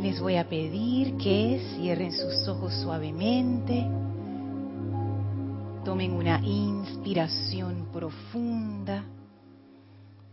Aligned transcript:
Les 0.00 0.18
voy 0.18 0.36
a 0.36 0.48
pedir 0.48 1.18
que 1.18 1.60
cierren 1.76 2.10
sus 2.10 2.48
ojos 2.48 2.72
suavemente. 2.72 3.84
Tomen 5.84 6.12
una 6.12 6.40
inspiración 6.40 7.90
profunda. 7.92 9.04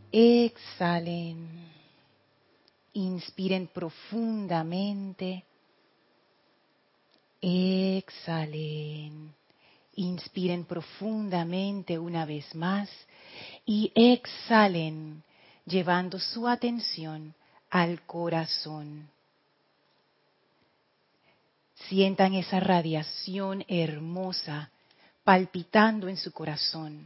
Exhalen. 0.10 1.50
Inspiren 2.94 3.68
profundamente. 3.68 5.44
Exhalen. 7.42 9.34
Inspiren 9.96 10.64
profundamente 10.64 12.00
una 12.00 12.26
vez 12.26 12.56
más 12.56 12.90
y 13.66 13.92
exhalen 13.94 15.24
llevando 15.66 16.20
su 16.20 16.48
atención 16.48 17.34
al 17.70 18.02
corazón. 18.04 19.17
Sientan 21.86 22.34
esa 22.34 22.60
radiación 22.60 23.64
hermosa 23.68 24.72
palpitando 25.24 26.08
en 26.08 26.18
su 26.18 26.32
corazón. 26.32 27.06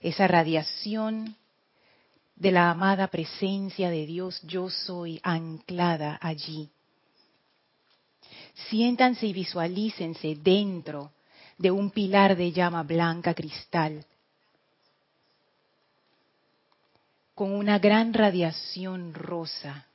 Esa 0.00 0.26
radiación 0.28 1.36
de 2.36 2.52
la 2.52 2.70
amada 2.70 3.08
presencia 3.08 3.90
de 3.90 4.06
Dios, 4.06 4.40
yo 4.42 4.70
soy 4.70 5.20
anclada 5.22 6.18
allí. 6.20 6.70
Siéntanse 8.68 9.26
y 9.26 9.32
visualícense 9.32 10.36
dentro 10.36 11.12
de 11.58 11.70
un 11.70 11.90
pilar 11.90 12.36
de 12.36 12.52
llama 12.52 12.82
blanca 12.82 13.34
cristal, 13.34 14.04
con 17.34 17.52
una 17.52 17.78
gran 17.78 18.12
radiación 18.12 19.12
rosa. 19.14 19.86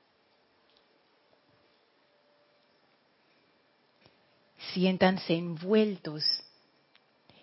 Siéntanse 4.74 5.34
envueltos 5.34 6.24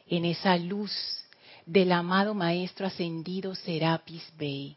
en 0.07 0.25
esa 0.25 0.57
luz 0.57 0.93
del 1.65 1.91
amado 1.93 2.35
Maestro 2.35 2.87
Ascendido 2.87 3.55
Serapis 3.55 4.23
Bey. 4.37 4.77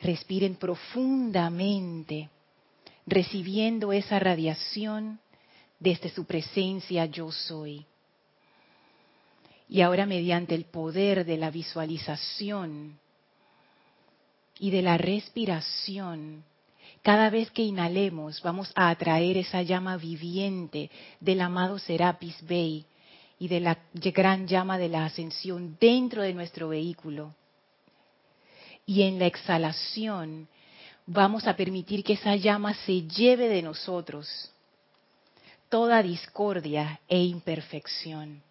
Respiren 0.00 0.54
profundamente, 0.56 2.28
recibiendo 3.06 3.92
esa 3.92 4.18
radiación 4.18 5.18
desde 5.80 6.10
su 6.10 6.24
presencia 6.24 7.06
yo 7.06 7.32
soy. 7.32 7.84
Y 9.68 9.80
ahora 9.80 10.06
mediante 10.06 10.54
el 10.54 10.66
poder 10.66 11.24
de 11.24 11.36
la 11.36 11.50
visualización 11.50 13.00
y 14.60 14.70
de 14.70 14.82
la 14.82 14.96
respiración, 14.96 16.44
cada 17.06 17.30
vez 17.30 17.52
que 17.52 17.62
inhalemos 17.62 18.42
vamos 18.42 18.72
a 18.74 18.90
atraer 18.90 19.36
esa 19.36 19.62
llama 19.62 19.96
viviente 19.96 20.90
del 21.20 21.40
amado 21.40 21.78
Serapis 21.78 22.36
Bey 22.44 22.84
y 23.38 23.46
de 23.46 23.60
la 23.60 23.78
gran 23.92 24.48
llama 24.48 24.76
de 24.76 24.88
la 24.88 25.04
ascensión 25.04 25.76
dentro 25.78 26.22
de 26.22 26.34
nuestro 26.34 26.70
vehículo. 26.70 27.32
Y 28.86 29.02
en 29.02 29.20
la 29.20 29.26
exhalación 29.26 30.48
vamos 31.06 31.46
a 31.46 31.54
permitir 31.54 32.02
que 32.02 32.14
esa 32.14 32.34
llama 32.34 32.74
se 32.74 33.02
lleve 33.02 33.46
de 33.46 33.62
nosotros 33.62 34.50
toda 35.68 36.02
discordia 36.02 36.98
e 37.06 37.22
imperfección. 37.22 38.42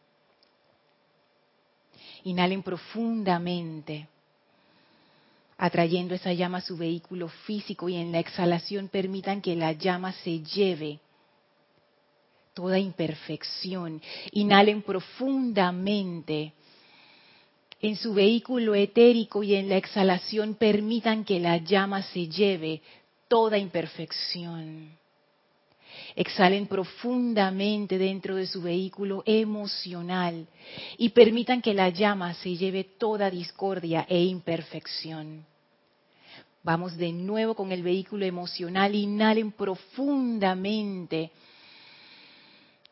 Inhalen 2.23 2.63
profundamente 2.63 4.07
atrayendo 5.57 6.15
esa 6.15 6.33
llama 6.33 6.57
a 6.59 6.61
su 6.61 6.77
vehículo 6.77 7.29
físico 7.29 7.87
y 7.89 7.95
en 7.95 8.11
la 8.11 8.19
exhalación 8.19 8.89
permitan 8.89 9.41
que 9.41 9.55
la 9.55 9.71
llama 9.71 10.11
se 10.23 10.41
lleve 10.41 10.99
toda 12.53 12.79
imperfección. 12.79 14.01
Inhalen 14.31 14.81
profundamente 14.81 16.53
en 17.81 17.95
su 17.95 18.13
vehículo 18.13 18.73
etérico 18.75 19.43
y 19.43 19.55
en 19.55 19.69
la 19.69 19.77
exhalación 19.77 20.55
permitan 20.55 21.23
que 21.23 21.39
la 21.39 21.57
llama 21.57 22.01
se 22.01 22.27
lleve 22.27 22.81
toda 23.27 23.57
imperfección. 23.57 24.89
Exhalen 26.15 26.67
profundamente 26.67 27.97
dentro 27.97 28.35
de 28.35 28.47
su 28.47 28.61
vehículo 28.61 29.21
emocional 29.25 30.47
y 30.97 31.09
permitan 31.09 31.61
que 31.61 31.73
la 31.73 31.89
llama 31.89 32.33
se 32.35 32.55
lleve 32.55 32.85
toda 32.85 33.29
discordia 33.29 34.05
e 34.07 34.23
imperfección. 34.23 35.45
Vamos 36.63 36.95
de 36.97 37.11
nuevo 37.11 37.53
con 37.53 37.71
el 37.71 37.83
vehículo 37.83 38.25
emocional, 38.25 38.95
inhalen 38.95 39.51
profundamente 39.51 41.31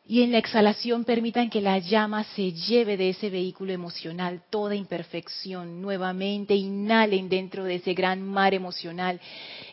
y 0.06 0.22
en 0.22 0.32
la 0.32 0.38
exhalación 0.38 1.04
permitan 1.04 1.48
que 1.48 1.62
la 1.62 1.78
llama 1.78 2.24
se 2.24 2.52
lleve 2.52 2.98
de 2.98 3.08
ese 3.10 3.30
vehículo 3.30 3.72
emocional 3.72 4.42
toda 4.50 4.74
imperfección. 4.74 5.80
Nuevamente 5.80 6.54
inhalen 6.54 7.30
dentro 7.30 7.64
de 7.64 7.76
ese 7.76 7.94
gran 7.94 8.22
mar 8.22 8.52
emocional 8.52 9.18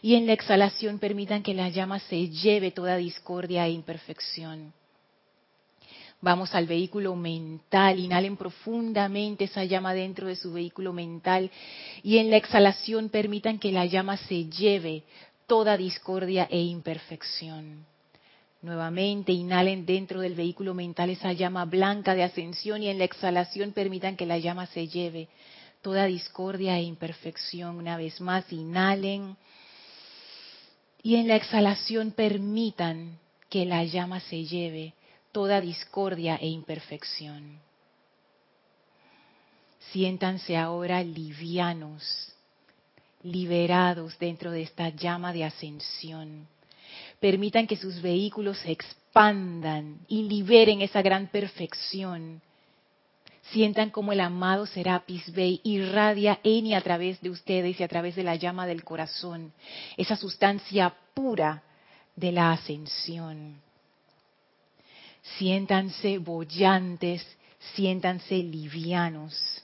y 0.02 0.16
en 0.16 0.28
la 0.28 0.34
exhalación 0.34 1.00
permitan 1.00 1.44
que 1.44 1.53
la 1.53 1.68
llama 1.68 2.00
se 2.00 2.30
lleve 2.30 2.72
toda 2.72 2.96
discordia 2.96 3.68
e 3.68 3.72
imperfección. 3.72 4.74
Vamos 6.22 6.56
al 6.56 6.68
vehículo 6.68 7.16
mental, 7.16 8.00
inhalen 8.00 8.38
profundamente 8.38 9.46
esa 9.46 9.66
llama 9.66 9.94
dentro 9.94 10.28
de 10.28 10.36
su 10.38 10.53
vehículo 10.53 10.94
mental 10.94 11.52
y 12.03 12.19
en 12.19 12.30
la 12.30 12.38
exhalación 12.38 13.09
permitan 13.09 13.59
que 13.59 13.72
la 13.72 13.86
llama 13.86 14.16
se 14.16 14.46
lleve 14.46 15.03
toda 15.46 15.75
discordia 15.75 16.48
e 16.50 16.62
imperfección. 16.62 17.91
Nuevamente 18.61 19.31
inhalen 19.31 19.88
dentro 19.88 20.22
del 20.22 20.35
vehículo 20.35 20.75
mental 20.75 21.09
esa 21.09 21.33
llama 21.33 21.66
blanca 21.66 22.13
de 22.13 22.23
ascensión 22.23 22.83
y 22.83 22.89
en 22.89 22.99
la 22.99 23.05
exhalación 23.05 23.72
permitan 23.72 24.16
que 24.16 24.27
la 24.27 24.38
llama 24.38 24.67
se 24.67 24.88
lleve 24.88 25.29
toda 25.81 26.05
discordia 26.05 26.77
e 26.77 26.83
imperfección. 26.83 27.77
Una 27.77 27.97
vez 27.97 28.21
más, 28.21 28.51
inhalen 28.53 29.35
y 31.01 31.16
en 31.16 31.27
la 31.27 31.38
exhalación 31.38 32.11
permitan 32.11 33.17
que 33.50 33.66
la 33.66 33.83
llama 33.83 34.19
se 34.19 34.45
lleve 34.45 34.94
toda 35.31 35.59
discordia 35.59 36.35
e 36.35 36.47
imperfección. 36.47 37.59
Siéntanse 39.91 40.55
ahora 40.55 41.01
livianos, 41.01 42.31
liberados 43.23 44.19
dentro 44.19 44.51
de 44.51 44.61
esta 44.61 44.89
llama 44.89 45.33
de 45.33 45.45
ascensión 45.45 46.47
permitan 47.21 47.67
que 47.67 47.77
sus 47.77 48.01
vehículos 48.01 48.57
se 48.57 48.71
expandan 48.71 49.99
y 50.07 50.23
liberen 50.23 50.81
esa 50.81 51.03
gran 51.03 51.27
perfección. 51.27 52.41
Sientan 53.51 53.91
como 53.91 54.11
el 54.11 54.19
amado 54.19 54.65
Serapis 54.65 55.31
Bey 55.31 55.61
irradia 55.63 56.39
en 56.43 56.65
y 56.65 56.73
a 56.73 56.81
través 56.81 57.21
de 57.21 57.29
ustedes 57.29 57.79
y 57.79 57.83
a 57.83 57.87
través 57.87 58.15
de 58.15 58.23
la 58.23 58.35
llama 58.35 58.65
del 58.65 58.83
corazón, 58.83 59.53
esa 59.97 60.15
sustancia 60.15 60.93
pura 61.13 61.63
de 62.15 62.31
la 62.31 62.53
ascensión. 62.53 63.61
Siéntanse 65.38 66.17
bollantes, 66.17 67.25
siéntanse 67.75 68.38
livianos. 68.38 69.63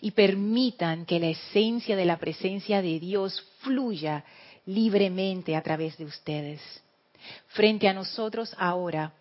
Y 0.00 0.12
permitan 0.12 1.04
que 1.04 1.18
la 1.18 1.28
esencia 1.28 1.96
de 1.96 2.04
la 2.04 2.18
presencia 2.18 2.80
de 2.80 3.00
Dios 3.00 3.44
fluya 3.60 4.24
libremente 4.66 5.56
a 5.56 5.62
través 5.62 5.96
de 5.98 6.04
ustedes. 6.04 6.60
Frente 7.48 7.88
a 7.88 7.92
nosotros 7.94 8.54
ahora 8.58 9.12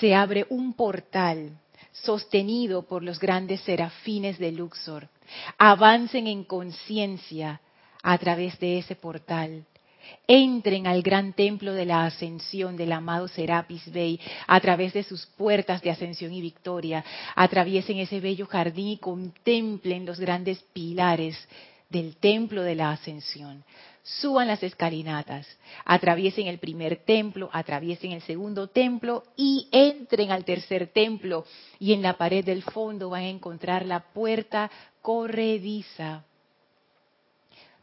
se 0.00 0.14
abre 0.14 0.46
un 0.50 0.74
portal 0.74 1.58
sostenido 1.92 2.82
por 2.82 3.02
los 3.02 3.18
grandes 3.18 3.60
serafines 3.62 4.38
de 4.38 4.52
Luxor. 4.52 5.08
Avancen 5.58 6.26
en 6.26 6.44
conciencia 6.44 7.60
a 8.02 8.18
través 8.18 8.58
de 8.58 8.78
ese 8.78 8.94
portal. 8.94 9.64
Entren 10.28 10.86
al 10.86 11.02
gran 11.02 11.32
templo 11.32 11.72
de 11.72 11.84
la 11.84 12.04
ascensión 12.04 12.76
del 12.76 12.92
amado 12.92 13.26
Serapis 13.26 13.90
Bey 13.90 14.20
a 14.46 14.60
través 14.60 14.92
de 14.92 15.02
sus 15.02 15.26
puertas 15.26 15.82
de 15.82 15.90
ascensión 15.90 16.32
y 16.32 16.40
victoria. 16.40 17.04
Atraviesen 17.34 17.98
ese 17.98 18.20
bello 18.20 18.46
jardín 18.46 18.88
y 18.88 18.98
contemplen 18.98 20.06
los 20.06 20.20
grandes 20.20 20.62
pilares 20.72 21.36
del 21.88 22.16
templo 22.16 22.62
de 22.62 22.76
la 22.76 22.92
ascensión 22.92 23.64
suban 24.06 24.46
las 24.46 24.62
escalinatas, 24.62 25.46
atraviesen 25.84 26.46
el 26.46 26.58
primer 26.58 27.04
templo, 27.04 27.50
atraviesen 27.52 28.12
el 28.12 28.22
segundo 28.22 28.68
templo 28.68 29.24
y 29.36 29.68
entren 29.72 30.30
al 30.30 30.44
tercer 30.44 30.86
templo. 30.88 31.44
Y 31.80 31.92
en 31.92 32.02
la 32.02 32.16
pared 32.16 32.44
del 32.44 32.62
fondo 32.62 33.10
van 33.10 33.22
a 33.22 33.28
encontrar 33.28 33.84
la 33.84 34.00
puerta 34.00 34.70
corrediza. 35.02 36.24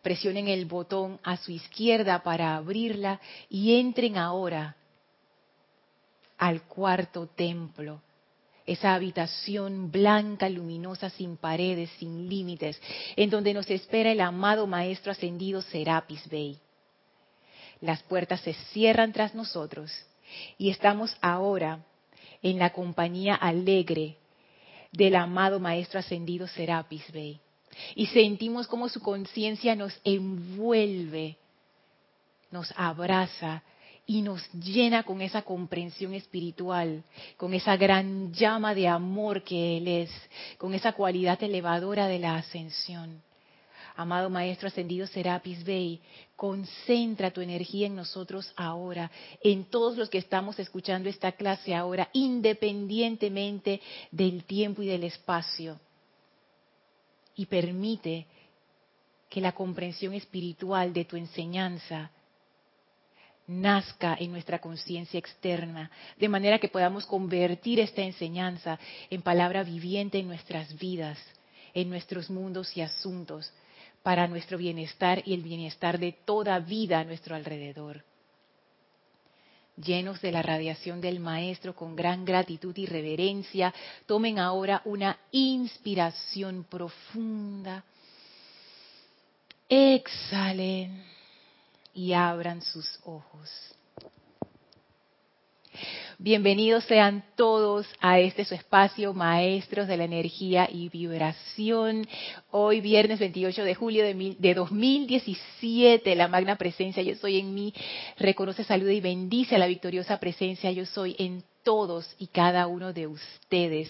Presionen 0.02 0.48
el 0.48 0.66
botón 0.66 1.20
a 1.24 1.38
su 1.38 1.52
izquierda 1.52 2.24
para 2.24 2.56
abrirla 2.56 3.20
y 3.50 3.80
entren 3.80 4.18
ahora 4.18 4.78
al 6.38 6.64
cuarto 6.64 7.28
templo, 7.28 8.02
esa 8.66 8.94
habitación 8.94 9.92
blanca, 9.92 10.50
luminosa, 10.50 11.10
sin 11.10 11.38
paredes, 11.38 11.90
sin 12.00 12.30
límites, 12.30 12.82
en 13.16 13.30
donde 13.30 13.54
nos 13.54 13.70
espera 13.70 14.12
el 14.12 14.22
amado 14.22 14.68
Maestro 14.68 15.12
Ascendido 15.12 15.62
Serapis 15.62 16.28
Bey. 16.30 16.58
Las 17.82 18.02
puertas 18.04 18.42
se 18.42 18.54
cierran 18.72 19.12
tras 19.12 19.36
nosotros 19.36 19.92
y 20.58 20.70
estamos 20.70 21.16
ahora 21.22 21.84
en 22.42 22.58
la 22.60 22.72
compañía 22.72 23.36
alegre 23.36 24.18
del 24.92 25.16
amado 25.16 25.60
Maestro 25.60 26.00
Ascendido 26.00 26.48
Serapis 26.48 27.12
Bey. 27.12 27.40
Y 27.96 28.06
sentimos 28.08 28.68
como 28.68 28.88
su 28.88 29.02
conciencia 29.02 29.76
nos 29.76 30.00
envuelve, 30.04 31.38
nos 32.52 32.72
abraza 32.78 33.64
y 34.06 34.22
nos 34.22 34.42
llena 34.52 35.04
con 35.04 35.22
esa 35.22 35.44
comprensión 35.44 36.14
espiritual, 36.14 37.04
con 37.38 37.54
esa 37.54 37.78
gran 37.78 38.34
llama 38.34 38.76
de 38.76 38.88
amor 38.88 39.44
que 39.44 39.78
Él 39.78 39.88
es, 39.88 40.12
con 40.58 40.74
esa 40.74 40.94
cualidad 40.94 41.42
elevadora 41.42 42.08
de 42.08 42.20
la 42.20 42.36
ascensión. 42.36 43.22
Amado 43.96 44.30
Maestro 44.30 44.68
Ascendido 44.68 45.06
Serapis 45.06 45.64
Bey, 45.64 46.02
concentra 46.36 47.32
tu 47.32 47.42
energía 47.42 47.86
en 47.86 47.96
nosotros 47.96 48.52
ahora, 48.56 49.12
en 49.42 49.66
todos 49.66 49.98
los 49.98 50.10
que 50.10 50.18
estamos 50.18 50.58
escuchando 50.60 51.10
esta 51.10 51.34
clase 51.34 51.76
ahora, 51.76 52.10
independientemente 52.12 53.82
del 54.12 54.44
tiempo 54.46 54.82
y 54.82 54.88
del 54.88 55.04
espacio. 55.04 55.80
Y 57.36 57.46
permite 57.46 58.26
que 59.30 59.42
la 59.42 59.54
comprensión 59.54 60.14
espiritual 60.14 60.92
de 60.92 61.06
tu 61.06 61.16
enseñanza 61.16 62.12
nazca 63.48 64.16
en 64.20 64.32
nuestra 64.32 64.60
conciencia 64.60 65.18
externa, 65.18 65.92
de 66.18 66.30
manera 66.30 66.60
que 66.60 66.70
podamos 66.70 67.06
convertir 67.06 67.80
esta 67.80 68.02
enseñanza 68.02 68.80
en 69.10 69.22
palabra 69.22 69.64
viviente 69.64 70.20
en 70.20 70.28
nuestras 70.28 70.78
vidas, 70.78 71.18
en 71.74 71.90
nuestros 71.90 72.30
mundos 72.30 72.76
y 72.78 72.82
asuntos, 72.82 73.52
para 74.02 74.28
nuestro 74.28 74.58
bienestar 74.58 75.24
y 75.26 75.34
el 75.34 75.42
bienestar 75.42 75.98
de 75.98 76.12
toda 76.12 76.60
vida 76.60 77.00
a 77.00 77.04
nuestro 77.04 77.36
alrededor. 77.36 78.04
Llenos 79.76 80.22
de 80.22 80.32
la 80.32 80.44
radiación 80.44 81.02
del 81.02 81.20
Maestro, 81.20 81.74
con 81.74 81.96
gran 81.96 82.26
gratitud 82.26 82.78
y 82.78 82.86
reverencia, 82.86 83.74
tomen 84.06 84.38
ahora 84.38 84.82
una 84.86 85.18
inspiración 85.32 86.66
profunda. 86.70 87.84
Exhalen 89.68 91.04
y 91.94 92.14
abran 92.14 92.62
sus 92.62 93.00
ojos. 93.06 93.50
Bienvenidos 96.20 96.84
sean 96.86 97.24
todos 97.36 97.88
a 98.00 98.20
este 98.20 98.46
su 98.46 98.54
espacio, 98.54 99.14
maestros 99.14 99.88
de 99.88 99.98
la 99.98 100.04
energía 100.04 100.70
y 100.72 100.88
vibración. 100.90 102.08
Hoy, 102.52 102.82
viernes 102.82 103.20
28 103.20 103.64
de 103.64 103.76
julio 103.76 104.06
de, 104.06 104.54
2017, 104.54 106.16
la 106.16 106.28
magna 106.28 106.56
presencia 106.56 107.02
Yo 107.02 107.16
Soy 107.16 107.40
en 107.40 107.54
mí 107.54 107.74
reconoce, 108.18 108.64
saluda 108.64 108.94
y 108.94 109.02
bendice 109.02 109.56
a 109.56 109.60
la 109.60 109.68
victoriosa 109.68 110.20
presencia 110.20 110.72
Yo 110.72 110.86
Soy 110.86 111.16
en 111.18 111.44
todos 111.64 112.16
y 112.20 112.28
cada 112.28 112.68
uno 112.68 112.94
de 112.94 113.08
ustedes. 113.08 113.90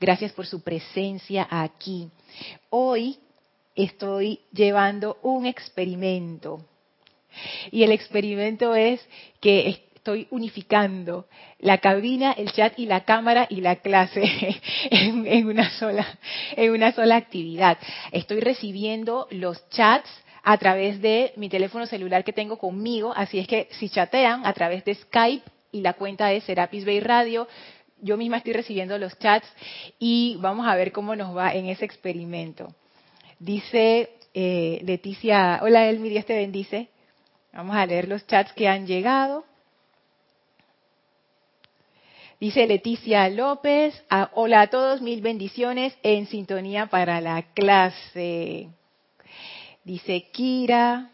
Gracias 0.00 0.32
por 0.32 0.46
su 0.46 0.62
presencia 0.62 1.46
aquí. 1.48 2.10
Hoy 2.68 3.16
estoy 3.76 4.40
llevando 4.52 5.18
un 5.22 5.46
experimento 5.46 6.66
y 7.70 7.82
el 7.82 7.92
experimento 7.92 8.74
es 8.74 9.06
que 9.40 9.86
estoy 10.00 10.26
unificando 10.30 11.26
la 11.58 11.78
cabina, 11.78 12.32
el 12.32 12.50
chat 12.52 12.78
y 12.78 12.86
la 12.86 13.04
cámara 13.04 13.46
y 13.50 13.60
la 13.60 13.76
clase 13.76 14.22
en, 14.90 15.46
una 15.46 15.70
sola 15.78 16.06
en 16.56 16.72
una 16.72 16.92
sola 16.92 17.16
actividad. 17.16 17.76
Estoy 18.10 18.40
recibiendo 18.40 19.28
los 19.30 19.68
chats 19.68 20.08
a 20.42 20.56
través 20.56 21.02
de 21.02 21.32
mi 21.36 21.50
teléfono 21.50 21.84
celular 21.86 22.24
que 22.24 22.32
tengo 22.32 22.56
conmigo, 22.56 23.12
así 23.14 23.38
es 23.38 23.46
que 23.46 23.68
si 23.72 23.90
chatean 23.90 24.46
a 24.46 24.54
través 24.54 24.86
de 24.86 24.94
Skype 24.94 25.44
y 25.70 25.82
la 25.82 25.92
cuenta 25.92 26.32
es 26.32 26.44
Serapis 26.44 26.86
Bay 26.86 27.00
Radio, 27.00 27.46
yo 28.00 28.16
misma 28.16 28.38
estoy 28.38 28.54
recibiendo 28.54 28.96
los 28.96 29.18
chats 29.18 29.46
y 29.98 30.36
vamos 30.40 30.66
a 30.66 30.76
ver 30.76 30.92
cómo 30.92 31.14
nos 31.14 31.36
va 31.36 31.52
en 31.52 31.66
ese 31.66 31.84
experimento. 31.84 32.74
Dice 33.38 34.08
eh, 34.32 34.80
Leticia, 34.84 35.60
hola 35.62 35.86
Elmi, 35.88 36.08
Dios 36.08 36.24
te 36.24 36.34
bendice. 36.34 36.88
Vamos 37.52 37.74
a 37.74 37.86
leer 37.86 38.08
los 38.08 38.26
chats 38.26 38.52
que 38.52 38.68
han 38.68 38.86
llegado. 38.86 39.44
Dice 42.38 42.66
Leticia 42.66 43.28
López, 43.28 44.02
ah, 44.08 44.30
hola 44.34 44.62
a 44.62 44.66
todos, 44.68 45.02
mil 45.02 45.20
bendiciones 45.20 45.94
en 46.02 46.26
sintonía 46.26 46.86
para 46.86 47.20
la 47.20 47.42
clase. 47.52 48.68
Dice 49.84 50.28
Kira, 50.32 51.10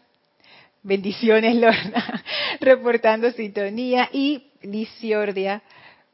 bendiciones 0.83 1.55
Lorna, 1.55 2.23
reportando 2.61 3.31
sintonía. 3.31 4.09
Y 4.13 4.51
Liciordia, 4.61 5.61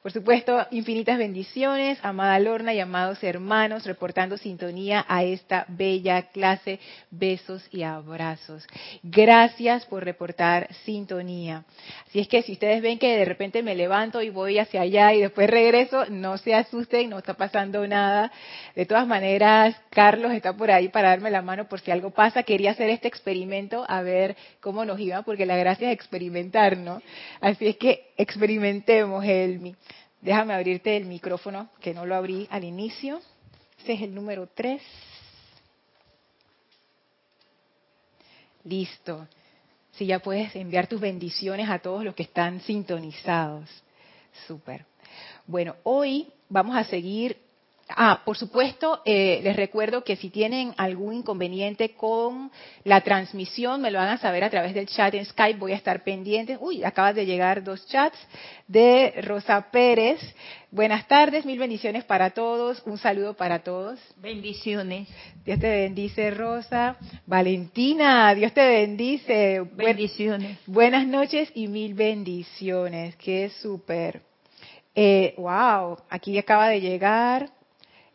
por 0.04 0.12
supuesto, 0.12 0.68
infinitas 0.72 1.18
bendiciones, 1.18 1.98
amada 2.02 2.38
Lorna 2.38 2.74
y 2.74 2.82
amados 2.82 3.24
hermanos, 3.24 3.86
reportando 3.86 4.38
sintonía 4.38 5.06
a 5.08 5.24
esta 5.24 5.66
bella 5.70 6.24
clase. 6.24 6.82
Besos 7.10 7.66
y 7.72 7.84
abrazos. 7.84 8.68
Gracias 9.02 9.86
por 9.86 10.04
reportar 10.04 10.68
sintonía. 10.84 11.64
Así 12.06 12.20
es 12.20 12.28
que 12.28 12.42
si 12.42 12.52
ustedes 12.52 12.82
ven 12.82 13.00
que 13.00 13.16
de 13.16 13.24
repente 13.24 13.64
me 13.64 13.76
levanto 13.76 14.22
y 14.22 14.30
voy 14.30 14.60
hacia 14.60 14.82
allá 14.82 15.14
y 15.14 15.22
después 15.22 15.50
regreso, 15.50 16.06
no 16.10 16.38
se 16.38 16.54
asusten, 16.54 17.10
no 17.10 17.20
está 17.20 17.36
pasando 17.36 17.88
nada. 17.88 18.30
De 18.76 18.86
todas 18.86 19.08
maneras, 19.08 19.74
Carlos 19.90 20.34
está 20.34 20.52
por 20.52 20.70
ahí 20.70 20.90
para 20.90 21.12
darme 21.12 21.32
la 21.32 21.42
mano 21.42 21.70
por 21.70 21.80
si 21.80 21.92
algo 21.92 22.10
pasa. 22.10 22.44
Quería 22.44 22.72
hacer 22.72 22.90
este 22.90 23.08
experimento 23.08 23.86
a 23.88 24.02
ver 24.02 24.36
cómo 24.60 24.84
nos 24.84 25.00
iba, 25.00 25.22
porque 25.22 25.46
la 25.46 25.56
gracia 25.56 25.88
es 25.88 25.94
experimentar, 25.94 26.76
¿no? 26.76 27.02
Así 27.40 27.68
es 27.68 27.78
que 27.78 28.12
experimentemos, 28.18 29.24
Elmi. 29.24 29.78
Déjame 30.24 30.54
abrirte 30.54 30.96
el 30.96 31.04
micrófono, 31.04 31.70
que 31.82 31.94
no 31.94 32.06
lo 32.06 32.16
abrí 32.16 32.48
al 32.50 32.64
inicio. 32.64 33.20
Ese 33.82 33.92
es 33.92 34.02
el 34.04 34.16
número 34.16 34.48
3. 34.48 34.82
Listo. 38.64 39.28
Si 39.92 40.06
ya 40.06 40.20
puedes 40.20 40.56
enviar 40.56 40.88
tus 40.88 41.02
bendiciones 41.02 41.70
a 41.70 41.80
todos 41.80 42.06
los 42.06 42.16
que 42.16 42.24
están 42.24 42.62
sintonizados. 42.62 43.70
Súper. 44.48 44.86
Bueno, 45.46 45.76
hoy 45.84 46.32
vamos 46.48 46.78
a 46.78 46.86
seguir 46.86 47.38
Ah, 47.90 48.22
por 48.24 48.38
supuesto, 48.38 49.02
eh, 49.06 49.42
les 49.44 49.56
recuerdo 49.56 50.04
que 50.04 50.16
si 50.16 50.30
tienen 50.30 50.74
algún 50.78 51.16
inconveniente 51.16 51.90
con 51.90 52.50
la 52.86 53.02
transmisión, 53.02 53.82
me 53.82 53.92
lo 53.92 54.00
van 54.00 54.08
a 54.08 54.18
saber 54.18 54.44
a 54.44 54.50
través 54.50 54.74
del 54.74 54.88
chat 54.88 55.14
en 55.14 55.26
Skype. 55.26 55.60
Voy 55.60 55.74
a 55.74 55.76
estar 55.76 56.04
pendiente. 56.04 56.58
Uy, 56.60 56.84
acaba 56.84 57.14
de 57.14 57.26
llegar 57.26 57.64
dos 57.64 57.86
chats 57.88 58.18
de 58.68 59.14
Rosa 59.24 59.70
Pérez. 59.70 60.20
Buenas 60.72 61.08
tardes, 61.08 61.46
mil 61.46 61.60
bendiciones 61.60 62.04
para 62.06 62.32
todos. 62.32 62.82
Un 62.86 62.98
saludo 62.98 63.36
para 63.36 63.60
todos. 63.60 64.00
Bendiciones. 64.18 65.10
Dios 65.46 65.60
te 65.60 65.70
bendice, 65.70 66.32
Rosa. 66.32 66.96
Valentina, 67.28 68.34
Dios 68.34 68.54
te 68.54 68.66
bendice. 68.66 69.60
Bendiciones. 69.74 70.58
buenas 70.66 71.06
noches 71.06 71.52
y 71.54 71.68
mil 71.68 71.94
bendiciones. 71.94 73.16
Qué 73.18 73.52
súper. 73.62 74.22
Eh, 74.96 75.34
wow, 75.38 75.98
aquí 76.10 76.38
acaba 76.38 76.70
de 76.70 76.80
llegar 76.80 77.52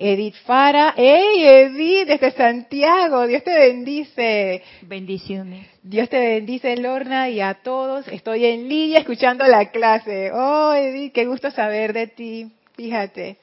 Edith 0.01 0.37
Fara. 0.47 0.95
¡Hey, 0.97 1.45
Edith! 1.45 2.07
Desde 2.07 2.31
Santiago. 2.31 3.27
Dios 3.27 3.43
te 3.43 3.53
bendice. 3.53 4.63
Bendiciones. 4.83 5.67
Dios 5.83 6.09
te 6.09 6.21
bendice, 6.21 6.77
Lorna, 6.77 7.29
y 7.29 7.41
a 7.41 7.55
todos. 7.55 8.07
Estoy 8.07 8.45
en 8.45 8.69
línea 8.69 9.01
escuchando 9.01 9.45
la 9.45 9.73
clase. 9.73 10.31
Oh, 10.33 10.73
Edith, 10.73 11.13
qué 11.13 11.27
gusto 11.27 11.51
saber 11.51 11.93
de 11.93 12.07
ti. 12.07 12.53
Fíjate. 12.77 13.39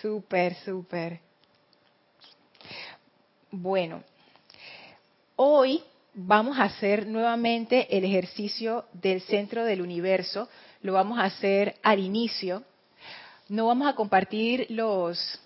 Súper, 0.00 0.54
súper. 0.54 1.18
Bueno, 3.50 4.04
hoy 5.34 5.82
vamos 6.14 6.56
a 6.56 6.64
hacer 6.64 7.08
nuevamente 7.08 7.88
el 7.96 8.04
ejercicio 8.04 8.84
del 8.92 9.22
centro 9.22 9.64
del 9.64 9.82
universo. 9.82 10.48
Lo 10.82 10.92
vamos 10.92 11.18
a 11.18 11.24
hacer 11.24 11.74
al 11.82 11.98
inicio 11.98 12.62
no 13.50 13.66
vamos 13.66 13.88
a 13.88 13.96
compartir 13.96 14.66
los, 14.70 15.40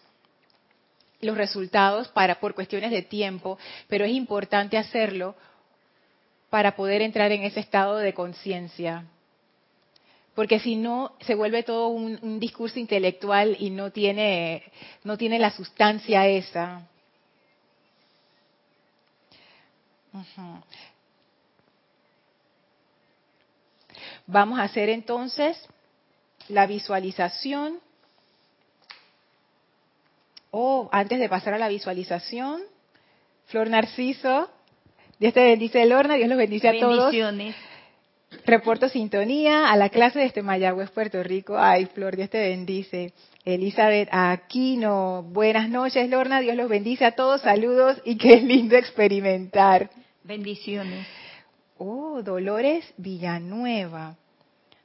los 1.23 1.37
resultados 1.37 2.09
para, 2.09 2.39
por 2.39 2.55
cuestiones 2.55 2.91
de 2.91 3.01
tiempo, 3.01 3.59
pero 3.89 4.05
es 4.05 4.13
importante 4.13 4.77
hacerlo 4.77 5.35
para 6.51 6.77
poder 6.77 7.01
entrar 7.01 7.33
en 7.33 7.45
ese 7.45 7.61
estado 7.61 7.97
de 7.97 8.13
conciencia. 8.13 9.07
Porque 10.35 10.61
si 10.61 10.77
no, 10.77 11.17
se 11.23 11.35
vuelve 11.35 11.63
todo 11.63 11.89
un, 11.89 12.39
discurso 12.39 12.79
intelectual 12.79 13.57
y 13.59 13.71
no 13.71 13.91
tiene, 13.91 14.65
no 15.03 15.17
tiene 15.17 15.39
la 15.39 15.51
sustancia 15.51 16.27
esa. 16.27 16.87
Vamos 24.27 24.59
a 24.59 24.65
hacer 24.65 24.91
entonces 24.91 25.57
la 26.49 26.67
visualización 26.67 27.81
Oh, 30.57 30.89
antes 30.93 31.19
de 31.19 31.29
pasar 31.29 31.53
a 31.55 31.59
la 31.59 31.67
visualización, 31.67 32.63
Flor 33.47 33.69
Narciso, 33.69 34.49
Dios 35.19 35.33
te 35.35 35.43
bendice, 35.43 35.85
Lorna, 35.85 36.15
Dios 36.15 36.29
los 36.29 36.39
bendice 36.39 36.69
a 36.69 36.79
todos. 36.79 37.07
Bendiciones. 37.07 37.57
Reporto 38.47 38.89
sintonía 38.89 39.73
a 39.73 39.77
la 39.77 39.89
clase 39.89 40.21
de 40.21 40.27
este 40.27 40.43
Mayagüez, 40.43 40.93
Puerto 40.93 41.21
Rico. 41.25 41.59
Ay, 41.59 41.87
Flor, 41.87 42.15
Dios 42.15 42.31
te 42.31 42.39
bendice. 42.39 43.15
Elizabeth 43.45 44.09
Aquino, 44.13 45.25
buenas 45.25 45.69
noches, 45.69 46.09
Lorna, 46.09 46.39
Dios 46.39 46.55
los 46.55 46.69
bendice 46.69 47.05
a 47.05 47.17
todos, 47.17 47.41
saludos 47.41 48.01
y 48.05 48.17
qué 48.17 48.41
lindo 48.41 48.77
experimentar. 48.77 49.91
Bendiciones. 50.23 51.05
Oh, 51.79 52.23
Dolores 52.23 52.95
Villanueva. 52.97 54.15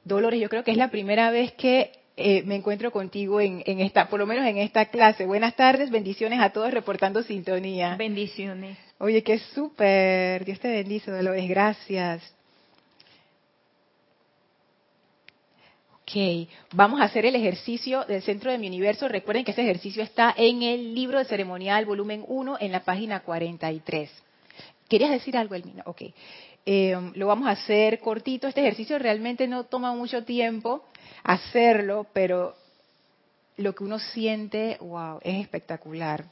Dolores, 0.02 0.40
yo 0.40 0.48
creo 0.48 0.64
que 0.64 0.72
es 0.72 0.76
la 0.76 0.90
primera 0.90 1.30
vez 1.30 1.52
que 1.52 1.92
eh, 2.20 2.42
me 2.44 2.56
encuentro 2.56 2.90
contigo 2.90 3.40
en, 3.40 3.62
en 3.66 3.80
esta, 3.80 4.08
por 4.08 4.20
lo 4.20 4.26
menos 4.26 4.46
en 4.46 4.58
esta 4.58 4.86
clase. 4.86 5.24
Buenas 5.24 5.56
tardes, 5.56 5.90
bendiciones 5.90 6.40
a 6.40 6.50
todos 6.50 6.72
reportando 6.72 7.22
sintonía. 7.22 7.96
Bendiciones. 7.96 8.78
Oye, 8.98 9.22
qué 9.22 9.38
súper. 9.38 10.44
Dios 10.44 10.60
te 10.60 10.68
bendice, 10.68 11.10
Dolores. 11.10 11.48
Gracias. 11.48 12.34
Ok, 16.02 16.48
vamos 16.74 17.00
a 17.00 17.04
hacer 17.04 17.24
el 17.24 17.36
ejercicio 17.36 18.04
del 18.04 18.20
centro 18.20 18.50
de 18.50 18.58
mi 18.58 18.66
universo. 18.66 19.08
Recuerden 19.08 19.44
que 19.44 19.52
ese 19.52 19.62
ejercicio 19.62 20.02
está 20.02 20.34
en 20.36 20.62
el 20.62 20.94
libro 20.94 21.18
de 21.18 21.24
ceremonial, 21.24 21.86
volumen 21.86 22.24
1, 22.26 22.58
en 22.60 22.72
la 22.72 22.80
página 22.80 23.20
43. 23.20 24.10
¿Querías 24.88 25.12
decir 25.12 25.36
algo, 25.36 25.54
Elmina? 25.54 25.84
Ok. 25.86 26.02
Eh, 26.66 27.12
lo 27.14 27.26
vamos 27.28 27.48
a 27.48 27.52
hacer 27.52 28.00
cortito. 28.00 28.48
Este 28.48 28.60
ejercicio 28.60 28.98
realmente 28.98 29.46
no 29.46 29.64
toma 29.64 29.94
mucho 29.94 30.24
tiempo 30.24 30.84
hacerlo, 31.22 32.06
pero 32.12 32.56
lo 33.56 33.74
que 33.74 33.84
uno 33.84 33.98
siente, 33.98 34.78
wow, 34.80 35.18
es 35.22 35.40
espectacular. 35.42 36.24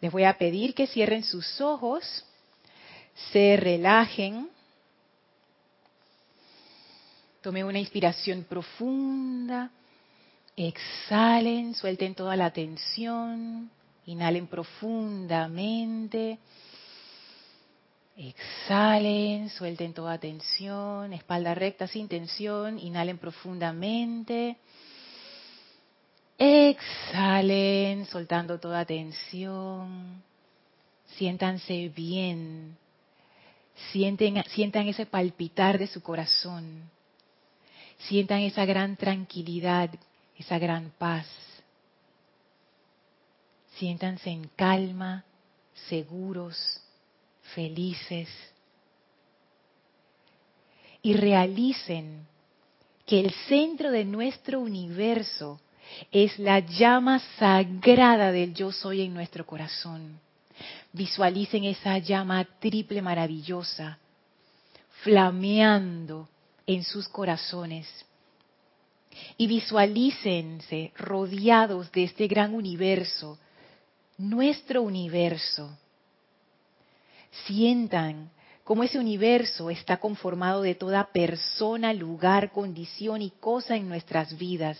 Les 0.00 0.12
voy 0.12 0.24
a 0.24 0.38
pedir 0.38 0.74
que 0.74 0.86
cierren 0.86 1.24
sus 1.24 1.60
ojos, 1.60 2.24
se 3.32 3.56
relajen, 3.56 4.48
tomen 7.40 7.64
una 7.64 7.78
inspiración 7.78 8.44
profunda, 8.44 9.70
exhalen, 10.56 11.74
suelten 11.74 12.14
toda 12.14 12.36
la 12.36 12.52
tensión, 12.52 13.70
inhalen 14.06 14.46
profundamente. 14.46 16.38
Exhalen, 18.18 19.48
suelten 19.48 19.94
toda 19.94 20.18
tensión, 20.18 21.12
espalda 21.12 21.54
recta 21.54 21.86
sin 21.86 22.08
tensión, 22.08 22.80
inhalen 22.80 23.16
profundamente. 23.16 24.56
Exhalen, 26.36 28.06
soltando 28.06 28.58
toda 28.58 28.84
tensión. 28.84 30.20
Siéntanse 31.16 31.92
bien. 31.94 32.76
Sienten, 33.92 34.42
sientan 34.48 34.88
ese 34.88 35.06
palpitar 35.06 35.78
de 35.78 35.86
su 35.86 36.02
corazón. 36.02 36.90
Sientan 37.98 38.40
esa 38.40 38.64
gran 38.64 38.96
tranquilidad, 38.96 39.90
esa 40.36 40.58
gran 40.58 40.90
paz. 40.98 41.28
Siéntanse 43.76 44.30
en 44.30 44.48
calma, 44.56 45.24
seguros, 45.88 46.82
felices. 47.54 48.28
Y 51.02 51.14
realicen 51.14 52.26
que 53.06 53.20
el 53.20 53.32
centro 53.48 53.90
de 53.90 54.04
nuestro 54.04 54.60
universo 54.60 55.60
es 56.12 56.38
la 56.38 56.60
llama 56.60 57.20
sagrada 57.38 58.32
del 58.32 58.54
yo 58.54 58.72
soy 58.72 59.02
en 59.02 59.14
nuestro 59.14 59.46
corazón. 59.46 60.20
Visualicen 60.92 61.64
esa 61.64 61.98
llama 61.98 62.44
triple 62.58 63.00
maravillosa, 63.00 63.98
flameando 65.02 66.28
en 66.66 66.84
sus 66.84 67.08
corazones. 67.08 67.88
Y 69.36 69.46
visualícense 69.46 70.92
rodeados 70.96 71.90
de 71.92 72.04
este 72.04 72.26
gran 72.28 72.54
universo, 72.54 73.38
nuestro 74.18 74.82
universo. 74.82 75.76
Sientan 77.46 78.30
cómo 78.64 78.82
ese 78.82 78.98
universo 78.98 79.70
está 79.70 79.98
conformado 79.98 80.62
de 80.62 80.74
toda 80.74 81.12
persona, 81.12 81.92
lugar, 81.92 82.52
condición 82.52 83.22
y 83.22 83.30
cosa 83.30 83.76
en 83.76 83.88
nuestras 83.88 84.36
vidas 84.36 84.78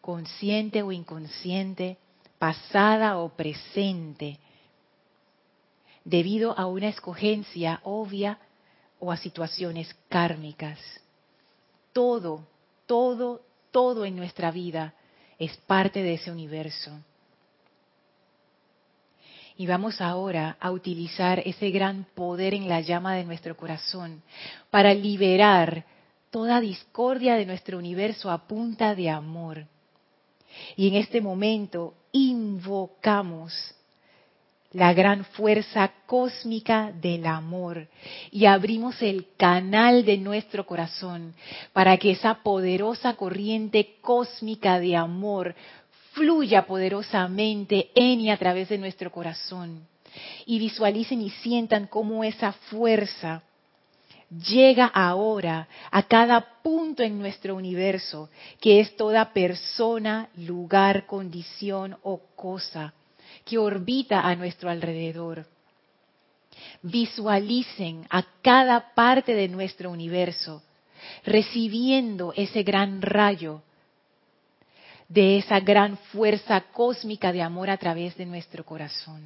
consciente 0.00 0.82
o 0.82 0.92
inconsciente, 0.92 1.98
pasada 2.38 3.18
o 3.18 3.30
presente, 3.36 4.38
debido 6.04 6.58
a 6.58 6.66
una 6.66 6.88
escogencia 6.88 7.80
obvia 7.84 8.38
o 8.98 9.12
a 9.12 9.16
situaciones 9.16 9.94
kármicas. 10.08 10.78
Todo, 11.92 12.46
todo, 12.86 13.42
todo 13.70 14.04
en 14.04 14.16
nuestra 14.16 14.50
vida 14.50 14.94
es 15.38 15.56
parte 15.58 16.02
de 16.02 16.14
ese 16.14 16.30
universo. 16.30 16.90
Y 19.60 19.66
vamos 19.66 20.00
ahora 20.00 20.56
a 20.58 20.70
utilizar 20.70 21.42
ese 21.44 21.70
gran 21.70 22.06
poder 22.14 22.54
en 22.54 22.66
la 22.66 22.80
llama 22.80 23.14
de 23.16 23.24
nuestro 23.24 23.58
corazón 23.58 24.22
para 24.70 24.94
liberar 24.94 25.84
toda 26.30 26.62
discordia 26.62 27.34
de 27.34 27.44
nuestro 27.44 27.76
universo 27.76 28.30
a 28.30 28.48
punta 28.48 28.94
de 28.94 29.10
amor. 29.10 29.66
Y 30.76 30.88
en 30.88 30.94
este 30.94 31.20
momento 31.20 31.92
invocamos 32.12 33.52
la 34.72 34.94
gran 34.94 35.26
fuerza 35.26 35.92
cósmica 36.06 36.92
del 36.92 37.26
amor 37.26 37.86
y 38.30 38.46
abrimos 38.46 39.02
el 39.02 39.26
canal 39.36 40.06
de 40.06 40.16
nuestro 40.16 40.64
corazón 40.64 41.34
para 41.74 41.98
que 41.98 42.12
esa 42.12 42.42
poderosa 42.42 43.12
corriente 43.14 43.96
cósmica 44.00 44.80
de 44.80 44.96
amor 44.96 45.54
fluya 46.12 46.66
poderosamente 46.66 47.90
en 47.94 48.20
y 48.20 48.30
a 48.30 48.36
través 48.36 48.68
de 48.68 48.78
nuestro 48.78 49.10
corazón. 49.10 49.86
Y 50.46 50.58
visualicen 50.58 51.20
y 51.20 51.30
sientan 51.30 51.86
cómo 51.86 52.24
esa 52.24 52.52
fuerza 52.52 53.42
llega 54.30 54.86
ahora 54.86 55.68
a 55.90 56.02
cada 56.04 56.62
punto 56.62 57.02
en 57.02 57.18
nuestro 57.18 57.56
universo, 57.56 58.28
que 58.60 58.80
es 58.80 58.96
toda 58.96 59.32
persona, 59.32 60.28
lugar, 60.36 61.06
condición 61.06 61.96
o 62.02 62.20
cosa 62.36 62.94
que 63.44 63.58
orbita 63.58 64.20
a 64.20 64.34
nuestro 64.36 64.70
alrededor. 64.70 65.46
Visualicen 66.82 68.06
a 68.10 68.24
cada 68.42 68.94
parte 68.94 69.34
de 69.34 69.48
nuestro 69.48 69.90
universo 69.90 70.62
recibiendo 71.24 72.32
ese 72.36 72.62
gran 72.62 73.00
rayo 73.00 73.62
de 75.10 75.38
esa 75.38 75.58
gran 75.58 75.98
fuerza 76.12 76.60
cósmica 76.72 77.32
de 77.32 77.42
amor 77.42 77.68
a 77.68 77.76
través 77.76 78.16
de 78.16 78.24
nuestro 78.24 78.64
corazón. 78.64 79.20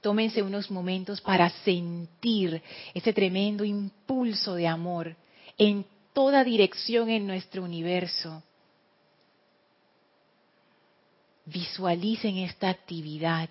Tómense 0.00 0.42
unos 0.42 0.70
momentos 0.70 1.20
para 1.20 1.50
sentir 1.64 2.62
ese 2.94 3.12
tremendo 3.12 3.64
impulso 3.64 4.54
de 4.54 4.68
amor 4.68 5.16
en 5.58 5.84
toda 6.12 6.44
dirección 6.44 7.10
en 7.10 7.26
nuestro 7.26 7.64
universo. 7.64 8.44
Visualicen 11.46 12.38
esta 12.38 12.70
actividad. 12.70 13.50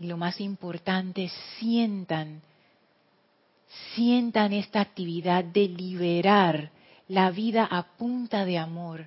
Y 0.00 0.06
lo 0.08 0.16
más 0.16 0.40
importante, 0.40 1.30
sientan, 1.60 2.42
sientan 3.94 4.52
esta 4.52 4.80
actividad 4.80 5.44
de 5.44 5.68
liberar 5.68 6.72
la 7.06 7.30
vida 7.30 7.64
a 7.70 7.84
punta 7.96 8.44
de 8.44 8.58
amor. 8.58 9.06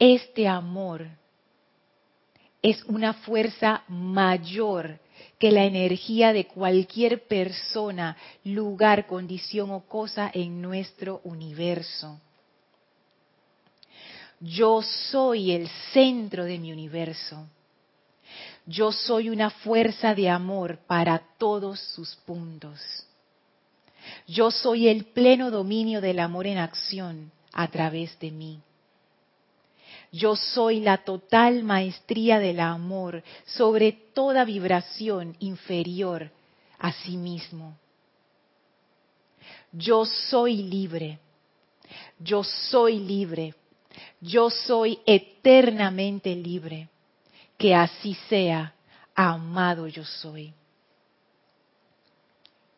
Este 0.00 0.48
amor 0.48 1.06
es 2.62 2.82
una 2.84 3.12
fuerza 3.12 3.84
mayor 3.86 4.98
que 5.38 5.52
la 5.52 5.64
energía 5.64 6.32
de 6.32 6.46
cualquier 6.46 7.28
persona, 7.28 8.16
lugar, 8.42 9.06
condición 9.06 9.70
o 9.70 9.80
cosa 9.80 10.30
en 10.32 10.62
nuestro 10.62 11.20
universo. 11.22 12.18
Yo 14.40 14.80
soy 14.80 15.52
el 15.52 15.68
centro 15.92 16.44
de 16.44 16.58
mi 16.58 16.72
universo. 16.72 17.46
Yo 18.64 18.92
soy 18.92 19.28
una 19.28 19.50
fuerza 19.50 20.14
de 20.14 20.30
amor 20.30 20.78
para 20.86 21.18
todos 21.36 21.78
sus 21.78 22.16
puntos. 22.24 22.80
Yo 24.26 24.50
soy 24.50 24.88
el 24.88 25.04
pleno 25.04 25.50
dominio 25.50 26.00
del 26.00 26.20
amor 26.20 26.46
en 26.46 26.56
acción 26.56 27.30
a 27.52 27.68
través 27.68 28.18
de 28.18 28.30
mí. 28.30 28.62
Yo 30.12 30.34
soy 30.34 30.80
la 30.80 30.98
total 30.98 31.62
maestría 31.62 32.40
del 32.40 32.60
amor 32.60 33.22
sobre 33.46 33.92
toda 33.92 34.44
vibración 34.44 35.36
inferior 35.38 36.30
a 36.78 36.92
sí 36.92 37.16
mismo. 37.16 37.76
Yo 39.72 40.04
soy 40.04 40.62
libre. 40.62 41.20
Yo 42.18 42.42
soy 42.42 42.98
libre. 42.98 43.54
Yo 44.20 44.50
soy 44.50 44.98
eternamente 45.06 46.34
libre. 46.34 46.88
Que 47.56 47.74
así 47.74 48.14
sea. 48.28 48.74
Amado 49.14 49.86
yo 49.86 50.04
soy. 50.04 50.52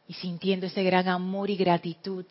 Y 0.09 0.15
sintiendo 0.15 0.67
ese 0.67 0.83
gran 0.83 1.09
amor 1.09 1.49
y 1.49 1.57
gratitud, 1.57 2.27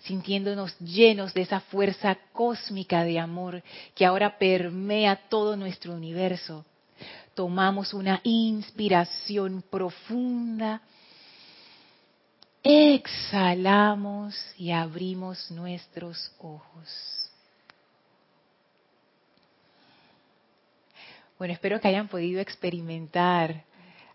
sintiéndonos 0.00 0.78
llenos 0.78 1.34
de 1.34 1.42
esa 1.42 1.60
fuerza 1.60 2.16
cósmica 2.32 3.04
de 3.04 3.18
amor 3.18 3.62
que 3.94 4.06
ahora 4.06 4.38
permea 4.38 5.16
todo 5.28 5.56
nuestro 5.56 5.94
universo, 5.94 6.64
tomamos 7.34 7.94
una 7.94 8.20
inspiración 8.24 9.62
profunda, 9.70 10.82
exhalamos 12.62 14.34
y 14.56 14.70
abrimos 14.70 15.50
nuestros 15.50 16.32
ojos. 16.38 16.88
Bueno, 21.38 21.54
espero 21.54 21.80
que 21.80 21.86
hayan 21.86 22.08
podido 22.08 22.40
experimentar 22.40 23.64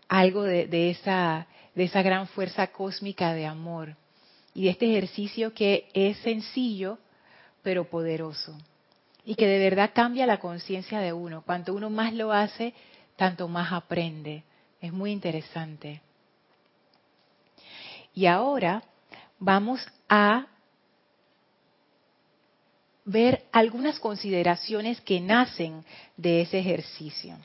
algo 0.08 0.42
de, 0.42 0.90
esa, 0.90 1.46
de 1.74 1.84
esa 1.84 2.02
gran 2.02 2.26
fuerza 2.28 2.66
cósmica 2.66 3.32
de 3.32 3.46
amor 3.46 3.96
y 4.54 4.64
de 4.64 4.70
este 4.70 4.86
ejercicio 4.86 5.52
que 5.52 5.88
es 5.92 6.16
sencillo 6.18 6.98
pero 7.62 7.84
poderoso 7.84 8.56
y 9.24 9.34
que 9.34 9.46
de 9.46 9.58
verdad 9.58 9.90
cambia 9.94 10.26
la 10.26 10.38
conciencia 10.38 11.00
de 11.00 11.12
uno. 11.12 11.42
Cuanto 11.42 11.74
uno 11.74 11.90
más 11.90 12.12
lo 12.12 12.32
hace, 12.32 12.74
tanto 13.16 13.48
más 13.48 13.72
aprende. 13.72 14.44
Es 14.80 14.92
muy 14.92 15.12
interesante. 15.12 16.02
Y 18.14 18.26
ahora 18.26 18.82
vamos 19.38 19.84
a 20.08 20.46
ver 23.06 23.44
algunas 23.50 23.98
consideraciones 23.98 25.00
que 25.00 25.20
nacen 25.20 25.84
de 26.16 26.42
ese 26.42 26.58
ejercicio. 26.58 27.36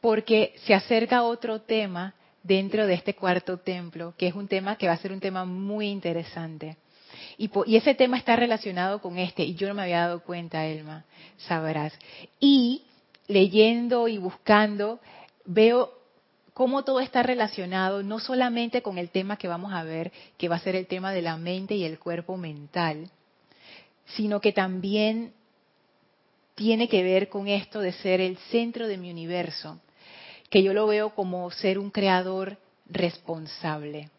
Porque 0.00 0.54
se 0.64 0.74
acerca 0.74 1.22
otro 1.22 1.60
tema 1.60 2.14
dentro 2.42 2.86
de 2.86 2.94
este 2.94 3.14
cuarto 3.14 3.58
templo, 3.58 4.14
que 4.16 4.26
es 4.26 4.34
un 4.34 4.48
tema 4.48 4.76
que 4.76 4.86
va 4.86 4.94
a 4.94 4.98
ser 4.98 5.12
un 5.12 5.20
tema 5.20 5.44
muy 5.44 5.88
interesante. 5.88 6.76
Y, 7.38 7.50
ese 7.76 7.94
tema 7.94 8.18
está 8.18 8.36
relacionado 8.36 9.00
con 9.00 9.18
este, 9.18 9.44
y 9.44 9.54
yo 9.54 9.68
no 9.68 9.74
me 9.74 9.82
había 9.82 10.00
dado 10.00 10.22
cuenta, 10.22 10.66
Elma, 10.66 11.04
sabrás. 11.38 11.92
Y 12.40 12.82
leyendo 13.28 14.08
y 14.08 14.18
buscando, 14.18 15.00
veo 15.44 15.92
cómo 16.54 16.84
todo 16.84 17.00
está 17.00 17.22
relacionado 17.22 18.02
no 18.02 18.18
solamente 18.18 18.82
con 18.82 18.98
el 18.98 19.10
tema 19.10 19.36
que 19.36 19.48
vamos 19.48 19.72
a 19.72 19.84
ver, 19.84 20.12
que 20.36 20.48
va 20.48 20.56
a 20.56 20.60
ser 20.60 20.76
el 20.76 20.86
tema 20.86 21.12
de 21.12 21.22
la 21.22 21.36
mente 21.36 21.74
y 21.74 21.84
el 21.84 21.98
cuerpo 21.98 22.36
mental, 22.36 23.10
sino 24.04 24.40
que 24.40 24.52
también 24.52 25.32
tiene 26.54 26.88
que 26.88 27.02
ver 27.02 27.28
con 27.28 27.48
esto 27.48 27.80
de 27.80 27.92
ser 27.92 28.20
el 28.20 28.36
centro 28.50 28.86
de 28.86 28.98
mi 28.98 29.10
universo, 29.10 29.80
que 30.52 30.62
yo 30.62 30.74
lo 30.74 30.86
veo 30.86 31.14
como 31.14 31.50
ser 31.50 31.78
un 31.78 31.90
creador 31.90 32.58
responsable. 32.84 34.10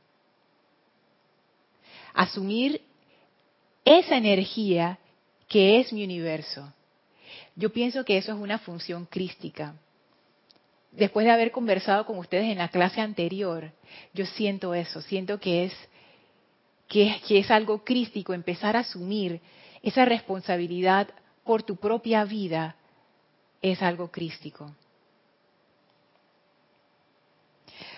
Asumir 2.16 2.82
esa 3.86 4.18
energía 4.18 4.98
que 5.48 5.80
es 5.80 5.94
mi 5.94 6.04
universo. 6.04 6.74
Yo 7.56 7.72
pienso 7.72 8.04
que 8.04 8.18
eso 8.18 8.32
es 8.32 8.40
una 8.40 8.58
función 8.58 9.06
crística. 9.06 9.75
Después 10.92 11.28
de 11.28 11.32
haber 11.32 11.52
conversado 11.52 12.08
con 12.08 12.18
ustedes 12.18 12.46
en 12.46 12.58
la 12.58 12.70
clase 12.70 13.00
anterior, 13.00 13.72
yo 14.16 14.25
siento 14.25 14.74
eso, 14.74 15.02
siento 15.02 15.40
que 15.40 15.66
es, 15.66 15.74
que 16.88 17.22
es, 17.30 17.52
algo 17.52 17.84
crístico 17.84 18.34
empezar 18.34 18.75
a 18.75 18.80
asumir 18.80 19.40
esa 19.84 20.04
responsabilidad 20.04 21.10
por 21.44 21.62
tu 21.62 21.75
propia 21.75 22.25
vida, 22.25 22.75
es 23.62 23.84
algo 23.84 24.10
crístico. 24.10 24.72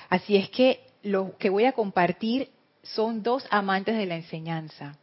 Así 0.09 0.35
es 0.35 0.49
que 0.49 0.79
lo 1.03 1.37
que 1.37 1.49
voy 1.49 1.65
a 1.65 1.73
compartir 1.73 2.49
son 2.83 3.23
dos 3.23 3.45
amantes 3.49 3.97
de 3.97 4.05
la 4.05 4.15
enseñanza 4.15 4.97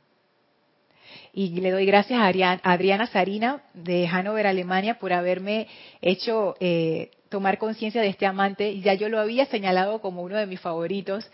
y 1.33 1.61
le 1.61 1.71
doy 1.71 1.87
gracias 1.87 2.21
a 2.21 2.61
Adriana 2.63 3.07
Sarina 3.07 3.63
de 3.75 4.07
Hannover, 4.07 4.47
Alemania, 4.47 4.99
por 4.99 5.13
haberme 5.13 5.67
hecho 6.03 6.55
eh, 6.61 7.11
tomar 7.31 7.57
conciencia 7.57 8.03
de 8.03 8.09
este 8.09 8.27
amante. 8.27 8.81
Ya 8.81 8.95
yo 8.95 9.09
lo 9.09 9.19
había 9.19 9.47
señalado 9.47 10.01
como 10.01 10.23
uno 10.23 10.37
de 10.37 10.47
mis 10.47 10.61
favoritos, 10.61 11.29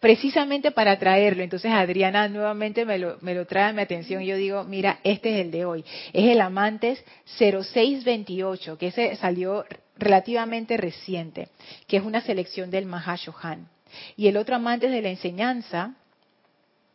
precisamente 0.00 0.70
para 0.70 0.98
traerlo. 0.98 1.42
Entonces 1.42 1.72
Adriana 1.72 2.28
nuevamente 2.28 2.84
me 2.84 2.98
lo, 2.98 3.16
me 3.22 3.34
lo 3.34 3.46
trae 3.46 3.70
a 3.70 3.72
mi 3.72 3.80
atención 3.80 4.22
y 4.22 4.26
yo 4.26 4.36
digo, 4.36 4.64
mira, 4.64 5.00
este 5.02 5.30
es 5.30 5.46
el 5.46 5.50
de 5.50 5.64
hoy. 5.64 5.84
Es 6.12 6.26
el 6.30 6.42
Amantes 6.42 7.02
0628, 7.38 8.76
que 8.76 8.88
ese 8.88 9.16
salió 9.16 9.64
relativamente 9.98 10.76
reciente, 10.76 11.48
que 11.86 11.96
es 11.96 12.04
una 12.04 12.20
selección 12.20 12.70
del 12.70 12.86
Mahashohan. 12.86 13.68
Y 14.16 14.28
el 14.28 14.36
otro 14.36 14.56
Amantes 14.56 14.90
de 14.90 15.02
la 15.02 15.10
Enseñanza, 15.10 15.94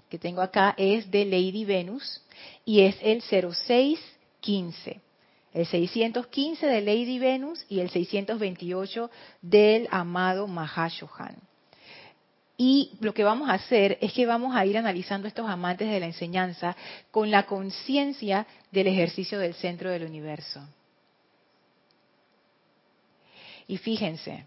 que 0.09 0.17
tengo 0.17 0.41
acá, 0.41 0.73
es 0.77 1.09
de 1.11 1.25
Lady 1.25 1.65
Venus, 1.65 2.21
y 2.65 2.81
es 2.81 2.95
el 3.01 3.21
0615. 3.21 5.01
El 5.53 5.65
615 5.67 6.65
de 6.65 6.81
Lady 6.81 7.19
Venus 7.19 7.63
y 7.69 7.79
el 7.79 7.89
628 7.89 9.11
del 9.41 9.87
amado 9.91 10.47
Mahashohan. 10.47 11.35
Y 12.57 12.91
lo 13.01 13.13
que 13.13 13.23
vamos 13.23 13.49
a 13.49 13.53
hacer 13.53 13.97
es 14.01 14.13
que 14.13 14.25
vamos 14.25 14.55
a 14.55 14.65
ir 14.65 14.77
analizando 14.77 15.27
estos 15.27 15.49
amantes 15.49 15.89
de 15.89 15.99
la 15.99 16.05
enseñanza 16.05 16.75
con 17.11 17.29
la 17.29 17.43
conciencia 17.43 18.47
del 18.71 18.87
ejercicio 18.87 19.39
del 19.39 19.53
centro 19.55 19.89
del 19.89 20.03
universo. 20.03 20.61
Y 23.67 23.77
fíjense, 23.77 24.45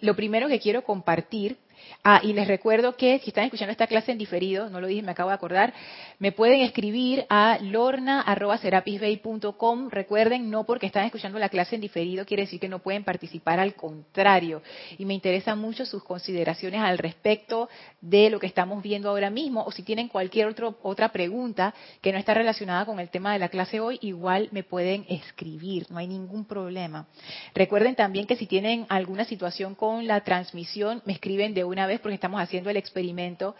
lo 0.00 0.14
primero 0.16 0.48
que 0.48 0.60
quiero 0.60 0.82
compartir 0.82 1.56
Ah, 2.02 2.20
y 2.22 2.34
les 2.34 2.46
recuerdo 2.46 2.96
que 2.96 3.18
si 3.20 3.30
están 3.30 3.44
escuchando 3.44 3.72
esta 3.72 3.86
clase 3.86 4.12
en 4.12 4.18
diferido, 4.18 4.68
no 4.68 4.78
lo 4.80 4.86
dije, 4.86 5.00
me 5.02 5.12
acabo 5.12 5.30
de 5.30 5.36
acordar, 5.36 5.72
me 6.18 6.32
pueden 6.32 6.60
escribir 6.60 7.24
a 7.30 7.58
lorna.serapisbay.com. 7.60 9.88
Recuerden, 9.90 10.50
no 10.50 10.64
porque 10.64 10.86
están 10.86 11.06
escuchando 11.06 11.38
la 11.38 11.48
clase 11.48 11.76
en 11.76 11.80
diferido 11.80 12.26
quiere 12.26 12.44
decir 12.44 12.60
que 12.60 12.68
no 12.68 12.80
pueden 12.80 13.04
participar, 13.04 13.58
al 13.58 13.74
contrario. 13.74 14.62
Y 14.98 15.04
me 15.04 15.14
interesan 15.14 15.58
mucho 15.58 15.86
sus 15.86 16.04
consideraciones 16.04 16.80
al 16.80 16.98
respecto 16.98 17.68
de 18.00 18.30
lo 18.30 18.38
que 18.38 18.46
estamos 18.46 18.82
viendo 18.82 19.08
ahora 19.08 19.30
mismo, 19.30 19.64
o 19.64 19.72
si 19.72 19.82
tienen 19.82 20.08
cualquier 20.08 20.48
otro, 20.48 20.78
otra 20.82 21.10
pregunta 21.10 21.74
que 22.00 22.12
no 22.12 22.18
está 22.18 22.34
relacionada 22.34 22.84
con 22.84 23.00
el 23.00 23.08
tema 23.08 23.32
de 23.32 23.38
la 23.38 23.48
clase 23.48 23.80
hoy, 23.80 23.98
igual 24.02 24.48
me 24.52 24.62
pueden 24.62 25.06
escribir, 25.08 25.86
no 25.90 25.98
hay 25.98 26.06
ningún 26.06 26.44
problema. 26.44 27.06
Recuerden 27.54 27.94
también 27.94 28.26
que 28.26 28.36
si 28.36 28.46
tienen 28.46 28.86
alguna 28.88 29.24
situación 29.24 29.74
con 29.74 30.06
la 30.06 30.22
transmisión, 30.22 31.02
me 31.04 31.14
escriben 31.14 31.54
de 31.54 31.64
una 31.64 31.73
vez 31.86 32.00
porque 32.00 32.14
estamos 32.14 32.40
haciendo 32.40 32.70
el 32.70 32.76
experimento 32.76 33.54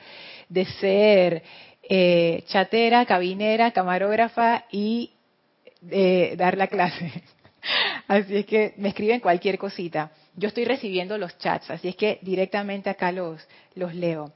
de 0.48 0.64
ser 0.64 1.42
eh, 1.83 2.44
chatera, 2.46 3.05
cabinera, 3.05 3.72
camarógrafa 3.72 4.64
y 4.70 5.12
eh, 5.90 6.35
dar 6.37 6.57
la 6.57 6.68
clase. 6.68 7.12
Así 8.09 8.37
es 8.37 8.46
que 8.46 8.74
me 8.77 8.90
escriben 8.90 9.20
cualquier 9.20 9.59
cosita. 9.59 10.11
Yo 10.37 10.48
estoy 10.48 10.64
recibiendo 10.64 11.16
los 11.16 11.38
chats, 11.38 11.70
así 11.70 11.88
es 11.88 11.96
que 11.96 12.18
directamente 12.20 12.90
acá 12.90 13.12
los, 13.12 13.40
los 13.74 13.94
leo. 13.94 14.33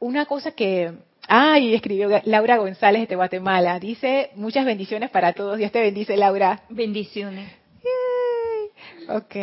Una 0.00 0.26
cosa 0.26 0.52
que... 0.52 0.92
Ay, 1.26 1.74
escribió 1.74 2.08
Laura 2.24 2.56
González 2.56 3.08
de 3.08 3.14
Guatemala. 3.14 3.78
Dice, 3.78 4.30
muchas 4.34 4.64
bendiciones 4.64 5.10
para 5.10 5.34
todos. 5.34 5.58
Dios 5.58 5.70
te 5.70 5.80
bendice, 5.80 6.16
Laura. 6.16 6.62
Bendiciones. 6.68 7.50
Ok. 9.08 9.36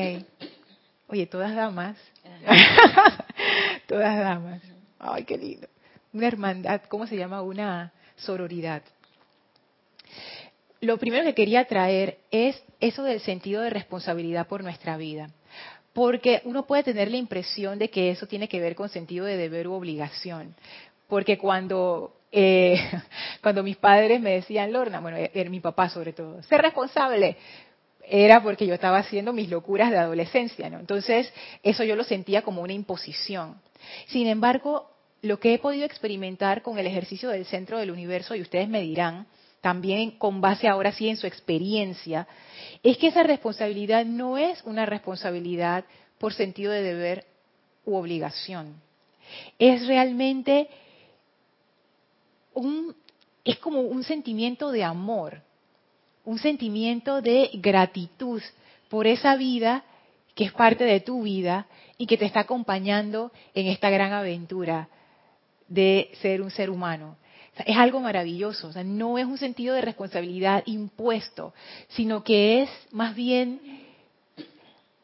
Oye, 1.08 1.26
todas 1.28 1.56
damas. 1.56 1.98
Todas 3.88 4.18
damas. 4.18 4.62
Ay, 5.00 5.24
qué 5.24 5.38
lindo. 5.38 5.68
Una 6.14 6.28
hermandad, 6.28 6.82
¿cómo 6.88 7.08
se 7.08 7.18
llama? 7.18 7.42
Una 7.42 7.92
sororidad. 8.16 8.82
Lo 10.82 10.98
primero 10.98 11.24
que 11.26 11.34
quería 11.34 11.66
traer 11.66 12.18
es 12.32 12.62
eso 12.80 13.04
del 13.04 13.20
sentido 13.20 13.62
de 13.62 13.70
responsabilidad 13.70 14.48
por 14.48 14.64
nuestra 14.64 14.98
vida. 14.98 15.30
Porque 15.94 16.42
uno 16.46 16.66
puede 16.66 16.84
tener 16.84 17.10
la 17.10 17.18
impresión 17.18 17.80
de 17.80 17.90
que 17.90 18.12
eso 18.12 18.28
tiene 18.28 18.48
que 18.48 18.60
ver 18.60 18.76
con 18.76 18.90
sentido 18.90 19.26
de 19.26 19.38
deber 19.38 19.68
u 19.68 19.74
obligación. 19.74 20.56
Porque 21.08 21.38
cuando, 21.38 22.16
eh, 22.32 22.78
cuando 23.42 23.64
mis 23.64 23.78
padres 23.78 24.20
me 24.20 24.32
decían, 24.32 24.74
Lorna, 24.74 25.00
bueno, 25.00 25.18
era 25.18 25.50
mi 25.50 25.60
papá 25.60 25.90
sobre 25.90 26.14
todo, 26.14 26.42
ser 26.44 26.62
responsable, 26.62 27.38
era 28.08 28.42
porque 28.44 28.68
yo 28.68 28.74
estaba 28.74 28.98
haciendo 28.98 29.34
mis 29.34 29.50
locuras 29.50 29.92
de 29.92 29.98
adolescencia, 29.98 30.70
¿no? 30.70 30.80
Entonces, 30.80 31.32
eso 31.64 31.84
yo 31.84 31.96
lo 31.96 32.04
sentía 32.04 32.42
como 32.42 32.62
una 32.62 32.74
imposición. 32.74 33.60
Sin 34.08 34.28
embargo, 34.28 34.90
lo 35.22 35.40
que 35.40 35.54
he 35.54 35.60
podido 35.60 35.86
experimentar 35.86 36.62
con 36.62 36.78
el 36.78 36.88
ejercicio 36.88 37.30
del 37.30 37.46
centro 37.46 37.80
del 37.80 37.92
universo, 37.92 38.36
y 38.36 38.42
ustedes 38.42 38.70
me 38.70 38.82
dirán, 38.82 39.28
también 39.62 40.12
con 40.12 40.42
base 40.42 40.68
ahora 40.68 40.92
sí 40.92 41.10
en 41.10 41.18
su 41.18 41.26
experiencia, 41.26 42.28
es 42.84 42.98
que 42.98 43.08
esa 43.08 43.24
responsabilidad 43.24 44.06
no 44.06 44.38
es 44.38 44.62
una 44.64 44.86
responsabilidad 44.86 45.86
por 46.20 46.34
sentido 46.34 46.72
de 46.72 46.84
deber 46.84 47.26
u 47.86 47.96
obligación. 47.96 48.76
Es 49.58 49.88
realmente 49.88 50.70
un, 52.54 52.96
es 53.44 53.58
como 53.58 53.82
un 53.82 54.04
sentimiento 54.04 54.72
de 54.72 54.84
amor, 54.84 55.42
un 56.26 56.40
sentimiento 56.40 57.22
de 57.22 57.50
gratitud 57.54 58.42
por 58.90 59.08
esa 59.08 59.36
vida 59.36 59.84
que 60.34 60.44
es 60.44 60.52
parte 60.52 60.84
de 60.84 61.00
tu 61.00 61.24
vida 61.24 61.68
y 61.98 62.08
que 62.08 62.18
te 62.18 62.26
está 62.26 62.42
acompañando 62.42 63.32
en 63.54 63.68
esta 63.68 63.90
gran 63.90 64.12
aventura 64.12 64.90
de 65.68 66.12
ser 66.22 66.42
un 66.42 66.52
ser 66.52 66.70
humano. 66.70 67.18
es 67.66 67.78
algo 67.78 68.02
maravilloso, 68.02 68.72
no 68.84 69.18
es 69.18 69.26
un 69.26 69.38
sentido 69.38 69.76
de 69.76 69.82
responsabilidad 69.82 70.64
impuesto, 70.66 71.54
sino 71.88 72.24
que 72.24 72.64
es 72.64 72.70
más 72.92 73.16
bien 73.16 73.62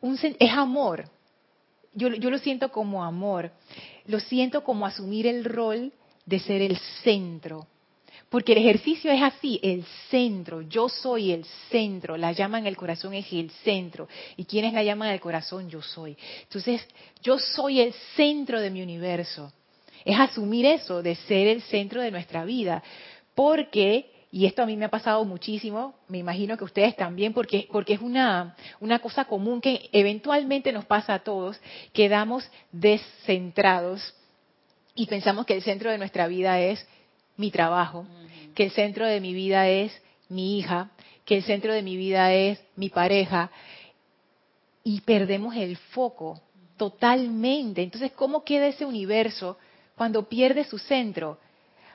un, 0.02 0.20
es 0.22 0.52
amor. 0.52 1.06
Yo, 1.94 2.10
yo 2.10 2.30
lo 2.30 2.38
siento 2.38 2.72
como 2.72 3.04
amor, 3.04 3.52
lo 4.06 4.20
siento 4.20 4.64
como 4.64 4.86
asumir 4.86 5.28
el 5.28 5.46
rol 5.46 5.94
de 6.26 6.40
ser 6.40 6.62
el 6.62 6.78
centro. 7.04 7.68
Porque 8.32 8.54
el 8.54 8.60
ejercicio 8.60 9.12
es 9.12 9.22
así, 9.22 9.60
el 9.62 9.84
centro, 10.10 10.62
yo 10.62 10.88
soy 10.88 11.34
el 11.34 11.44
centro, 11.70 12.16
la 12.16 12.32
llama 12.32 12.60
en 12.60 12.66
el 12.66 12.78
corazón 12.78 13.14
es 13.14 13.30
el 13.34 13.52
centro. 13.66 14.08
¿Y 14.38 14.46
quién 14.46 14.64
es 14.64 14.72
la 14.72 14.86
llama 14.86 15.10
del 15.12 15.20
corazón? 15.20 15.70
Yo 15.70 15.82
soy. 15.82 16.16
Entonces, 16.44 16.88
yo 17.22 17.38
soy 17.38 17.82
el 17.82 17.92
centro 18.16 18.62
de 18.62 18.70
mi 18.70 18.82
universo. 18.82 19.52
Es 20.06 20.18
asumir 20.18 20.66
eso, 20.66 21.04
de 21.04 21.16
ser 21.16 21.50
el 21.50 21.62
centro 21.64 22.02
de 22.02 22.10
nuestra 22.10 22.46
vida. 22.46 22.82
Porque, 23.36 24.10
y 24.32 24.46
esto 24.46 24.64
a 24.64 24.66
mí 24.66 24.78
me 24.78 24.86
ha 24.86 24.90
pasado 24.90 25.26
muchísimo, 25.26 25.96
me 26.08 26.20
imagino 26.20 26.56
que 26.56 26.64
ustedes 26.64 26.96
también, 26.96 27.34
porque, 27.34 27.68
porque 27.70 27.96
es 27.96 28.00
una, 28.00 28.56
una 28.80 29.00
cosa 29.00 29.26
común 29.26 29.60
que 29.60 29.90
eventualmente 29.92 30.72
nos 30.72 30.86
pasa 30.86 31.16
a 31.16 31.20
todos, 31.20 31.60
quedamos 31.92 32.50
descentrados 32.72 34.16
y 34.96 35.08
pensamos 35.08 35.46
que 35.46 35.56
el 35.56 35.64
centro 35.64 35.92
de 35.92 35.98
nuestra 35.98 36.28
vida 36.28 36.62
es 36.62 36.88
mi 37.38 37.52
trabajo, 37.52 38.06
que 38.56 38.64
el 38.64 38.72
centro 38.72 39.06
de 39.06 39.22
mi 39.22 39.34
vida 39.34 39.68
es 39.68 39.92
mi 40.30 40.58
hija, 40.58 40.92
que 41.26 41.38
el 41.38 41.44
centro 41.44 41.74
de 41.74 41.82
mi 41.82 41.98
vida 41.98 42.34
es 42.34 42.60
mi 42.76 42.90
pareja, 42.90 43.52
y 44.84 45.02
perdemos 45.02 45.56
el 45.56 45.78
foco 45.78 46.42
totalmente. 46.78 47.84
Entonces, 47.84 48.12
¿cómo 48.14 48.44
queda 48.44 48.68
ese 48.68 48.86
universo 48.86 49.58
cuando 49.96 50.28
pierde 50.28 50.64
su 50.64 50.78
centro? 50.80 51.38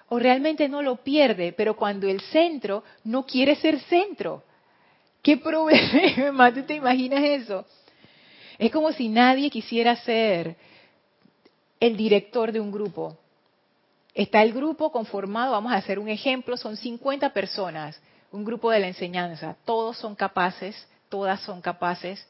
O 0.08 0.18
realmente 0.18 0.68
no 0.68 0.82
lo 0.82 0.96
pierde, 0.96 1.52
pero 1.52 1.76
cuando 1.76 2.08
el 2.08 2.20
centro 2.20 2.84
no 3.02 3.26
quiere 3.26 3.56
ser 3.56 3.80
centro. 3.80 4.44
¿Qué 5.22 5.36
problema? 5.38 6.52
¿Tú 6.54 6.62
te 6.62 6.74
imaginas 6.74 7.24
eso? 7.24 7.64
Es 8.58 8.70
como 8.70 8.92
si 8.92 9.08
nadie 9.08 9.50
quisiera 9.50 9.96
ser 9.96 10.56
el 11.80 11.96
director 11.96 12.52
de 12.52 12.60
un 12.60 12.70
grupo. 12.70 13.18
Está 14.16 14.42
el 14.42 14.54
grupo 14.54 14.90
conformado, 14.90 15.52
vamos 15.52 15.72
a 15.72 15.76
hacer 15.76 15.98
un 15.98 16.08
ejemplo, 16.08 16.56
son 16.56 16.78
50 16.78 17.34
personas, 17.34 18.00
un 18.32 18.46
grupo 18.46 18.70
de 18.70 18.80
la 18.80 18.88
enseñanza. 18.88 19.58
Todos 19.66 19.98
son 19.98 20.14
capaces, 20.14 20.88
todas 21.10 21.38
son 21.42 21.60
capaces, 21.60 22.26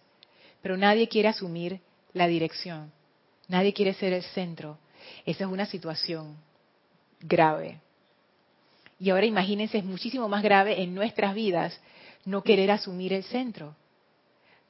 pero 0.61 0.77
nadie 0.77 1.07
quiere 1.07 1.29
asumir 1.29 1.79
la 2.13 2.27
dirección. 2.27 2.91
Nadie 3.47 3.73
quiere 3.73 3.95
ser 3.95 4.13
el 4.13 4.25
centro. 4.25 4.79
Esa 5.25 5.45
es 5.45 5.51
una 5.51 5.65
situación 5.65 6.37
grave. 7.21 7.81
Y 8.99 9.11
ahora 9.11 9.27
imagínense, 9.27 9.79
es 9.79 9.85
muchísimo 9.85 10.29
más 10.29 10.43
grave 10.43 10.83
en 10.83 10.93
nuestras 10.93 11.37
vidas 11.37 11.81
no 12.25 12.43
querer 12.43 12.73
asumir 12.73 13.13
el 13.13 13.23
centro. 13.23 13.77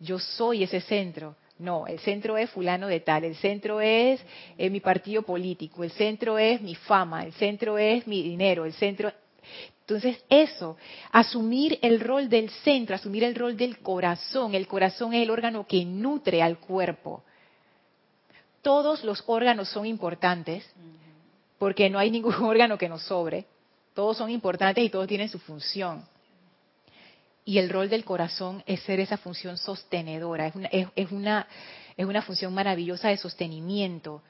Yo 0.00 0.18
soy 0.18 0.64
ese 0.64 0.82
centro. 0.82 1.34
No, 1.58 1.86
el 1.86 1.98
centro 2.00 2.36
es 2.36 2.50
fulano 2.50 2.86
de 2.86 3.00
tal, 3.00 3.24
el 3.24 3.34
centro 3.36 3.80
es 3.80 4.20
eh, 4.58 4.68
mi 4.68 4.80
partido 4.80 5.22
político, 5.22 5.84
el 5.84 5.90
centro 5.90 6.38
es 6.38 6.60
mi 6.60 6.74
fama, 6.74 7.24
el 7.24 7.32
centro 7.32 7.78
es 7.78 8.06
mi 8.06 8.22
dinero, 8.22 8.64
el 8.64 8.74
centro... 8.74 9.12
Entonces 9.80 10.22
eso, 10.28 10.76
asumir 11.12 11.78
el 11.80 12.00
rol 12.00 12.28
del 12.28 12.50
centro, 12.50 12.96
asumir 12.96 13.24
el 13.24 13.34
rol 13.34 13.56
del 13.56 13.78
corazón, 13.78 14.54
el 14.54 14.66
corazón 14.66 15.14
es 15.14 15.22
el 15.22 15.30
órgano 15.30 15.66
que 15.66 15.84
nutre 15.84 16.42
al 16.42 16.58
cuerpo. 16.58 17.22
Todos 18.60 19.04
los 19.04 19.22
órganos 19.26 19.68
son 19.68 19.86
importantes, 19.86 20.68
porque 21.58 21.88
no 21.88 21.98
hay 21.98 22.10
ningún 22.10 22.34
órgano 22.42 22.76
que 22.76 22.88
nos 22.88 23.02
sobre, 23.02 23.46
todos 23.94 24.18
son 24.18 24.28
importantes 24.28 24.84
y 24.84 24.90
todos 24.90 25.06
tienen 25.06 25.28
su 25.28 25.38
función 25.38 26.04
y 27.46 27.58
el 27.58 27.70
rol 27.70 27.88
del 27.88 28.04
corazón 28.04 28.64
es 28.66 28.80
ser 28.80 28.98
esa 28.98 29.16
función 29.16 29.56
sostenedora, 29.56 30.48
es 30.48 30.54
una, 30.56 30.68
es, 30.68 31.12
una, 31.12 31.46
es 31.96 32.04
una 32.04 32.20
función 32.20 32.52
maravillosa 32.52 33.08
de 33.08 33.16
sostenimiento, 33.16 34.20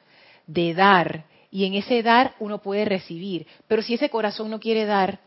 de 0.46 0.74
dar, 0.74 1.24
y 1.50 1.64
en 1.64 1.74
ese 1.74 2.02
dar 2.02 2.34
uno 2.40 2.60
puede 2.60 2.84
recibir, 2.84 3.46
pero 3.66 3.80
si 3.80 3.94
ese 3.94 4.10
corazón 4.10 4.50
no 4.50 4.60
quiere 4.60 4.84
dar, 4.84 5.18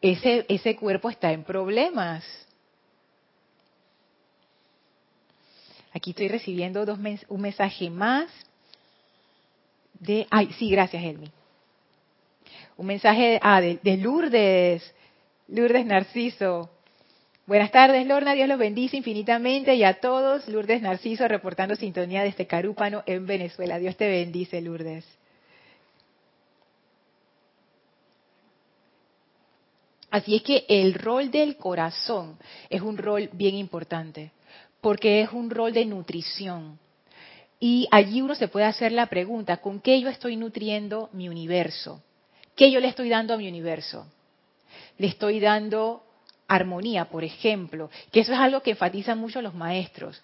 ese, 0.00 0.44
ese 0.48 0.74
cuerpo 0.74 1.08
está 1.08 1.30
en 1.30 1.44
problemas. 1.44 2.24
Aquí 5.92 6.10
estoy 6.10 6.26
recibiendo 6.26 6.84
dos 6.84 6.98
un 7.28 7.40
mensaje 7.40 7.88
más 7.90 8.28
de, 10.00 10.26
ay, 10.30 10.52
sí, 10.58 10.68
gracias, 10.68 11.04
Elmi. 11.04 11.30
Un 12.76 12.86
mensaje 12.86 13.38
ah, 13.40 13.60
de, 13.60 13.78
de 13.80 13.96
Lourdes 13.98 14.92
Lourdes 15.52 15.84
Narciso. 15.84 16.70
Buenas 17.46 17.70
tardes, 17.70 18.06
Lorna. 18.06 18.32
Dios 18.32 18.48
los 18.48 18.58
bendice 18.58 18.96
infinitamente 18.96 19.74
y 19.74 19.84
a 19.84 20.00
todos. 20.00 20.48
Lourdes 20.48 20.80
Narciso 20.80 21.28
reportando 21.28 21.76
sintonía 21.76 22.22
desde 22.22 22.46
Carúpano 22.46 23.02
en 23.04 23.26
Venezuela. 23.26 23.78
Dios 23.78 23.94
te 23.98 24.08
bendice, 24.08 24.62
Lourdes. 24.62 25.04
Así 30.10 30.36
es 30.36 30.42
que 30.42 30.64
el 30.70 30.94
rol 30.94 31.30
del 31.30 31.58
corazón 31.58 32.38
es 32.70 32.80
un 32.80 32.96
rol 32.96 33.28
bien 33.34 33.54
importante, 33.54 34.30
porque 34.80 35.20
es 35.20 35.32
un 35.32 35.50
rol 35.50 35.74
de 35.74 35.84
nutrición. 35.84 36.78
Y 37.60 37.88
allí 37.90 38.22
uno 38.22 38.34
se 38.34 38.48
puede 38.48 38.64
hacer 38.64 38.92
la 38.92 39.04
pregunta, 39.06 39.58
¿con 39.58 39.80
qué 39.80 40.00
yo 40.00 40.08
estoy 40.08 40.36
nutriendo 40.36 41.10
mi 41.12 41.28
universo? 41.28 42.02
¿Qué 42.56 42.70
yo 42.70 42.80
le 42.80 42.88
estoy 42.88 43.10
dando 43.10 43.34
a 43.34 43.36
mi 43.36 43.48
universo? 43.48 44.06
Le 44.98 45.06
estoy 45.06 45.40
dando 45.40 46.02
armonía, 46.48 47.06
por 47.06 47.24
ejemplo, 47.24 47.90
que 48.10 48.20
eso 48.20 48.32
es 48.32 48.38
algo 48.38 48.62
que 48.62 48.72
enfatizan 48.72 49.18
mucho 49.18 49.40
los 49.42 49.54
maestros. 49.54 50.22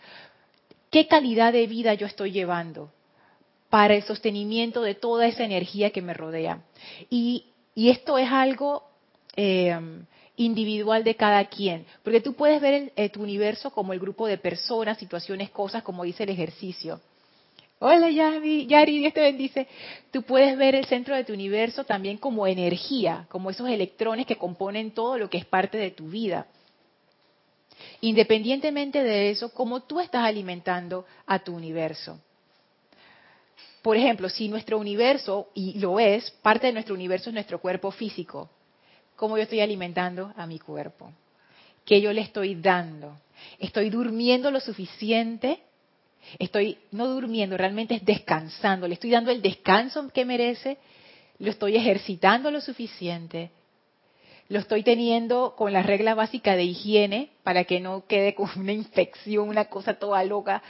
¿Qué 0.91 1.07
calidad 1.07 1.53
de 1.53 1.67
vida 1.67 1.95
yo 1.95 2.07
estoy 2.07 2.33
llevando 2.33 2.91
para 3.71 3.95
el 3.95 4.03
sostenimiento 4.03 4.83
de 4.83 4.95
toda 4.95 5.27
esa 5.27 5.45
energía 5.45 5.91
que 5.91 6.03
me 6.03 6.15
rodea? 6.15 6.63
Y, 7.11 7.45
esto 7.75 8.19
es 8.19 8.29
algo 8.29 8.83
eh, 9.37 9.79
individual 10.35 11.05
de 11.05 11.15
cada 11.15 11.45
quien, 11.45 11.87
porque 12.03 12.21
tú 12.21 12.35
puedes 12.35 12.61
ver 12.61 12.93
tu 13.13 13.23
universo 13.23 13.71
como 13.71 13.93
el 13.93 14.01
grupo 14.01 14.27
de 14.27 14.37
personas, 14.37 14.99
situaciones, 14.99 15.51
cosas, 15.51 15.85
como 15.85 16.03
dice 16.03 16.25
el 16.25 16.31
ejercicio. 16.31 17.01
Hola 17.81 18.11
Yari, 18.11 18.67
Yari, 18.67 18.99
Dios 18.99 19.15
te 19.15 19.21
bendice. 19.21 19.69
Tú 20.11 20.23
puedes 20.23 20.59
ver 20.59 20.75
el 20.75 20.87
centro 20.87 21.15
de 21.15 21.23
tu 21.23 21.33
universo 21.33 21.85
también 21.85 22.19
como 22.19 22.45
energía, 22.45 23.27
como 23.29 23.51
esos 23.51 23.69
electrones 23.69 24.27
que 24.27 24.35
componen 24.35 24.91
todo 24.91 25.17
lo 25.17 25.31
que 25.31 25.39
es 25.39 25.45
parte 25.45 25.79
de 25.79 25.93
tu 25.93 26.09
vida. 26.09 26.49
Independientemente 28.01 29.05
de 29.05 29.31
eso, 29.31 29.55
cómo 29.55 29.83
tú 29.83 30.01
estás 30.01 30.25
alimentando 30.25 31.07
a 31.25 31.39
tu 31.39 31.55
universo. 31.55 32.19
Por 33.81 33.97
ejemplo, 33.97 34.29
si 34.29 34.49
nuestro 34.49 34.77
universo, 34.79 35.51
y 35.55 35.79
lo 35.79 36.01
es, 36.01 36.33
parte 36.43 36.67
de 36.67 36.73
nuestro 36.73 36.97
universo 36.97 37.31
es 37.31 37.35
nuestro 37.35 37.61
cuerpo 37.61 37.93
físico, 37.93 38.51
¿cómo 39.15 39.37
yo 39.37 39.45
estoy 39.45 39.61
alimentando 39.61 40.33
a 40.37 40.49
mi 40.49 40.59
cuerpo? 40.59 41.13
¿Qué 41.85 42.01
yo 42.01 42.13
le 42.13 42.23
estoy 42.23 42.57
dando? 42.57 43.17
¿Estoy 43.61 43.89
durmiendo 43.89 44.51
lo 44.51 44.59
suficiente 44.59 45.61
Estoy 46.39 46.79
no 46.91 47.07
durmiendo, 47.07 47.57
realmente 47.57 47.95
es 47.95 48.05
descansando. 48.05 48.87
Le 48.87 48.95
estoy 48.95 49.11
dando 49.11 49.31
el 49.31 49.43
descanso 49.43 50.09
que 50.09 50.25
merece, 50.25 50.79
lo 51.39 51.51
estoy 51.51 51.77
ejercitando 51.77 52.51
lo 52.51 52.61
suficiente, 52.61 53.51
lo 54.49 54.59
estoy 54.59 54.83
teniendo 54.83 55.55
con 55.57 55.73
la 55.73 55.83
regla 55.83 56.15
básica 56.15 56.57
de 56.57 56.65
higiene 56.65 57.31
para 57.43 57.65
que 57.65 57.81
no 57.81 58.07
quede 58.07 58.35
con 58.35 58.49
una 58.57 58.73
infección, 58.73 59.49
una 59.49 59.67
cosa 59.67 59.95
toda 59.95 60.23
loca. 60.25 60.63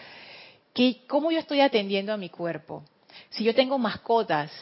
¿Cómo 1.07 1.33
yo 1.33 1.41
estoy 1.41 1.61
atendiendo 1.61 2.13
a 2.13 2.17
mi 2.17 2.29
cuerpo? 2.29 2.85
Si 3.31 3.43
yo 3.43 3.55
tengo 3.55 3.79
mascotas, 3.79 4.53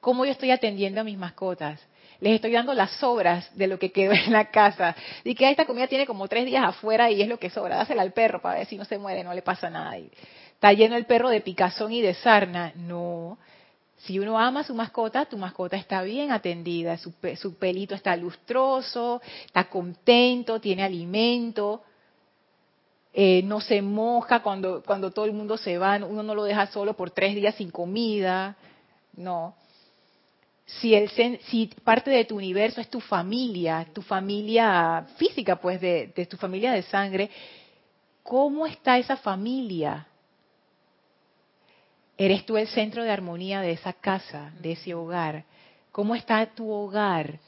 ¿cómo 0.00 0.24
yo 0.24 0.32
estoy 0.32 0.50
atendiendo 0.50 1.00
a 1.00 1.04
mis 1.04 1.16
mascotas? 1.16 1.80
Les 2.20 2.34
estoy 2.34 2.52
dando 2.52 2.74
las 2.74 2.90
sobras 2.92 3.48
de 3.56 3.66
lo 3.66 3.78
que 3.78 3.92
quedó 3.92 4.12
en 4.12 4.32
la 4.32 4.50
casa. 4.50 4.94
Y 5.24 5.34
que 5.34 5.50
esta 5.50 5.66
comida 5.66 5.86
tiene 5.86 6.06
como 6.06 6.28
tres 6.28 6.46
días 6.46 6.64
afuera 6.64 7.10
y 7.10 7.22
es 7.22 7.28
lo 7.28 7.38
que 7.38 7.50
sobra. 7.50 7.76
Dásela 7.76 8.02
al 8.02 8.12
perro 8.12 8.40
para 8.40 8.58
ver 8.58 8.66
si 8.66 8.76
no 8.76 8.84
se 8.84 8.98
muere, 8.98 9.24
no 9.24 9.34
le 9.34 9.42
pasa 9.42 9.70
nada. 9.70 9.98
Y 9.98 10.10
está 10.54 10.72
lleno 10.72 10.96
el 10.96 11.06
perro 11.06 11.28
de 11.28 11.40
picazón 11.40 11.92
y 11.92 12.00
de 12.00 12.14
sarna. 12.14 12.72
No. 12.74 13.38
Si 13.98 14.18
uno 14.18 14.38
ama 14.38 14.60
a 14.60 14.64
su 14.64 14.74
mascota, 14.74 15.24
tu 15.24 15.38
mascota 15.38 15.76
está 15.76 16.02
bien 16.02 16.30
atendida, 16.30 16.98
su, 16.98 17.12
su 17.36 17.56
pelito 17.56 17.94
está 17.94 18.14
lustroso, 18.14 19.22
está 19.46 19.64
contento, 19.64 20.60
tiene 20.60 20.84
alimento, 20.84 21.82
eh, 23.18 23.42
no 23.44 23.62
se 23.62 23.80
moja 23.80 24.42
cuando, 24.42 24.82
cuando 24.82 25.10
todo 25.10 25.24
el 25.24 25.32
mundo 25.32 25.56
se 25.56 25.78
va, 25.78 25.96
uno 25.96 26.22
no 26.22 26.34
lo 26.34 26.44
deja 26.44 26.66
solo 26.66 26.92
por 26.94 27.10
tres 27.10 27.34
días 27.34 27.54
sin 27.54 27.70
comida, 27.70 28.56
no. 29.16 29.54
Si, 30.66 30.94
el, 30.94 31.08
si 31.08 31.70
parte 31.84 32.10
de 32.10 32.24
tu 32.24 32.36
universo 32.36 32.80
es 32.80 32.90
tu 32.90 33.00
familia, 33.00 33.86
tu 33.92 34.02
familia 34.02 35.06
física, 35.16 35.56
pues 35.56 35.80
de, 35.80 36.12
de 36.14 36.26
tu 36.26 36.36
familia 36.36 36.72
de 36.72 36.82
sangre, 36.82 37.30
¿cómo 38.24 38.66
está 38.66 38.98
esa 38.98 39.16
familia? 39.16 40.06
¿Eres 42.18 42.44
tú 42.44 42.56
el 42.56 42.66
centro 42.66 43.04
de 43.04 43.10
armonía 43.10 43.60
de 43.60 43.72
esa 43.72 43.92
casa, 43.92 44.52
de 44.58 44.72
ese 44.72 44.94
hogar? 44.94 45.44
¿Cómo 45.92 46.16
está 46.16 46.44
tu 46.46 46.68
hogar? 46.68 47.38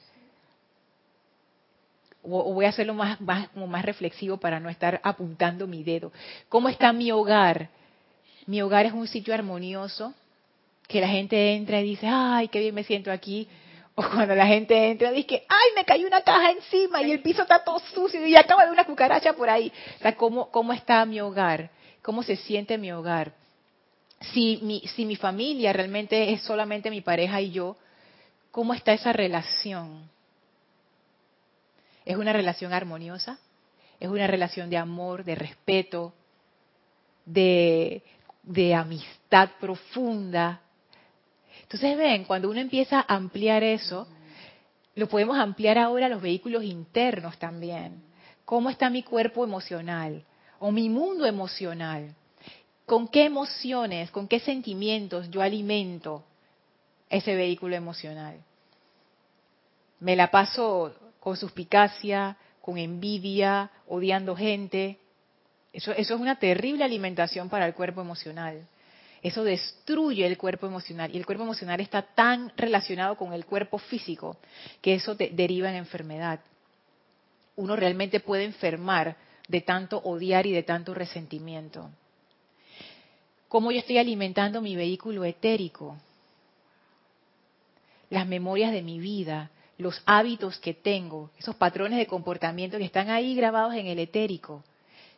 O, 2.23 2.55
voy 2.55 2.67
a 2.67 2.69
hacerlo 2.69 2.95
más, 2.95 3.21
más, 3.21 3.49
como 3.49 3.67
más 3.67 3.85
reflexivo 3.85 4.37
para 4.37 4.61
no 4.61 4.69
estar 4.69 5.01
apuntando 5.03 5.67
mi 5.67 5.83
dedo. 5.83 6.13
¿Cómo 6.49 6.69
está 6.69 6.93
mi 6.93 7.11
hogar? 7.11 7.71
Mi 8.47 8.63
hogar 8.63 8.87
es 8.87 8.93
un 8.93 9.09
sitio 9.09 9.35
armonioso, 9.35 10.15
que 10.89 11.01
la 11.03 11.09
gente 11.09 11.55
entra 11.55 11.81
y 11.81 11.85
dice, 11.85 12.09
ay, 12.11 12.49
qué 12.49 12.59
bien 12.59 12.75
me 12.75 12.83
siento 12.83 13.13
aquí. 13.13 13.47
O 13.95 14.03
cuando 14.03 14.35
la 14.35 14.47
gente 14.47 14.91
entra 14.91 15.13
y 15.13 15.23
dice, 15.23 15.45
ay, 15.49 15.71
me 15.77 15.85
cayó 15.85 16.07
una 16.07 16.23
caja 16.23 16.53
encima 16.53 17.03
y 17.03 17.13
el 17.13 17.21
piso 17.21 17.43
está 17.43 17.63
todo 17.63 17.79
sucio 17.79 18.27
y 18.27 18.35
acaba 18.37 18.65
de 18.65 18.73
una 18.73 18.85
cucaracha 18.85 19.35
por 19.35 19.51
ahí. 19.51 19.71
O 19.97 20.03
sea, 20.03 20.17
¿cómo, 20.17 20.51
cómo 20.51 20.73
está 20.73 21.05
mi 21.05 21.21
hogar? 21.21 21.71
¿Cómo 22.01 22.23
se 22.23 22.37
siente 22.37 22.79
mi 22.79 22.91
hogar? 22.91 23.35
Si 24.33 24.61
mi, 24.63 24.81
si 24.95 25.05
mi 25.05 25.17
familia 25.17 25.73
realmente 25.73 26.33
es 26.33 26.43
solamente 26.43 26.91
mi 26.91 27.03
pareja 27.03 27.41
y 27.41 27.51
yo, 27.51 27.77
¿cómo 28.51 28.73
está 28.73 28.93
esa 28.93 29.13
relación? 29.13 30.09
¿Es 32.05 32.17
una 32.17 32.33
relación 32.33 32.73
armoniosa? 32.73 33.39
¿Es 34.01 34.09
una 34.09 34.27
relación 34.27 34.71
de 34.71 34.79
amor, 34.79 35.25
de 35.25 35.35
respeto, 35.35 36.15
de, 37.27 38.03
de 38.45 38.75
amistad 38.75 39.51
profunda? 39.61 40.63
Entonces 41.69 41.99
ven, 41.99 42.25
cuando 42.25 42.49
uno 42.49 42.61
empieza 42.61 43.01
a 43.01 43.15
ampliar 43.15 43.63
eso, 43.63 44.09
lo 44.95 45.07
podemos 45.07 45.37
ampliar 45.37 45.77
ahora 45.77 46.07
a 46.07 46.09
los 46.09 46.23
vehículos 46.23 46.65
internos 46.65 47.39
también. 47.39 48.03
¿Cómo 48.47 48.71
está 48.71 48.89
mi 48.89 49.03
cuerpo 49.03 49.45
emocional 49.45 50.25
o 50.61 50.73
mi 50.73 50.89
mundo 50.89 51.27
emocional? 51.27 52.15
¿Con 52.87 53.07
qué 53.07 53.27
emociones, 53.27 54.11
con 54.11 54.29
qué 54.29 54.41
sentimientos 54.41 55.31
yo 55.31 55.43
alimento 55.43 56.25
ese 57.11 57.35
vehículo 57.37 57.77
emocional? 57.77 58.39
Me 60.01 60.17
la 60.17 60.31
paso 60.31 60.95
con 61.21 61.37
suspicacia, 61.37 62.39
con 62.63 62.79
envidia, 62.79 63.71
odiando 63.89 64.35
gente. 64.35 64.99
Eso, 65.75 65.93
eso 65.93 66.15
es 66.15 66.21
una 66.21 66.39
terrible 66.39 66.83
alimentación 66.83 67.51
para 67.51 67.67
el 67.67 67.75
cuerpo 67.75 68.01
emocional. 68.01 68.67
Eso 69.23 69.43
destruye 69.43 70.27
el 70.27 70.39
cuerpo 70.39 70.67
emocional 70.67 71.11
y 71.13 71.19
el 71.19 71.27
cuerpo 71.27 71.45
emocional 71.45 71.81
está 71.81 72.03
tan 72.03 72.53
relacionado 72.57 73.17
con 73.17 73.33
el 73.33 73.45
cuerpo 73.45 73.79
físico 73.79 74.37
que 74.81 74.95
eso 74.95 75.15
deriva 75.15 75.71
en 75.71 75.77
enfermedad. 75.77 76.41
Uno 77.57 77.75
realmente 77.75 78.21
puede 78.21 78.45
enfermar 78.45 79.17
de 79.49 79.61
tanto 79.63 79.99
odiar 79.99 80.47
y 80.47 80.53
de 80.53 80.63
tanto 80.63 80.95
resentimiento. 80.95 81.91
¿Cómo 83.49 83.73
yo 83.73 83.79
estoy 83.79 83.99
alimentando 83.99 84.61
mi 84.61 84.77
vehículo 84.77 85.25
etérico? 85.25 85.97
Las 88.11 88.27
memorias 88.27 88.73
de 88.73 88.83
mi 88.83 89.01
vida, 89.01 89.51
los 89.79 90.01
hábitos 90.07 90.59
que 90.59 90.75
tengo, 90.75 91.31
esos 91.39 91.57
patrones 91.57 91.99
de 91.99 92.07
comportamiento 92.07 92.79
que 92.79 92.85
están 92.85 93.11
ahí 93.11 93.35
grabados 93.35 93.75
en 93.75 93.87
el 93.87 93.99
etérico. 93.99 94.63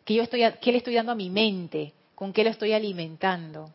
¿Qué, 0.04 0.14
yo 0.14 0.22
estoy, 0.22 0.42
qué 0.62 0.72
le 0.72 0.78
estoy 0.78 0.94
dando 0.94 1.12
a 1.12 1.16
mi 1.16 1.28
mente? 1.28 1.92
¿Con 2.14 2.32
qué 2.32 2.44
lo 2.44 2.50
estoy 2.50 2.72
alimentando? 2.72 3.70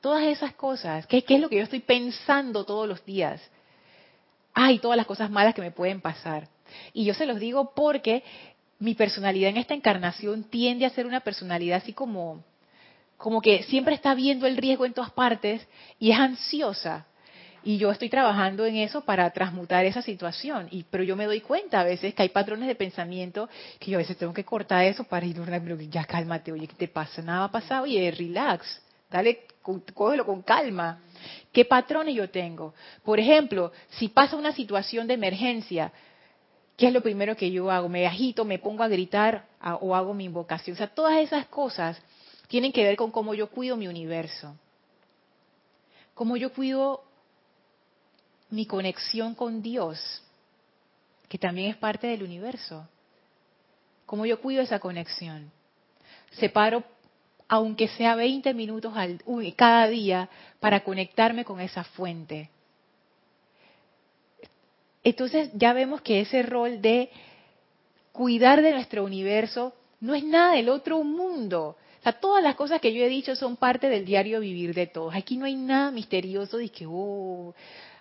Todas 0.00 0.24
esas 0.24 0.54
cosas. 0.54 1.06
¿Qué, 1.06 1.24
es 1.26 1.40
lo 1.40 1.48
que 1.48 1.56
yo 1.56 1.62
estoy 1.62 1.80
pensando 1.80 2.64
todos 2.64 2.88
los 2.88 3.04
días? 3.04 3.40
Ay, 4.54 4.78
todas 4.78 4.96
las 4.96 5.06
cosas 5.06 5.30
malas 5.30 5.54
que 5.54 5.60
me 5.60 5.70
pueden 5.70 6.00
pasar. 6.00 6.48
Y 6.92 7.04
yo 7.04 7.14
se 7.14 7.26
los 7.26 7.38
digo 7.38 7.72
porque 7.74 8.22
mi 8.78 8.94
personalidad 8.94 9.50
en 9.50 9.58
esta 9.58 9.74
encarnación 9.74 10.44
tiende 10.44 10.86
a 10.86 10.90
ser 10.90 11.06
una 11.06 11.20
personalidad 11.20 11.78
así 11.78 11.92
como, 11.92 12.42
como 13.18 13.42
que 13.42 13.62
siempre 13.64 13.94
está 13.94 14.14
viendo 14.14 14.46
el 14.46 14.56
riesgo 14.56 14.86
en 14.86 14.94
todas 14.94 15.10
partes 15.10 15.66
y 15.98 16.10
es 16.12 16.18
ansiosa. 16.18 17.06
Y 17.62 17.76
yo 17.76 17.90
estoy 17.90 18.08
trabajando 18.08 18.64
en 18.64 18.76
eso 18.76 19.02
para 19.02 19.28
transmutar 19.30 19.84
esa 19.84 20.00
situación. 20.00 20.68
Y, 20.70 20.84
pero 20.84 21.04
yo 21.04 21.14
me 21.14 21.26
doy 21.26 21.42
cuenta 21.42 21.80
a 21.80 21.84
veces 21.84 22.14
que 22.14 22.22
hay 22.22 22.30
patrones 22.30 22.66
de 22.66 22.74
pensamiento 22.74 23.50
que 23.78 23.90
yo 23.90 23.98
a 23.98 24.02
veces 24.02 24.16
tengo 24.16 24.32
que 24.32 24.44
cortar 24.44 24.86
eso 24.86 25.04
para 25.04 25.26
ir, 25.26 25.36
pero 25.44 25.78
ya 25.82 26.04
cálmate, 26.04 26.52
oye, 26.52 26.66
¿qué 26.66 26.74
te 26.74 26.88
pasa? 26.88 27.20
Nada 27.20 27.44
ha 27.44 27.50
pasado, 27.50 27.82
oye, 27.82 28.10
relax. 28.10 28.80
Dale, 29.10 29.46
cógelo 29.94 30.24
con 30.24 30.42
calma. 30.42 31.00
¿Qué 31.52 31.64
patrones 31.64 32.14
yo 32.14 32.30
tengo? 32.30 32.74
Por 33.04 33.18
ejemplo, 33.18 33.72
si 33.90 34.08
pasa 34.08 34.36
una 34.36 34.52
situación 34.52 35.06
de 35.06 35.14
emergencia, 35.14 35.92
¿qué 36.76 36.86
es 36.86 36.92
lo 36.92 37.02
primero 37.02 37.36
que 37.36 37.50
yo 37.50 37.70
hago? 37.70 37.88
Me 37.88 38.06
agito, 38.06 38.44
me 38.44 38.58
pongo 38.58 38.82
a 38.82 38.88
gritar 38.88 39.46
o 39.80 39.94
hago 39.94 40.14
mi 40.14 40.24
invocación. 40.24 40.74
O 40.74 40.78
sea, 40.78 40.88
todas 40.88 41.18
esas 41.18 41.46
cosas 41.46 42.00
tienen 42.48 42.72
que 42.72 42.84
ver 42.84 42.96
con 42.96 43.10
cómo 43.10 43.34
yo 43.34 43.50
cuido 43.50 43.76
mi 43.76 43.88
universo. 43.88 44.56
Cómo 46.14 46.36
yo 46.36 46.52
cuido 46.52 47.02
mi 48.50 48.66
conexión 48.66 49.34
con 49.34 49.62
Dios, 49.62 50.22
que 51.28 51.38
también 51.38 51.70
es 51.70 51.76
parte 51.76 52.06
del 52.08 52.22
universo. 52.22 52.86
Cómo 54.06 54.26
yo 54.26 54.40
cuido 54.40 54.62
esa 54.62 54.80
conexión. 54.80 55.50
Separo 56.32 56.84
aunque 57.52 57.88
sea 57.88 58.14
20 58.14 58.54
minutos 58.54 58.92
al, 58.96 59.20
cada 59.56 59.88
día, 59.88 60.28
para 60.60 60.84
conectarme 60.84 61.44
con 61.44 61.60
esa 61.60 61.82
fuente. 61.82 62.48
Entonces 65.02 65.50
ya 65.54 65.72
vemos 65.72 66.00
que 66.00 66.20
ese 66.20 66.44
rol 66.44 66.80
de 66.80 67.10
cuidar 68.12 68.62
de 68.62 68.70
nuestro 68.70 69.02
universo 69.02 69.74
no 69.98 70.14
es 70.14 70.22
nada 70.22 70.54
del 70.54 70.68
otro 70.68 71.02
mundo. 71.02 71.76
O 71.98 72.02
sea, 72.04 72.12
todas 72.12 72.40
las 72.40 72.54
cosas 72.54 72.80
que 72.80 72.94
yo 72.94 73.04
he 73.04 73.08
dicho 73.08 73.34
son 73.34 73.56
parte 73.56 73.88
del 73.88 74.04
diario 74.04 74.38
vivir 74.38 74.72
de 74.72 74.86
todos. 74.86 75.12
Aquí 75.16 75.36
no 75.36 75.44
hay 75.44 75.56
nada 75.56 75.90
misterioso 75.90 76.56
de 76.56 76.68
que, 76.68 76.86
oh, 76.88 77.52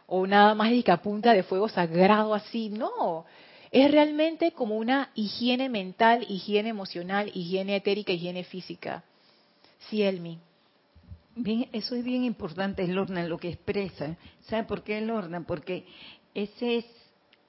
o 0.06 0.28
nada 0.28 0.54
más 0.54 0.70
de 0.70 0.84
que 0.84 0.98
punta 0.98 1.34
de 1.34 1.42
fuego 1.42 1.68
sagrado 1.70 2.36
así. 2.36 2.70
No, 2.70 3.26
es 3.72 3.90
realmente 3.90 4.52
como 4.52 4.78
una 4.78 5.10
higiene 5.16 5.70
mental, 5.70 6.24
higiene 6.30 6.70
emocional, 6.70 7.32
higiene 7.34 7.78
etérica, 7.78 8.14
higiene 8.14 8.44
física. 8.44 9.04
Sí, 9.88 10.04
Elmi. 10.04 10.40
Bien, 11.36 11.70
eso 11.72 11.96
es 11.96 12.04
bien 12.04 12.26
importante, 12.26 12.86
Lorna, 12.88 13.24
lo 13.24 13.38
que 13.38 13.50
expresa. 13.50 14.18
¿Sabe 14.42 14.64
por 14.66 14.84
qué, 14.84 15.00
Lorna? 15.02 15.46
Porque 15.46 15.86
esa 16.34 16.66
es 16.66 16.86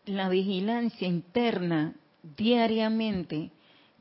la 0.06 0.28
vigilancia 0.28 1.08
interna 1.08 1.94
diariamente, 2.36 3.50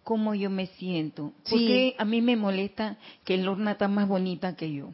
cómo 0.04 0.36
yo 0.36 0.50
me 0.50 0.68
siento. 0.68 1.34
Porque 1.50 1.96
a 1.98 2.06
mí 2.06 2.22
me 2.22 2.36
molesta 2.36 2.98
que 3.24 3.38
Lorna 3.38 3.72
está 3.72 3.88
más 3.88 4.08
bonita 4.08 4.56
que 4.56 4.72
yo. 4.72 4.94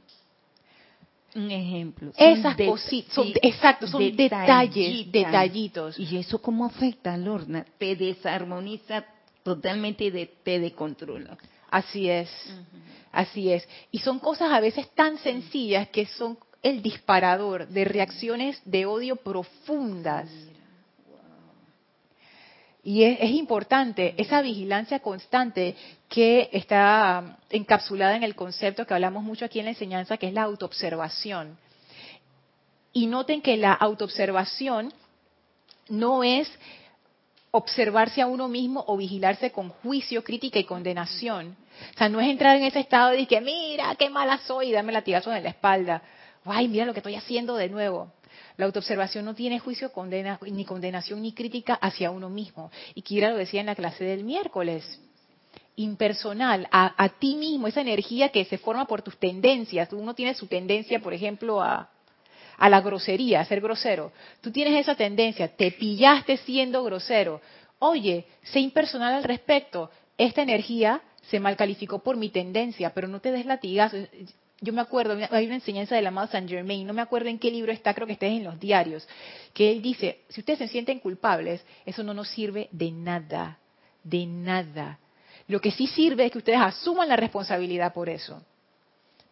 Un 1.35 1.51
ejemplo. 1.51 2.13
Esas 2.15 2.55
cositas, 2.55 3.17
exacto, 3.41 3.87
son 3.87 4.15
detalles, 4.15 5.11
detallitos. 5.11 5.99
¿Y 5.99 6.17
eso 6.17 6.41
cómo 6.41 6.65
afecta 6.65 7.13
a 7.13 7.17
Lorna? 7.17 7.65
Te 7.77 7.97
desarmoniza 7.97 9.03
totalmente 9.43 10.05
y 10.05 10.29
te 10.43 10.59
descontrola. 10.59 11.37
Así 11.75 12.09
es. 12.09 12.29
Así 13.11 13.51
es. 13.51 13.67
Y 13.91 13.99
son 13.99 14.19
cosas 14.19 14.49
a 14.49 14.61
veces 14.61 14.89
tan 14.91 15.17
sencillas 15.17 15.89
que 15.89 16.05
son 16.05 16.37
el 16.63 16.81
disparador 16.81 17.67
de 17.67 17.83
reacciones 17.83 18.61
de 18.63 18.85
odio 18.85 19.17
profundas. 19.17 20.29
Y 22.81 23.03
es, 23.03 23.29
importante 23.31 24.15
esa 24.17 24.41
vigilancia 24.41 24.99
constante 24.99 25.75
que 26.07 26.49
está 26.53 27.39
encapsulada 27.49 28.15
en 28.15 28.23
el 28.23 28.35
concepto 28.35 28.87
que 28.87 28.93
hablamos 28.93 29.23
mucho 29.23 29.43
aquí 29.43 29.59
en 29.59 29.65
la 29.65 29.71
enseñanza, 29.71 30.15
que 30.15 30.27
es 30.27 30.33
la 30.33 30.43
autoobservación. 30.43 31.57
Y 32.93 33.07
noten 33.07 33.41
que 33.41 33.57
la 33.57 33.73
autoobservación 33.73 34.93
no 35.89 36.23
es 36.23 36.49
observarse 37.55 38.21
a 38.21 38.27
uno 38.27 38.47
mismo 38.47 38.83
o 38.87 38.97
vigilarse 38.97 39.51
con 39.51 39.69
juicio, 39.69 40.23
crítica 40.23 40.59
y 40.59 40.65
condenación. 40.65 41.55
O 41.93 41.97
sea, 41.97 42.09
no 42.09 42.19
es 42.19 42.27
entrar 42.27 42.57
en 42.57 42.63
ese 42.63 42.81
estado 42.81 43.11
de 43.11 43.25
que, 43.25 43.39
mira, 43.39 43.95
qué 43.95 44.09
mala 44.09 44.37
soy, 44.39 44.69
y 44.69 44.71
darme 44.73 44.91
latigazos 44.91 45.35
en 45.35 45.43
la 45.43 45.49
espalda. 45.49 46.01
Ay, 46.43 46.67
mira 46.67 46.85
lo 46.85 46.93
que 46.93 46.99
estoy 46.99 47.15
haciendo 47.15 47.55
de 47.55 47.69
nuevo. 47.69 48.11
La 48.57 48.65
autoobservación 48.65 49.25
no 49.25 49.35
tiene 49.35 49.59
juicio, 49.59 49.91
condena, 49.91 50.37
ni 50.41 50.65
condenación, 50.65 51.21
ni 51.21 51.33
crítica 51.33 51.75
hacia 51.75 52.11
uno 52.11 52.29
mismo. 52.29 52.71
Y 52.93 53.01
Kira 53.01 53.29
lo 53.29 53.37
decía 53.37 53.61
en 53.61 53.67
la 53.67 53.75
clase 53.75 54.03
del 54.03 54.23
miércoles. 54.23 55.01
Impersonal, 55.77 56.67
a, 56.71 56.93
a 57.01 57.09
ti 57.09 57.35
mismo, 57.35 57.67
esa 57.67 57.81
energía 57.81 58.29
que 58.29 58.45
se 58.45 58.57
forma 58.57 58.85
por 58.85 59.01
tus 59.01 59.17
tendencias. 59.17 59.91
Uno 59.93 60.13
tiene 60.13 60.33
su 60.33 60.47
tendencia, 60.47 60.99
por 60.99 61.13
ejemplo, 61.13 61.61
a, 61.61 61.89
a 62.57 62.69
la 62.69 62.81
grosería, 62.81 63.41
a 63.41 63.45
ser 63.45 63.61
grosero. 63.61 64.11
Tú 64.41 64.51
tienes 64.51 64.79
esa 64.79 64.95
tendencia, 64.95 65.47
te 65.55 65.71
pillaste 65.71 66.37
siendo 66.37 66.83
grosero. 66.83 67.41
Oye, 67.79 68.25
sé 68.43 68.59
impersonal 68.59 69.13
al 69.13 69.23
respecto. 69.23 69.89
Esta 70.17 70.41
energía 70.41 71.01
se 71.29 71.39
mal 71.39 71.57
calificó 71.57 71.99
por 71.99 72.17
mi 72.17 72.29
tendencia, 72.29 72.93
pero 72.93 73.07
no 73.07 73.19
te 73.19 73.31
des 73.31 73.45
latigazos. 73.45 74.07
yo 74.61 74.73
me 74.73 74.81
acuerdo, 74.81 75.17
hay 75.31 75.45
una 75.45 75.55
enseñanza 75.55 75.95
del 75.95 76.07
amado 76.07 76.27
Saint 76.27 76.49
Germain, 76.49 76.85
no 76.85 76.93
me 76.93 77.01
acuerdo 77.01 77.29
en 77.29 77.39
qué 77.39 77.51
libro 77.51 77.71
está, 77.71 77.93
creo 77.93 78.07
que 78.07 78.13
está 78.13 78.27
en 78.27 78.43
los 78.43 78.59
diarios, 78.59 79.07
que 79.53 79.71
él 79.71 79.81
dice, 79.81 80.19
si 80.29 80.41
ustedes 80.41 80.59
se 80.59 80.67
sienten 80.67 80.99
culpables, 80.99 81.65
eso 81.85 82.03
no 82.03 82.13
nos 82.13 82.29
sirve 82.29 82.69
de 82.71 82.91
nada, 82.91 83.59
de 84.03 84.25
nada. 84.25 84.99
Lo 85.47 85.59
que 85.59 85.71
sí 85.71 85.87
sirve 85.87 86.25
es 86.25 86.31
que 86.31 86.39
ustedes 86.39 86.59
asuman 86.59 87.09
la 87.09 87.15
responsabilidad 87.15 87.93
por 87.93 88.09
eso. 88.09 88.41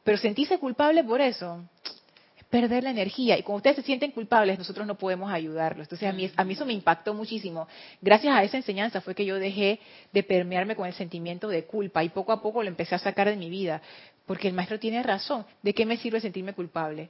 Pero 0.03 0.17
sentirse 0.17 0.59
culpable 0.59 1.03
por 1.03 1.21
eso, 1.21 1.63
perder 2.53 2.83
la 2.83 2.91
energía. 2.91 3.35
Y 3.35 3.41
cuando 3.41 3.57
ustedes 3.57 3.77
se 3.77 3.81
sienten 3.81 4.11
culpables, 4.11 4.59
nosotros 4.59 4.85
no 4.85 4.93
podemos 4.93 5.33
ayudarlos. 5.33 5.85
Entonces, 5.85 6.07
a 6.07 6.13
mí, 6.13 6.29
a 6.35 6.43
mí 6.43 6.53
eso 6.53 6.67
me 6.67 6.73
impactó 6.73 7.15
muchísimo. 7.15 7.67
Gracias 7.99 8.31
a 8.31 8.43
esa 8.43 8.57
enseñanza 8.57 9.01
fue 9.01 9.15
que 9.15 9.25
yo 9.25 9.39
dejé 9.39 9.79
de 10.11 10.21
permearme 10.21 10.75
con 10.75 10.85
el 10.85 10.93
sentimiento 10.93 11.47
de 11.47 11.65
culpa 11.65 12.03
y 12.03 12.09
poco 12.09 12.31
a 12.31 12.43
poco 12.43 12.61
lo 12.61 12.69
empecé 12.69 12.93
a 12.93 12.99
sacar 12.99 13.27
de 13.27 13.37
mi 13.37 13.49
vida. 13.49 13.81
Porque 14.27 14.49
el 14.49 14.53
maestro 14.53 14.77
tiene 14.77 15.01
razón. 15.01 15.47
¿De 15.63 15.73
qué 15.73 15.83
me 15.87 15.97
sirve 15.97 16.21
sentirme 16.21 16.53
culpable? 16.53 17.09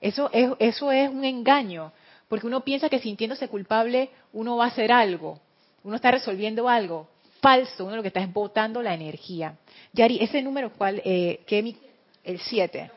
Eso 0.00 0.30
es, 0.32 0.48
eso 0.58 0.90
es 0.90 1.10
un 1.10 1.26
engaño. 1.26 1.92
Porque 2.26 2.46
uno 2.46 2.62
piensa 2.62 2.88
que 2.88 3.00
sintiéndose 3.00 3.48
culpable 3.48 4.08
uno 4.32 4.56
va 4.56 4.64
a 4.64 4.68
hacer 4.68 4.92
algo. 4.92 5.40
Uno 5.84 5.96
está 5.96 6.10
resolviendo 6.10 6.70
algo. 6.70 7.06
Falso. 7.42 7.84
Uno 7.84 7.96
lo 7.96 8.02
que 8.02 8.08
está 8.08 8.20
es 8.20 8.32
botando 8.32 8.82
la 8.82 8.94
energía. 8.94 9.56
Yari, 9.92 10.20
ese 10.22 10.40
número 10.40 10.72
cuál, 10.72 11.02
eh, 11.04 11.40
que 11.46 11.76
el 12.24 12.40
7. 12.40 12.92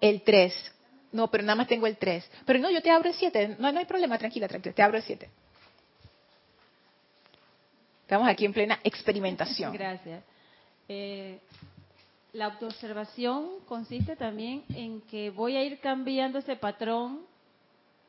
El 0.00 0.22
3. 0.22 0.72
No, 1.12 1.30
pero 1.30 1.42
nada 1.42 1.56
más 1.56 1.68
tengo 1.68 1.86
el 1.86 1.96
3. 1.96 2.30
Pero 2.44 2.58
no, 2.58 2.70
yo 2.70 2.82
te 2.82 2.90
abro 2.90 3.08
el 3.08 3.14
7. 3.14 3.56
No, 3.58 3.72
no 3.72 3.78
hay 3.78 3.86
problema, 3.86 4.18
tranquila, 4.18 4.48
tranquila. 4.48 4.74
Te 4.74 4.82
abro 4.82 4.98
el 4.98 5.02
7. 5.02 5.30
Estamos 8.02 8.28
aquí 8.28 8.44
en 8.44 8.52
plena 8.52 8.78
experimentación. 8.84 9.72
Gracias. 9.74 10.22
Eh, 10.88 11.38
la 12.32 12.46
autoobservación 12.46 13.60
consiste 13.66 14.16
también 14.16 14.64
en 14.74 15.00
que 15.02 15.30
voy 15.30 15.56
a 15.56 15.62
ir 15.62 15.80
cambiando 15.80 16.38
ese 16.38 16.56
patrón 16.56 17.20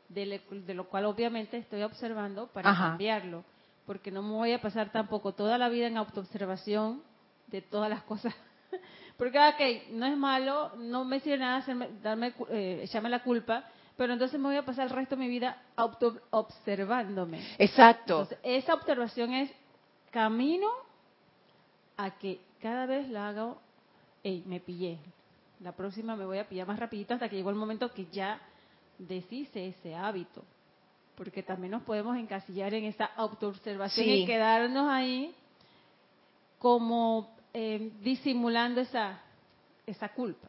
de, 0.09 0.41
lo 0.73 0.89
cual 0.89 1.05
obviamente 1.05 1.57
estoy 1.57 1.83
observando 1.83 2.47
para 2.47 2.75
cambiarlo, 2.75 3.43
porque 3.85 4.11
no 4.11 4.23
me 4.23 4.31
voy 4.31 4.53
a 4.53 4.61
pasar 4.61 4.91
tampoco 4.91 5.33
toda 5.33 5.57
la 5.57 5.69
vida 5.69 5.87
en 5.87 5.97
autoobservación 5.97 7.03
de 7.47 7.61
todas 7.61 7.89
las 7.89 8.03
cosas 8.03 8.33
porque, 9.17 9.37
ok, 9.37 9.91
no 9.91 10.05
es 10.05 10.17
malo, 10.17 10.71
no 10.77 11.05
me 11.05 11.19
sirve 11.19 11.37
nada 11.37 11.57
hacerme, 11.57 11.89
darme, 12.01 12.33
eh, 12.49 12.81
echarme 12.83 13.09
la 13.09 13.23
culpa, 13.23 13.63
pero 13.97 14.13
entonces 14.13 14.39
me 14.39 14.47
voy 14.47 14.55
a 14.55 14.65
pasar 14.65 14.85
el 14.85 14.91
resto 14.91 15.15
de 15.15 15.21
mi 15.21 15.27
vida 15.27 15.61
auto 15.75 16.21
observándome. 16.29 17.41
Exacto. 17.57 18.21
Entonces, 18.21 18.39
esa 18.43 18.73
observación 18.73 19.33
es 19.33 19.51
camino 20.11 20.69
a 21.97 22.11
que 22.17 22.39
cada 22.61 22.85
vez 22.85 23.09
la 23.09 23.29
hago, 23.29 23.57
hey, 24.23 24.43
me 24.45 24.59
pillé. 24.59 24.99
La 25.59 25.73
próxima 25.73 26.15
me 26.15 26.25
voy 26.25 26.37
a 26.37 26.47
pillar 26.47 26.67
más 26.67 26.79
rapidito 26.79 27.13
hasta 27.13 27.27
que 27.27 27.35
llegó 27.35 27.49
el 27.49 27.57
momento 27.57 27.91
que 27.91 28.05
ya 28.05 28.39
deshice 28.97 29.67
ese 29.67 29.95
hábito. 29.95 30.45
Porque 31.15 31.43
también 31.43 31.71
nos 31.71 31.83
podemos 31.83 32.15
encasillar 32.15 32.73
en 32.73 32.85
esa 32.85 33.05
autoobservación 33.05 34.07
y 34.07 34.25
quedarnos 34.25 34.89
ahí 34.89 35.35
como 36.57 37.35
eh, 37.53 37.91
disimulando 38.01 38.81
esa, 38.81 39.19
esa 39.85 40.09
culpa. 40.09 40.47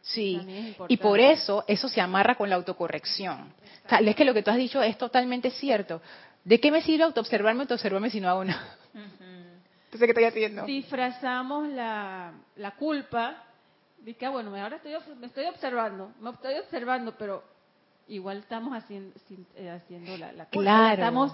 Sí, 0.00 0.40
y 0.88 0.96
por 0.98 1.18
eso 1.18 1.64
eso 1.66 1.88
se 1.88 2.00
amarra 2.00 2.36
con 2.36 2.48
la 2.48 2.56
autocorrección. 2.56 3.52
es 4.00 4.16
que 4.16 4.24
lo 4.24 4.34
que 4.34 4.42
tú 4.42 4.50
has 4.50 4.56
dicho 4.56 4.80
es 4.82 4.96
totalmente 4.96 5.50
cierto. 5.50 6.00
¿De 6.44 6.60
qué 6.60 6.70
me 6.70 6.80
sirve 6.80 7.02
autoobservarme, 7.02 7.62
autoobservarme 7.62 8.08
si 8.10 8.20
no 8.20 8.28
hago 8.28 8.44
nada? 8.44 8.76
Entonces, 8.94 10.00
¿qué 10.00 10.06
estoy 10.06 10.24
haciendo? 10.24 10.64
Disfrazamos 10.64 11.68
la, 11.70 12.32
la 12.56 12.70
culpa 12.72 13.44
de 13.98 14.14
que, 14.14 14.26
ah, 14.26 14.30
bueno, 14.30 14.54
ahora 14.54 14.76
estoy, 14.76 14.94
me 15.18 15.26
estoy 15.26 15.46
observando, 15.46 16.12
me 16.20 16.30
estoy 16.30 16.54
observando, 16.54 17.16
pero 17.18 17.42
igual 18.08 18.38
estamos 18.38 18.76
haciendo, 18.76 19.14
eh, 19.56 19.70
haciendo 19.70 20.16
la, 20.16 20.32
la 20.32 20.46
Claro. 20.46 20.94
Estamos 20.94 21.32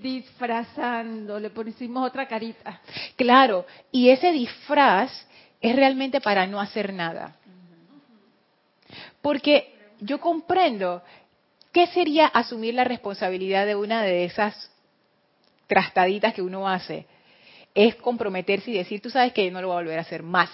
disfrazando, 0.00 1.40
le 1.40 1.50
pusimos 1.50 2.06
otra 2.06 2.26
carita. 2.26 2.80
Claro, 3.16 3.66
y 3.90 4.10
ese 4.10 4.32
disfraz 4.32 5.10
es 5.60 5.74
realmente 5.74 6.20
para 6.20 6.46
no 6.46 6.60
hacer 6.60 6.92
nada. 6.92 7.36
Porque 9.22 9.74
yo 10.00 10.20
comprendo, 10.20 11.02
¿qué 11.72 11.86
sería 11.88 12.26
asumir 12.26 12.74
la 12.74 12.84
responsabilidad 12.84 13.66
de 13.66 13.74
una 13.74 14.02
de 14.02 14.24
esas 14.24 14.70
trastaditas 15.66 16.34
que 16.34 16.42
uno 16.42 16.68
hace? 16.68 17.06
Es 17.74 17.96
comprometerse 17.96 18.70
y 18.70 18.74
decir, 18.74 19.00
tú 19.00 19.10
sabes 19.10 19.32
que 19.32 19.50
no 19.50 19.60
lo 19.60 19.68
voy 19.68 19.76
a 19.76 19.80
volver 19.80 19.98
a 19.98 20.02
hacer 20.02 20.22
más 20.22 20.50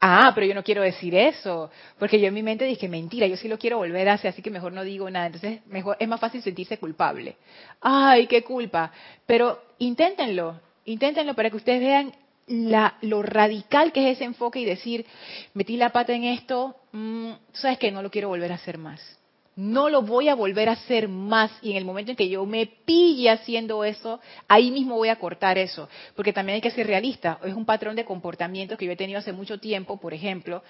Ah, 0.00 0.32
pero 0.34 0.46
yo 0.46 0.54
no 0.54 0.62
quiero 0.62 0.82
decir 0.82 1.14
eso, 1.14 1.70
porque 1.98 2.20
yo 2.20 2.28
en 2.28 2.34
mi 2.34 2.42
mente 2.42 2.64
dije, 2.64 2.88
mentira, 2.88 3.26
yo 3.26 3.36
sí 3.36 3.48
lo 3.48 3.58
quiero 3.58 3.78
volver 3.78 4.08
a 4.08 4.14
hacer, 4.14 4.28
así 4.28 4.42
que 4.42 4.50
mejor 4.50 4.72
no 4.72 4.84
digo 4.84 5.08
nada. 5.10 5.26
Entonces, 5.26 5.60
mejor 5.66 5.96
es 5.98 6.06
más 6.06 6.20
fácil 6.20 6.42
sentirse 6.42 6.78
culpable. 6.78 7.36
Ay, 7.80 8.26
qué 8.26 8.44
culpa. 8.44 8.92
Pero 9.24 9.62
inténtenlo, 9.78 10.60
inténtenlo 10.84 11.34
para 11.34 11.50
que 11.50 11.56
ustedes 11.56 11.80
vean 11.80 12.12
la, 12.46 12.98
lo 13.00 13.22
radical 13.22 13.92
que 13.92 14.10
es 14.10 14.16
ese 14.16 14.24
enfoque 14.24 14.60
y 14.60 14.64
decir, 14.64 15.06
metí 15.54 15.76
la 15.76 15.90
pata 15.90 16.12
en 16.12 16.24
esto, 16.24 16.76
mmm, 16.92 17.32
sabes 17.52 17.78
que 17.78 17.90
no 17.90 18.02
lo 18.02 18.10
quiero 18.10 18.28
volver 18.28 18.52
a 18.52 18.56
hacer 18.56 18.78
más 18.78 19.16
no 19.56 19.88
lo 19.88 20.02
voy 20.02 20.28
a 20.28 20.34
volver 20.34 20.68
a 20.68 20.72
hacer 20.72 21.08
más 21.08 21.50
y 21.62 21.70
en 21.70 21.78
el 21.78 21.86
momento 21.86 22.10
en 22.10 22.16
que 22.16 22.28
yo 22.28 22.44
me 22.44 22.66
pille 22.66 23.30
haciendo 23.30 23.84
eso, 23.84 24.20
ahí 24.48 24.70
mismo 24.70 24.96
voy 24.96 25.08
a 25.08 25.16
cortar 25.16 25.56
eso, 25.56 25.88
porque 26.14 26.34
también 26.34 26.56
hay 26.56 26.60
que 26.60 26.70
ser 26.70 26.86
realista, 26.86 27.38
es 27.42 27.54
un 27.54 27.64
patrón 27.64 27.96
de 27.96 28.04
comportamiento 28.04 28.76
que 28.76 28.84
yo 28.84 28.92
he 28.92 28.96
tenido 28.96 29.18
hace 29.18 29.32
mucho 29.32 29.58
tiempo, 29.58 29.98
por 29.98 30.12
ejemplo, 30.12 30.62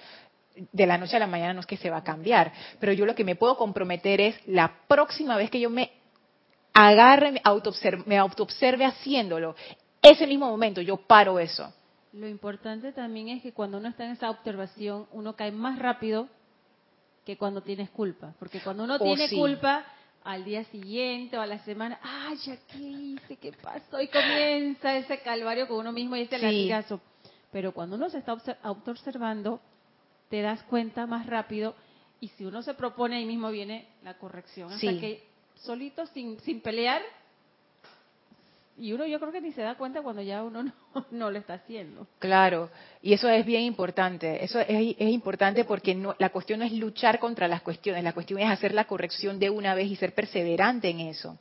de 0.71 0.87
la 0.87 0.97
noche 0.97 1.17
a 1.17 1.19
la 1.19 1.27
mañana 1.27 1.53
no 1.53 1.59
es 1.59 1.65
que 1.65 1.77
se 1.77 1.89
va 1.89 1.97
a 1.97 2.03
cambiar, 2.03 2.53
pero 2.79 2.93
yo 2.93 3.05
lo 3.05 3.13
que 3.13 3.25
me 3.25 3.35
puedo 3.35 3.57
comprometer 3.57 4.21
es 4.21 4.35
la 4.47 4.73
próxima 4.87 5.35
vez 5.35 5.51
que 5.51 5.59
yo 5.59 5.69
me 5.69 5.91
agarre, 6.73 7.33
me 7.33 7.41
autoobserve, 7.43 8.03
me 8.05 8.17
autoobserve 8.17 8.85
haciéndolo, 8.85 9.55
ese 10.01 10.25
mismo 10.25 10.49
momento 10.49 10.79
yo 10.79 10.95
paro 10.95 11.39
eso. 11.39 11.73
Lo 12.13 12.27
importante 12.27 12.93
también 12.93 13.27
es 13.27 13.43
que 13.43 13.51
cuando 13.51 13.77
uno 13.79 13.89
está 13.89 14.05
en 14.05 14.11
esa 14.11 14.29
observación, 14.29 15.07
uno 15.11 15.35
cae 15.35 15.51
más 15.51 15.77
rápido 15.77 16.29
que 17.27 17.35
cuando 17.35 17.59
tienes 17.59 17.89
culpa. 17.89 18.33
Porque 18.39 18.61
cuando 18.61 18.85
uno 18.85 18.95
oh, 18.95 19.03
tiene 19.03 19.29
culpa, 19.29 19.85
al 20.23 20.45
día 20.45 20.63
siguiente 20.63 21.37
o 21.37 21.41
a 21.41 21.45
la 21.45 21.59
semana, 21.65 21.99
ay, 22.01 22.37
ya 22.37 22.55
qué 22.71 22.77
hice, 22.77 23.35
qué 23.35 23.51
pasó, 23.51 23.99
y 23.99 24.07
comienza 24.07 24.95
ese 24.95 25.19
calvario 25.19 25.67
con 25.67 25.79
uno 25.79 25.91
mismo 25.91 26.15
y 26.15 26.21
ese 26.21 26.37
latigazo. 26.37 27.01
Pero 27.51 27.73
cuando 27.73 27.97
uno 27.97 28.09
se 28.09 28.19
está 28.19 28.37
auto-observando, 28.63 29.59
te 30.29 30.41
das 30.41 30.63
cuenta 30.63 31.05
más 31.05 31.25
rápido 31.25 31.75
y 32.21 32.29
si 32.29 32.45
uno 32.45 32.61
se 32.61 32.73
propone 32.75 33.17
ahí 33.17 33.25
mismo 33.25 33.51
viene 33.51 33.89
la 34.03 34.17
corrección. 34.17 34.71
Hasta 34.71 34.97
que 34.97 35.27
solito, 35.55 36.05
sin, 36.07 36.39
sin 36.39 36.61
pelear, 36.61 37.01
y 38.79 38.93
uno 38.93 39.05
yo 39.05 39.19
creo 39.19 39.31
que 39.31 39.41
ni 39.41 39.51
se 39.51 39.61
da 39.61 39.75
cuenta 39.75 40.01
cuando 40.01 40.21
ya 40.21 40.43
uno 40.43 40.71
no, 41.11 41.31
lo 41.31 41.39
está 41.39 41.55
haciendo. 41.55 42.07
Claro, 42.19 42.69
y 43.01 43.13
eso 43.13 43.27
es 43.29 43.45
bien 43.45 43.63
importante. 43.63 44.43
Eso 44.43 44.59
es, 44.59 44.95
importante 44.99 45.65
porque 45.65 45.95
no, 45.95 46.15
la 46.19 46.29
cuestión 46.29 46.59
no 46.59 46.65
es 46.65 46.71
luchar 46.71 47.19
contra 47.19 47.47
las 47.47 47.61
cuestiones, 47.61 48.03
la 48.03 48.13
cuestión 48.13 48.39
es 48.39 48.49
hacer 48.49 48.73
la 48.73 48.85
corrección 48.85 49.39
de 49.39 49.49
una 49.49 49.73
vez 49.73 49.87
y 49.87 49.95
ser 49.95 50.13
perseverante 50.13 50.89
en 50.89 50.99
eso. 51.01 51.37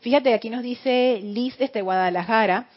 Fíjate, 0.00 0.34
aquí 0.34 0.50
nos 0.50 0.62
dice 0.62 1.20
Liz 1.22 1.56
desde 1.58 1.82
Guadalajara, 1.82 2.68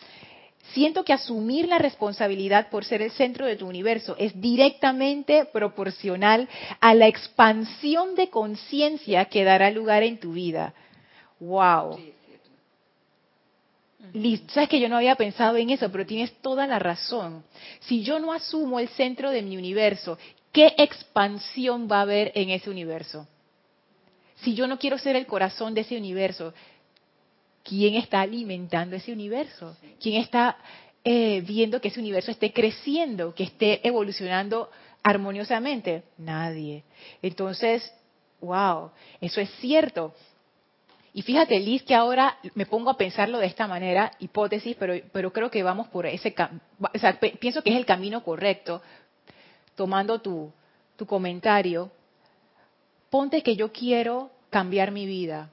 siento 0.74 1.04
que 1.04 1.14
asumir 1.14 1.68
la 1.68 1.78
responsabilidad 1.78 2.70
por 2.70 2.86
ser 2.86 3.02
el 3.02 3.12
centro 3.12 3.46
de 3.46 3.56
tu 3.56 3.68
universo 3.68 4.16
es 4.20 4.40
directamente 4.40 5.46
proporcional 5.46 6.50
a 6.80 6.94
la 6.94 7.08
expansión 7.08 8.16
de 8.16 8.30
conciencia 8.30 9.26
que 9.26 9.44
dará 9.44 9.72
lugar 9.72 10.04
en 10.04 10.20
tu 10.20 10.34
vida. 10.34 10.74
¡Wow! 11.40 12.15
Listo, 14.14 14.54
sabes 14.54 14.70
que 14.70 14.80
yo 14.80 14.90
no 14.90 14.98
había 14.98 15.16
pensado 15.16 15.58
en 15.58 15.70
eso, 15.70 15.92
pero 15.92 16.06
tienes 16.06 16.34
toda 16.42 16.68
la 16.68 16.80
razón. 16.80 17.44
Si 17.82 18.04
yo 18.04 18.20
no 18.20 18.34
asumo 18.34 18.80
el 18.80 18.90
centro 18.90 19.32
de 19.32 19.42
mi 19.42 19.58
universo, 19.58 20.18
¿qué 20.52 20.74
expansión 20.78 21.88
va 21.92 22.00
a 22.00 22.02
haber 22.02 22.32
en 22.36 22.50
ese 22.50 22.70
universo? 22.70 23.28
Si 24.38 24.54
yo 24.54 24.68
no 24.68 24.78
quiero 24.78 24.98
ser 24.98 25.16
el 25.16 25.26
corazón 25.26 25.74
de 25.74 25.82
ese 25.82 25.98
universo, 25.98 26.54
¿quién 27.64 27.96
está 27.96 28.22
alimentando 28.22 28.96
ese 28.96 29.12
universo? 29.12 29.76
¿Quién 30.00 30.22
está 30.22 30.58
eh, 31.04 31.42
viendo 31.46 31.82
que 31.82 31.88
ese 31.88 32.00
universo 32.00 32.32
esté 32.32 32.54
creciendo, 32.54 33.34
que 33.34 33.44
esté 33.44 33.86
evolucionando 33.88 34.70
armoniosamente? 35.04 36.04
Nadie. 36.18 36.84
Entonces, 37.22 37.94
wow, 38.42 38.92
eso 39.20 39.42
es 39.42 39.50
cierto. 39.60 40.14
Y 41.16 41.22
fíjate, 41.22 41.58
Liz, 41.62 41.82
que 41.84 41.96
ahora 41.96 42.38
me 42.56 42.66
pongo 42.66 42.90
a 42.90 42.98
pensarlo 42.98 43.38
de 43.38 43.46
esta 43.46 43.70
manera, 43.70 44.12
hipótesis, 44.20 44.76
pero, 44.78 44.96
pero 45.14 45.32
creo 45.32 45.50
que 45.50 45.64
vamos 45.64 45.88
por 45.88 46.06
ese 46.06 46.36
o 46.38 47.00
sea, 47.00 47.18
pienso 47.18 47.62
que 47.62 47.70
es 47.70 47.78
el 47.78 47.86
camino 47.86 48.22
correcto, 48.22 48.82
tomando 49.76 50.20
tu, 50.20 50.52
tu 50.98 51.06
comentario. 51.06 51.90
Ponte 53.10 53.42
que 53.44 53.56
yo 53.56 53.72
quiero 53.72 54.30
cambiar 54.50 54.92
mi 54.92 55.06
vida, 55.06 55.50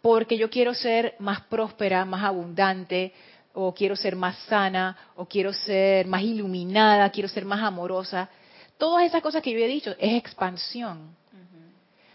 porque 0.00 0.38
yo 0.38 0.48
quiero 0.48 0.72
ser 0.72 1.14
más 1.18 1.42
próspera, 1.42 2.06
más 2.06 2.24
abundante, 2.24 3.12
o 3.52 3.74
quiero 3.74 3.96
ser 3.96 4.16
más 4.16 4.38
sana, 4.44 4.96
o 5.16 5.26
quiero 5.26 5.52
ser 5.52 6.06
más 6.06 6.22
iluminada, 6.22 7.10
quiero 7.10 7.28
ser 7.28 7.44
más 7.44 7.60
amorosa. 7.62 8.30
Todas 8.78 9.04
esas 9.04 9.20
cosas 9.20 9.42
que 9.42 9.52
yo 9.52 9.58
he 9.58 9.68
dicho 9.68 9.94
es 9.98 10.14
expansión. 10.14 11.14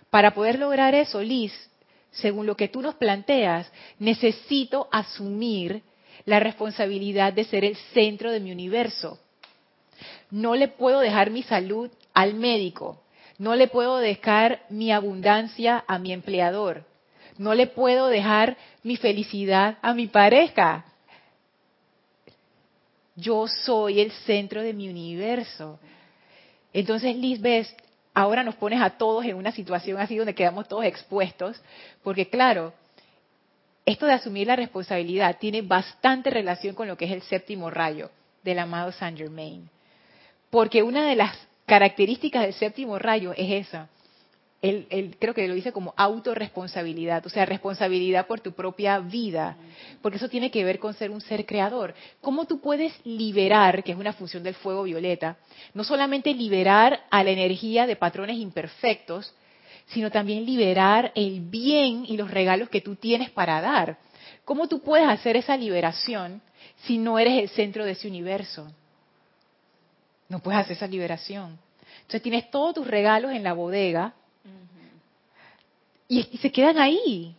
Para 0.10 0.34
poder 0.34 0.58
lograr 0.58 0.96
eso, 0.96 1.22
Liz, 1.22 1.54
según 2.14 2.46
lo 2.46 2.56
que 2.56 2.68
tú 2.68 2.82
nos 2.82 2.96
planteas, 2.96 3.72
necesito 4.00 4.88
asumir 4.92 5.82
la 6.26 6.40
responsabilidad 6.40 7.34
de 7.34 7.44
ser 7.44 7.66
el 7.66 7.76
centro 7.94 8.32
de 8.32 8.40
mi 8.40 8.52
universo. 8.52 9.20
No 10.30 10.56
le 10.56 10.68
puedo 10.68 11.00
dejar 11.00 11.32
mi 11.32 11.44
salud 11.44 11.92
al 12.14 12.36
médico, 12.36 13.02
no 13.38 13.56
le 13.56 13.68
puedo 13.68 13.98
dejar 13.98 14.62
mi 14.70 14.92
abundancia 14.92 15.84
a 15.88 16.00
mi 16.00 16.14
empleador, 16.14 16.86
no 17.38 17.54
le 17.56 17.68
puedo 17.68 18.08
dejar 18.08 18.58
mi 18.84 18.96
felicidad 18.96 19.78
a 19.82 19.94
mi 19.94 20.08
pareja. 20.08 20.86
Yo 23.16 23.48
soy 23.48 24.00
el 24.00 24.12
centro 24.12 24.62
de 24.62 24.74
mi 24.74 24.90
universo. 24.90 25.80
Entonces, 26.74 27.16
Lisbeth, 27.16 27.68
ahora 28.14 28.44
nos 28.44 28.56
pones 28.56 28.82
a 28.82 28.92
todos 28.92 29.26
en 29.26 29.36
una 29.36 29.52
situación 29.52 30.00
así 30.00 30.16
donde 30.16 30.36
quedamos 30.36 30.68
todos 30.68 30.86
expuestos, 30.86 31.62
porque 32.04 32.30
claro, 32.30 32.74
esto 33.86 34.06
de 34.06 34.14
asumir 34.14 34.48
la 34.48 34.56
responsabilidad 34.56 35.38
tiene 35.40 35.62
bastante 35.62 36.30
relación 36.30 36.76
con 36.76 36.88
lo 36.88 36.96
que 36.96 37.06
es 37.06 37.12
el 37.12 37.22
séptimo 37.24 37.70
rayo 37.70 38.10
del 38.44 38.60
amado 38.60 38.92
Saint 38.92 39.18
Germain. 39.18 39.70
Porque 40.50 40.84
una 40.84 41.06
de 41.08 41.16
las 41.16 41.36
características 41.66 42.44
del 42.44 42.54
séptimo 42.54 43.00
rayo 43.00 43.34
es 43.36 43.68
esa, 43.68 43.90
él, 44.64 45.18
creo 45.20 45.34
que 45.34 45.46
lo 45.46 45.56
dice 45.56 45.74
como 45.74 45.94
autorresponsabilidad, 45.98 47.26
o 47.26 47.30
sea, 47.30 47.46
responsabilidad 47.46 48.28
por 48.28 48.40
tu 48.40 48.54
propia 48.54 48.98
vida, 49.00 49.58
porque 50.02 50.16
eso 50.16 50.30
tiene 50.30 50.52
que 50.52 50.64
ver 50.64 50.80
con 50.80 50.94
ser 50.94 51.12
un 51.12 51.20
ser 51.20 51.46
creador. 51.46 51.94
¿Cómo 52.22 52.46
tú 52.46 52.62
puedes 52.62 52.94
liberar, 53.06 53.84
que 53.84 53.92
es 53.92 53.98
una 53.98 54.14
función 54.14 54.42
del 54.42 54.56
fuego 54.56 54.84
violeta, 54.84 55.36
no 55.74 55.84
solamente 55.84 56.34
liberar 56.34 57.02
a 57.12 57.26
la 57.26 57.32
energía 57.32 57.86
de 57.86 57.98
patrones 57.98 58.38
imperfectos, 58.38 59.34
sino 59.88 60.10
también 60.10 60.46
liberar 60.46 61.12
el 61.14 61.42
bien 61.42 62.06
y 62.08 62.16
los 62.16 62.32
regalos 62.32 62.70
que 62.70 62.80
tú 62.80 62.96
tienes 62.96 63.32
para 63.32 63.60
dar? 63.60 63.98
¿Cómo 64.46 64.70
tú 64.70 64.80
puedes 64.80 65.10
hacer 65.10 65.36
esa 65.36 65.58
liberación 65.58 66.42
si 66.86 66.98
no 66.98 67.20
eres 67.20 67.38
el 67.38 67.50
centro 67.50 67.84
de 67.84 67.92
ese 67.92 68.08
universo? 68.08 68.72
No 70.30 70.40
puedes 70.40 70.62
hacer 70.62 70.78
esa 70.78 70.88
liberación. 70.88 71.60
Entonces 71.98 72.22
tienes 72.22 72.50
todos 72.50 72.76
tus 72.76 72.88
regalos 72.88 73.34
en 73.34 73.44
la 73.44 73.52
bodega, 73.52 74.14
y, 76.14 76.38
se 76.38 76.52
quedan 76.52 76.78
ahí. 76.78 77.36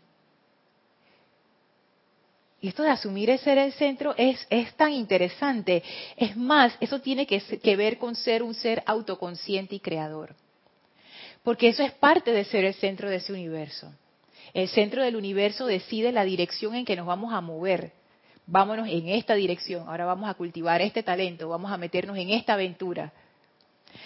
Y 2.61 2.68
esto 2.68 2.83
de 2.83 2.91
asumir 2.91 3.29
el 3.31 3.39
ser 3.39 3.59
el 3.59 3.72
centro 3.75 4.14
es, 4.16 4.47
es 4.49 4.75
tan 4.75 4.93
interesante. 4.93 5.83
Es 6.16 6.37
más, 6.37 6.75
eso 6.81 7.01
tiene 7.01 7.27
que, 7.27 7.41
que, 7.41 7.77
ver 7.77 7.99
con 7.99 8.14
ser 8.14 8.43
un 8.43 8.55
ser 8.55 8.83
autoconsciente 8.87 9.75
y 9.75 9.81
creador. 9.81 10.35
Porque 11.43 11.68
eso 11.68 11.83
es 11.83 11.93
parte 11.93 12.33
de 12.33 12.45
ser 12.45 12.64
el 12.64 12.75
centro 12.75 13.11
de 13.11 13.16
ese 13.16 13.33
universo. 13.33 13.93
El 14.55 14.68
centro 14.68 15.03
del 15.03 15.16
universo 15.16 15.66
decide 15.66 16.11
la 16.11 16.25
dirección 16.25 16.75
en 16.75 16.87
que 16.87 16.97
nos 16.97 17.07
vamos 17.07 17.35
a 17.35 17.43
mover. 17.43 17.93
Vámonos 18.47 18.89
en 18.89 19.09
esta 19.09 19.35
dirección, 19.35 19.89
ahora 19.89 20.05
vamos 20.05 20.29
a 20.29 20.35
cultivar 20.35 20.83
este 20.83 21.03
talento, 21.03 21.49
vamos 21.49 21.72
a 21.72 21.79
meternos 21.79 22.16
en 22.18 22.31
esta 22.31 22.55
aventura 22.55 23.12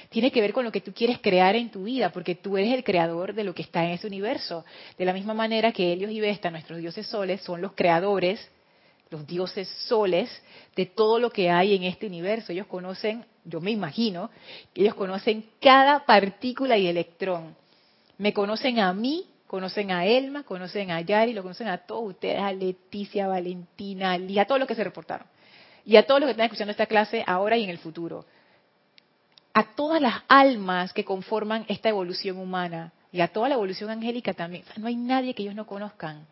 tiene 0.09 0.31
que 0.31 0.41
ver 0.41 0.53
con 0.53 0.65
lo 0.65 0.73
que 0.73 0.81
tú 0.81 0.93
quieres 0.93 1.19
crear 1.19 1.57
en 1.57 1.71
tu 1.71 1.85
vida, 1.85 2.11
porque 2.11 2.35
tú 2.35 2.57
eres 2.57 2.73
el 2.73 2.85
creador 2.85 3.35
de 3.35 3.45
lo 3.45 3.55
que 3.55 3.63
está 3.63 3.85
en 3.85 3.93
ese 3.93 4.07
universo. 4.07 4.65
De 4.97 5.05
la 5.05 5.13
misma 5.13 5.35
manera 5.35 5.73
que 5.73 5.93
Helios 5.93 6.11
y 6.11 6.21
Vesta, 6.21 6.51
nuestros 6.51 6.79
dioses 6.79 7.07
soles, 7.07 7.41
son 7.43 7.61
los 7.61 7.73
creadores, 7.73 8.51
los 9.11 9.27
dioses 9.27 9.69
soles, 9.87 10.31
de 10.77 10.87
todo 10.87 11.19
lo 11.19 11.31
que 11.31 11.51
hay 11.51 11.75
en 11.75 11.85
este 11.85 12.07
universo. 12.07 12.53
Ellos 12.53 12.67
conocen, 12.67 13.25
yo 13.45 13.61
me 13.61 13.71
imagino, 13.71 14.31
ellos 14.75 14.95
conocen 14.95 15.45
cada 15.61 16.05
partícula 16.05 16.77
y 16.77 16.87
electrón. 16.87 17.57
Me 18.19 18.33
conocen 18.33 18.81
a 18.81 18.93
mí, 18.93 19.27
conocen 19.47 19.91
a 19.91 20.07
Elma, 20.07 20.43
conocen 20.43 20.91
a 20.91 21.01
Yari, 21.01 21.33
lo 21.33 21.43
conocen 21.43 21.69
a 21.69 21.79
todos 21.79 22.11
ustedes, 22.11 22.39
a 22.39 22.53
Leticia, 22.53 23.25
a 23.25 23.29
Valentina, 23.29 24.13
a 24.13 24.41
a 24.41 24.45
todos 24.45 24.59
los 24.59 24.69
que 24.69 24.75
se 24.75 24.85
reportaron. 24.85 25.27
Y 25.85 25.97
a 25.97 26.07
todos 26.07 26.21
los 26.21 26.27
que 26.27 26.33
están 26.33 26.47
escuchando 26.47 26.71
esta 26.71 26.87
clase 26.87 27.25
ahora 27.27 27.57
y 27.57 27.65
en 27.65 27.71
el 27.71 27.79
futuro 27.79 28.27
a 29.59 29.65
todas 29.75 30.01
las 30.01 30.23
almas 30.29 30.93
que 30.93 31.05
conforman 31.05 31.65
esta 31.67 31.89
evolución 31.89 32.39
humana 32.39 32.93
y 33.11 33.21
a 33.23 33.27
toda 33.27 33.49
la 33.49 33.57
evolución 33.57 33.91
angélica 33.91 34.33
también. 34.33 34.63
no 34.77 34.87
hay 34.87 34.95
nadie 34.95 35.35
que 35.35 35.43
ellos 35.43 35.57
no 35.57 35.67
conozcan. 35.67 36.25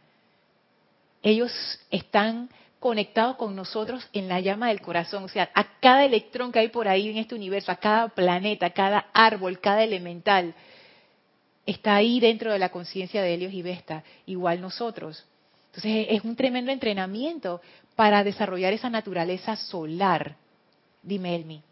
Ellos 1.25 1.53
están 1.91 2.49
conectados 2.79 3.35
con 3.35 3.57
nosotros 3.57 4.09
en 4.13 4.29
la 4.29 4.39
llama 4.39 4.69
del 4.69 4.81
corazón. 4.81 5.25
O 5.25 5.29
sea, 5.29 5.51
a 5.55 5.65
cada 5.81 6.05
electrón 6.05 6.53
que 6.53 6.61
hay 6.61 6.69
por 6.69 6.87
ahí 6.87 7.09
en 7.09 7.17
este 7.17 7.35
universo, 7.35 7.73
a 7.73 7.77
cada 7.77 8.07
planeta, 8.11 8.67
a 8.67 8.71
cada 8.71 9.07
árbol, 9.13 9.59
cada 9.59 9.83
elemental, 9.83 10.55
está 11.67 11.97
ahí 11.97 12.21
dentro 12.21 12.53
de 12.53 12.61
la 12.61 12.69
conciencia 12.69 13.23
de 13.23 13.35
Helios 13.35 13.53
y 13.53 13.63
Vesta, 13.63 14.05
igual 14.27 14.61
nosotros. 14.61 15.25
Entonces 15.75 16.07
es 16.11 16.23
un 16.23 16.37
tremendo 16.37 16.71
entrenamiento 16.71 17.61
para 17.97 18.23
desarrollar 18.23 18.73
esa 18.73 18.89
naturaleza 18.89 19.57
solar. 19.57 20.37
Dime, 21.03 21.35
Elmi. 21.35 21.66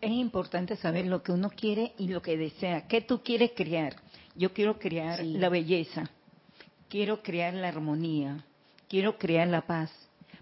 Es 0.00 0.10
importante 0.10 0.76
saber 0.76 1.06
lo 1.06 1.22
que 1.22 1.32
uno 1.32 1.50
quiere 1.50 1.92
y 1.98 2.08
lo 2.08 2.20
que 2.20 2.36
desea. 2.36 2.86
¿Qué 2.86 3.00
tú 3.00 3.22
quieres 3.22 3.52
crear? 3.54 3.96
Yo 4.34 4.52
quiero 4.52 4.78
crear 4.78 5.24
la 5.24 5.48
belleza, 5.48 6.10
quiero 6.88 7.22
crear 7.22 7.54
la 7.54 7.68
armonía, 7.68 8.44
quiero 8.88 9.18
crear 9.18 9.48
la 9.48 9.62
paz. 9.62 9.90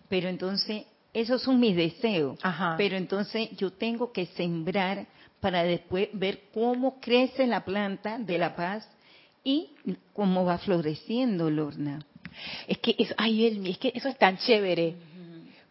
Pero 0.09 0.29
entonces, 0.29 0.85
esos 1.13 1.43
son 1.43 1.61
mis 1.61 1.77
deseos. 1.77 2.39
Pero 2.77 2.97
entonces 2.97 3.51
yo 3.57 3.73
tengo 3.73 4.13
que 4.13 4.27
sembrar 4.27 5.07
para 5.41 5.63
después 5.63 6.09
ver 6.13 6.43
cómo 6.53 7.01
crece 7.01 7.47
la 7.47 7.65
planta 7.65 8.19
de 8.19 8.39
la 8.39 8.57
paz 8.57 8.89
y 9.45 9.71
cómo 10.13 10.45
va 10.45 10.59
floreciendo, 10.59 11.49
Lorna. 11.49 12.05
Es 12.67 12.79
que, 12.79 12.95
es, 12.99 13.15
ay, 13.17 13.63
es 13.67 13.79
que 13.79 13.93
eso 13.95 14.09
es 14.09 14.19
tan 14.19 14.37
chévere 14.39 14.97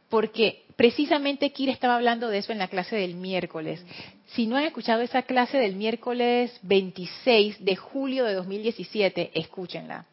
porque 0.09 0.63
precisamente 0.75 1.51
Kira 1.51 1.71
estaba 1.71 1.95
hablando 1.95 2.29
de 2.29 2.37
eso 2.37 2.51
en 2.51 2.59
la 2.59 2.67
clase 2.67 2.95
del 2.95 3.15
miércoles. 3.15 3.83
Si 4.27 4.45
no 4.47 4.55
han 4.55 4.63
escuchado 4.63 5.01
esa 5.01 5.23
clase 5.23 5.57
del 5.57 5.75
miércoles 5.75 6.57
26 6.63 7.63
de 7.63 7.75
julio 7.75 8.25
de 8.25 8.33
2017, 8.35 9.31
escúchenla. 9.33 10.05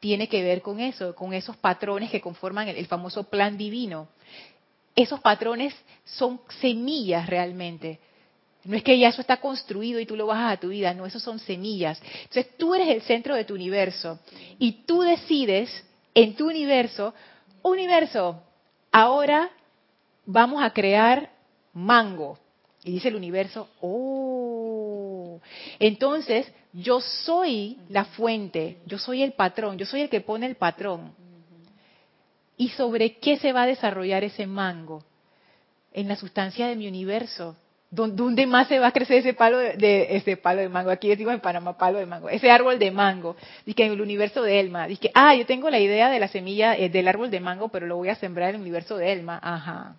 Tiene 0.00 0.28
que 0.28 0.42
ver 0.42 0.62
con 0.62 0.80
eso, 0.80 1.14
con 1.14 1.32
esos 1.32 1.56
patrones 1.56 2.10
que 2.10 2.20
conforman 2.20 2.68
el, 2.68 2.86
famoso 2.86 3.24
plan 3.24 3.56
divino. 3.56 4.08
Esos 4.94 5.20
patrones 5.20 5.74
son 6.04 6.40
semillas 6.60 7.28
realmente. 7.28 7.98
No 8.64 8.76
es 8.76 8.82
que 8.82 8.98
ya 8.98 9.08
eso 9.08 9.20
está 9.20 9.38
construido 9.38 10.00
y 10.00 10.06
tú 10.06 10.16
lo 10.16 10.26
bajas 10.26 10.54
a 10.54 10.60
tu 10.60 10.68
vida, 10.68 10.94
no, 10.94 11.06
esos 11.06 11.22
son 11.22 11.38
semillas. 11.38 12.00
Entonces 12.22 12.56
tú 12.56 12.74
eres 12.74 12.88
el 12.88 13.02
centro 13.02 13.34
de 13.34 13.44
tu 13.44 13.54
universo 13.54 14.18
y 14.58 14.84
tú 14.86 15.02
decides 15.02 15.70
en 16.14 16.34
tu 16.34 16.48
universo, 16.48 17.14
universo, 17.62 18.42
ahora 18.94 19.50
vamos 20.24 20.62
a 20.62 20.70
crear 20.70 21.28
mango. 21.72 22.38
Y 22.84 22.92
dice 22.92 23.08
el 23.08 23.16
universo, 23.16 23.68
oh, 23.80 25.40
entonces 25.80 26.46
yo 26.72 27.00
soy 27.00 27.78
la 27.88 28.04
fuente, 28.04 28.78
yo 28.86 28.98
soy 28.98 29.22
el 29.22 29.32
patrón, 29.32 29.78
yo 29.78 29.86
soy 29.86 30.02
el 30.02 30.10
que 30.10 30.20
pone 30.20 30.46
el 30.46 30.54
patrón. 30.54 31.12
¿Y 32.56 32.68
sobre 32.68 33.18
qué 33.18 33.36
se 33.38 33.52
va 33.52 33.62
a 33.62 33.66
desarrollar 33.66 34.22
ese 34.22 34.46
mango? 34.46 35.02
En 35.92 36.06
la 36.06 36.14
sustancia 36.14 36.68
de 36.68 36.76
mi 36.76 36.86
universo. 36.86 37.56
¿Dónde 37.94 38.46
más 38.46 38.68
se 38.68 38.78
va 38.78 38.88
a 38.88 38.92
crecer 38.92 39.18
ese 39.18 39.34
palo 39.34 39.58
de, 39.58 40.16
ese 40.16 40.36
palo 40.36 40.60
de 40.60 40.68
mango? 40.68 40.90
Aquí 40.90 41.08
decimos 41.08 41.34
en 41.34 41.40
Panamá 41.40 41.76
palo 41.76 41.98
de 41.98 42.06
mango. 42.06 42.28
Ese 42.28 42.50
árbol 42.50 42.78
de 42.78 42.90
mango. 42.90 43.36
Dice 43.64 43.84
en 43.84 43.92
el 43.92 44.00
universo 44.00 44.42
de 44.42 44.58
Elma. 44.58 44.86
Dice, 44.86 45.10
ah, 45.14 45.34
yo 45.34 45.46
tengo 45.46 45.70
la 45.70 45.78
idea 45.78 46.10
de 46.10 46.18
la 46.18 46.28
semilla 46.28 46.76
eh, 46.76 46.88
del 46.88 47.06
árbol 47.06 47.30
de 47.30 47.40
mango, 47.40 47.68
pero 47.68 47.86
lo 47.86 47.96
voy 47.96 48.08
a 48.08 48.16
sembrar 48.16 48.50
en 48.50 48.56
el 48.56 48.62
universo 48.62 48.96
de 48.96 49.12
Elma. 49.12 49.38
Ajá. 49.42 49.96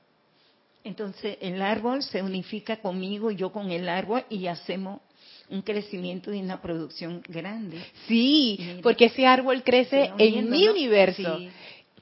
Entonces 0.83 1.37
el 1.41 1.61
árbol 1.61 2.03
se 2.03 2.21
unifica 2.21 2.77
conmigo, 2.77 3.31
yo 3.31 3.51
con 3.51 3.71
el 3.71 3.89
árbol 3.89 4.23
y 4.29 4.45
hacemos 4.47 5.01
un 5.49 5.61
crecimiento 5.61 6.33
y 6.33 6.39
una 6.39 6.61
producción 6.61 7.21
grande. 7.27 7.79
Sí, 8.07 8.79
porque 8.83 9.05
ese 9.05 9.25
árbol 9.25 9.63
crece 9.63 10.11
en 10.17 10.49
mi 10.49 10.67
universo. 10.67 11.39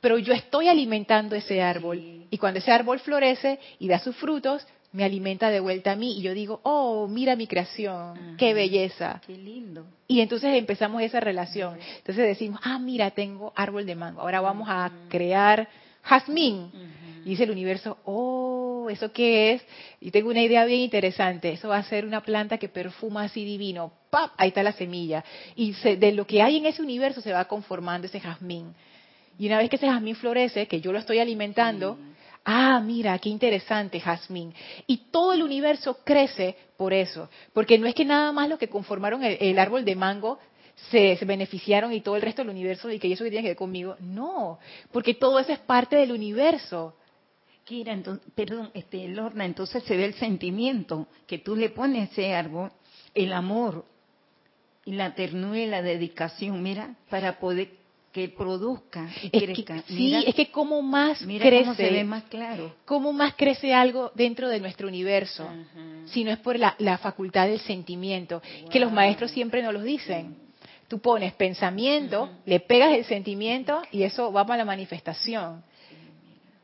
Pero 0.02 0.18
yo 0.18 0.34
estoy 0.34 0.68
alimentando 0.68 1.36
ese 1.36 1.62
árbol. 1.62 2.26
Y 2.30 2.38
cuando 2.38 2.60
ese 2.60 2.72
árbol 2.72 3.00
florece 3.00 3.60
y 3.80 3.88
da 3.88 4.00
sus 4.00 4.16
frutos, 4.18 4.66
me 4.94 5.04
alimenta 5.04 5.50
de 5.50 5.60
vuelta 5.60 5.92
a 5.92 5.96
mí 5.96 6.20
y 6.20 6.22
yo 6.22 6.34
digo, 6.34 6.62
oh, 6.64 7.08
mira 7.08 7.36
mi 7.36 7.48
creación, 7.48 8.36
qué 8.38 8.54
belleza. 8.54 9.22
Qué 9.26 9.36
lindo. 9.36 9.86
Y 10.08 10.22
entonces 10.22 10.56
empezamos 10.56 11.02
esa 11.02 11.20
relación. 11.20 11.80
Entonces 11.98 12.28
decimos, 12.28 12.60
ah, 12.64 12.78
mira, 12.78 13.12
tengo 13.12 13.52
árbol 13.56 13.86
de 13.88 13.96
mango, 13.96 14.22
ahora 14.22 14.40
vamos 14.40 14.68
a 14.70 14.92
crear 15.10 15.68
jazmín. 16.04 16.70
Y 17.26 17.30
dice 17.30 17.44
el 17.44 17.52
universo, 17.52 17.98
oh, 18.06 18.88
¿eso 18.92 19.12
qué 19.12 19.54
es? 19.54 19.66
Y 20.00 20.12
tengo 20.12 20.30
una 20.30 20.42
idea 20.42 20.64
bien 20.66 20.82
interesante, 20.82 21.54
eso 21.54 21.70
va 21.70 21.78
a 21.78 21.84
ser 21.84 22.06
una 22.06 22.22
planta 22.22 22.60
que 22.60 22.70
perfuma 22.70 23.24
así 23.24 23.44
divino. 23.44 23.94
¡Pap! 24.12 24.32
Ahí 24.38 24.50
está 24.50 24.62
la 24.62 24.74
semilla. 24.74 25.24
Y 25.56 25.72
de 25.72 26.12
lo 26.12 26.28
que 26.28 26.44
hay 26.44 26.58
en 26.58 26.68
ese 26.68 26.84
universo 26.84 27.20
se 27.22 27.34
va 27.34 27.46
conformando 27.46 28.06
ese 28.06 28.20
jazmín. 28.20 28.76
Y 29.40 29.48
una 29.48 29.58
vez 29.58 29.72
que 29.72 29.78
ese 29.78 29.88
jazmín 29.88 30.16
florece, 30.16 30.68
que 30.68 30.82
yo 30.82 30.92
lo 30.92 31.00
estoy 31.00 31.18
alimentando, 31.18 31.98
ah, 32.44 32.80
mira, 32.80 33.18
qué 33.20 33.30
interesante 33.30 34.00
jazmín. 34.00 34.54
Y 34.88 35.10
todo 35.12 35.34
el 35.34 35.44
universo 35.44 36.00
crece 36.04 36.56
por 36.78 36.94
eso, 36.94 37.30
porque 37.54 37.78
no 37.78 37.88
es 37.88 37.96
que 37.96 38.06
nada 38.06 38.32
más 38.32 38.50
los 38.50 38.60
que 38.60 38.70
conformaron 38.70 39.24
el, 39.24 39.60
árbol 39.60 39.86
de 39.86 39.96
mango 39.96 40.40
se, 40.90 41.18
beneficiaron 41.26 41.94
y 41.94 42.02
todo 42.02 42.16
el 42.16 42.22
resto 42.22 42.42
del 42.42 42.50
universo 42.50 42.90
y 42.90 43.00
que 43.00 43.12
eso 43.12 43.24
que 43.24 43.30
tiene 43.30 43.44
que 43.44 43.50
ver 43.50 43.58
conmigo. 43.58 43.96
No, 44.00 44.60
porque 44.92 45.14
todo 45.14 45.40
eso 45.40 45.52
es 45.52 45.60
parte 45.60 45.96
del 45.96 46.12
universo. 46.12 46.96
Kira, 47.64 47.98
perdón, 48.36 48.72
este, 48.74 49.08
Lorna, 49.08 49.46
entonces 49.46 49.84
se 49.84 49.96
ve 49.96 50.06
el 50.06 50.16
sentimiento 50.16 51.08
que 51.26 51.38
tú 51.38 51.56
le 51.56 51.70
pones 51.70 52.10
a 52.10 52.12
ese 52.12 52.34
árbol, 52.34 52.72
el 53.14 53.32
amor 53.32 53.86
y 54.84 54.92
la 54.92 55.16
ternura 55.16 55.60
y 55.60 55.68
la 55.68 55.82
dedicación, 55.82 56.62
mira, 56.62 56.96
para 57.10 57.40
poder 57.40 57.83
que 58.14 58.30
produzca 58.30 59.10
y 59.24 59.32
crezca. 59.32 59.82
sí, 59.88 60.24
es 60.26 60.36
que 60.36 60.52
como 60.52 60.84
más 60.84 61.20
crece, 61.26 61.74
se 61.74 61.90
ve 61.90 62.04
más 62.04 62.24
claro. 62.26 62.76
Cómo 62.86 63.12
más 63.12 63.34
crece 63.34 63.74
algo 63.74 64.12
dentro 64.14 64.48
de 64.50 64.60
nuestro 64.60 64.88
universo, 64.88 65.50
si 66.06 66.24
no 66.24 66.30
es 66.30 66.38
por 66.38 66.58
la, 66.58 66.98
facultad 67.00 67.48
del 67.48 67.60
sentimiento, 67.60 68.42
que 68.70 68.80
los 68.80 68.92
maestros 68.92 69.32
siempre 69.32 69.64
nos 69.64 69.74
lo 69.74 69.82
dicen. 69.82 70.38
Tú 70.88 71.00
pones 71.00 71.34
pensamiento, 71.34 72.30
le 72.46 72.60
pegas 72.60 72.96
el 72.96 73.04
sentimiento 73.06 73.82
y 73.92 74.04
eso 74.04 74.32
va 74.32 74.46
para 74.46 74.60
la 74.60 74.66
manifestación. 74.66 75.64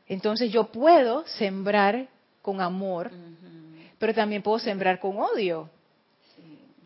Entonces 0.06 0.52
yo 0.52 0.70
puedo 0.70 1.26
sembrar 1.26 2.06
con 2.42 2.60
amor, 2.60 3.10
pero 3.98 4.14
también 4.14 4.42
puedo 4.42 4.60
sembrar 4.60 5.00
con 5.00 5.18
odio. 5.18 5.68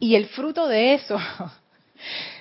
Y 0.00 0.14
el 0.14 0.26
fruto 0.26 0.66
de 0.66 0.94
eso, 0.94 1.18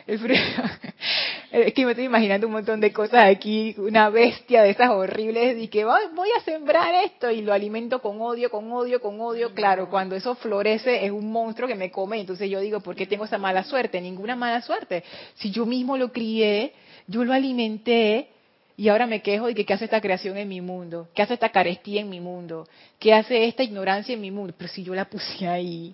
es 1.52 1.74
que 1.74 1.86
me 1.86 1.92
estoy 1.92 2.06
imaginando 2.06 2.48
un 2.48 2.54
montón 2.54 2.82
de 2.82 2.92
cosas 2.92 3.26
aquí, 3.26 3.74
una 3.78 4.10
bestia 4.10 4.64
de 4.64 4.72
esas 4.72 4.90
horribles, 4.90 5.58
y 5.62 5.68
que 5.70 5.86
voy 5.86 6.30
a 6.38 6.44
sembrar 6.44 6.94
esto 7.06 7.32
y 7.32 7.42
lo 7.42 7.54
alimento 7.54 8.00
con 8.02 8.22
odio, 8.22 8.50
con 8.50 8.72
odio, 8.72 9.00
con 9.00 9.20
odio. 9.22 9.54
Claro, 9.54 9.90
cuando 9.90 10.16
eso 10.16 10.36
florece 10.36 11.06
es 11.06 11.12
un 11.12 11.32
monstruo 11.32 11.68
que 11.68 11.76
me 11.76 11.92
come, 11.92 12.20
entonces 12.20 12.50
yo 12.50 12.60
digo, 12.60 12.82
¿por 12.82 12.96
qué 12.96 13.08
tengo 13.08 13.26
esa 13.26 13.38
mala 13.38 13.64
suerte? 13.64 14.02
Ninguna 14.02 14.36
mala 14.36 14.62
suerte. 14.62 15.04
Si 15.36 15.52
yo 15.52 15.66
mismo 15.66 15.98
lo 15.98 16.12
crié, 16.12 16.74
yo 17.08 17.24
lo 17.24 17.34
alimenté, 17.34 18.28
y 18.76 18.90
ahora 18.90 19.06
me 19.06 19.22
quejo 19.22 19.46
de 19.46 19.56
que 19.56 19.66
qué 19.66 19.74
hace 19.74 19.86
esta 19.86 20.02
creación 20.02 20.36
en 20.36 20.50
mi 20.50 20.60
mundo, 20.60 21.08
qué 21.14 21.22
hace 21.22 21.36
esta 21.36 21.50
carestía 21.50 22.02
en 22.02 22.10
mi 22.10 22.20
mundo, 22.20 22.68
qué 23.00 23.14
hace 23.14 23.46
esta 23.46 23.64
ignorancia 23.64 24.14
en 24.14 24.22
mi 24.22 24.32
mundo. 24.32 24.54
Pero 24.58 24.70
si 24.72 24.84
yo 24.84 24.96
la 24.96 25.06
puse 25.06 25.48
ahí, 25.48 25.94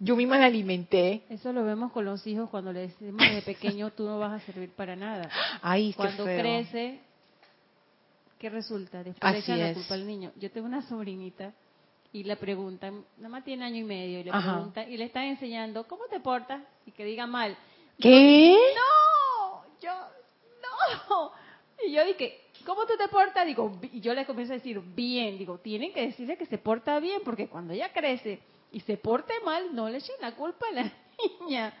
yo 0.00 0.16
misma 0.16 0.38
la 0.38 0.46
alimenté. 0.46 1.22
Eso 1.28 1.52
lo 1.52 1.62
vemos 1.62 1.92
con 1.92 2.06
los 2.06 2.26
hijos 2.26 2.48
cuando 2.48 2.72
le 2.72 2.80
decimos 2.80 3.20
de 3.20 3.42
pequeño 3.42 3.90
tú 3.90 4.04
no 4.04 4.18
vas 4.18 4.42
a 4.42 4.46
servir 4.46 4.70
para 4.70 4.96
nada. 4.96 5.30
Ay, 5.62 5.92
cuando 5.92 6.24
crece, 6.24 6.98
¿qué 8.38 8.48
resulta? 8.48 9.04
Después 9.04 9.32
le 9.32 9.38
echan 9.38 9.60
la 9.60 9.74
culpa 9.74 9.94
al 9.94 10.06
niño. 10.06 10.32
Yo 10.36 10.50
tengo 10.50 10.66
una 10.66 10.82
sobrinita 10.88 11.52
y 12.12 12.24
le 12.24 12.34
preguntan, 12.36 13.04
nada 13.18 13.28
más 13.28 13.44
tiene 13.44 13.66
año 13.66 13.76
y 13.76 13.84
medio, 13.84 14.20
y 14.20 14.24
le 14.24 14.32
preguntan, 14.32 14.90
y 14.90 14.96
le 14.96 15.04
están 15.04 15.24
enseñando, 15.24 15.86
¿cómo 15.86 16.06
te 16.10 16.18
portas? 16.18 16.62
Y 16.86 16.92
que 16.92 17.04
diga 17.04 17.26
mal. 17.26 17.56
¿Qué? 18.00 18.56
no, 18.74 19.62
yo, 19.80 19.92
no. 21.08 21.30
Y 21.86 21.92
yo 21.92 22.04
dije, 22.04 22.38
¿cómo 22.66 22.84
tú 22.84 22.92
te 22.98 23.08
portas? 23.08 23.46
Digo, 23.46 23.78
y 23.90 24.00
yo 24.00 24.12
le 24.12 24.26
comienzo 24.26 24.52
a 24.52 24.56
decir, 24.56 24.78
bien. 24.80 25.38
Digo, 25.38 25.58
tienen 25.58 25.94
que 25.94 26.02
decirle 26.02 26.36
que 26.36 26.44
se 26.44 26.58
porta 26.58 27.00
bien, 27.00 27.22
porque 27.24 27.48
cuando 27.48 27.72
ella 27.72 27.90
crece 27.90 28.40
y 28.72 28.80
se 28.80 28.96
porte 28.96 29.34
mal, 29.44 29.74
no 29.74 29.88
le 29.88 29.98
echen 29.98 30.16
la 30.20 30.34
culpa 30.34 30.66
a 30.68 30.72
la 30.72 30.92
niña. 31.40 31.74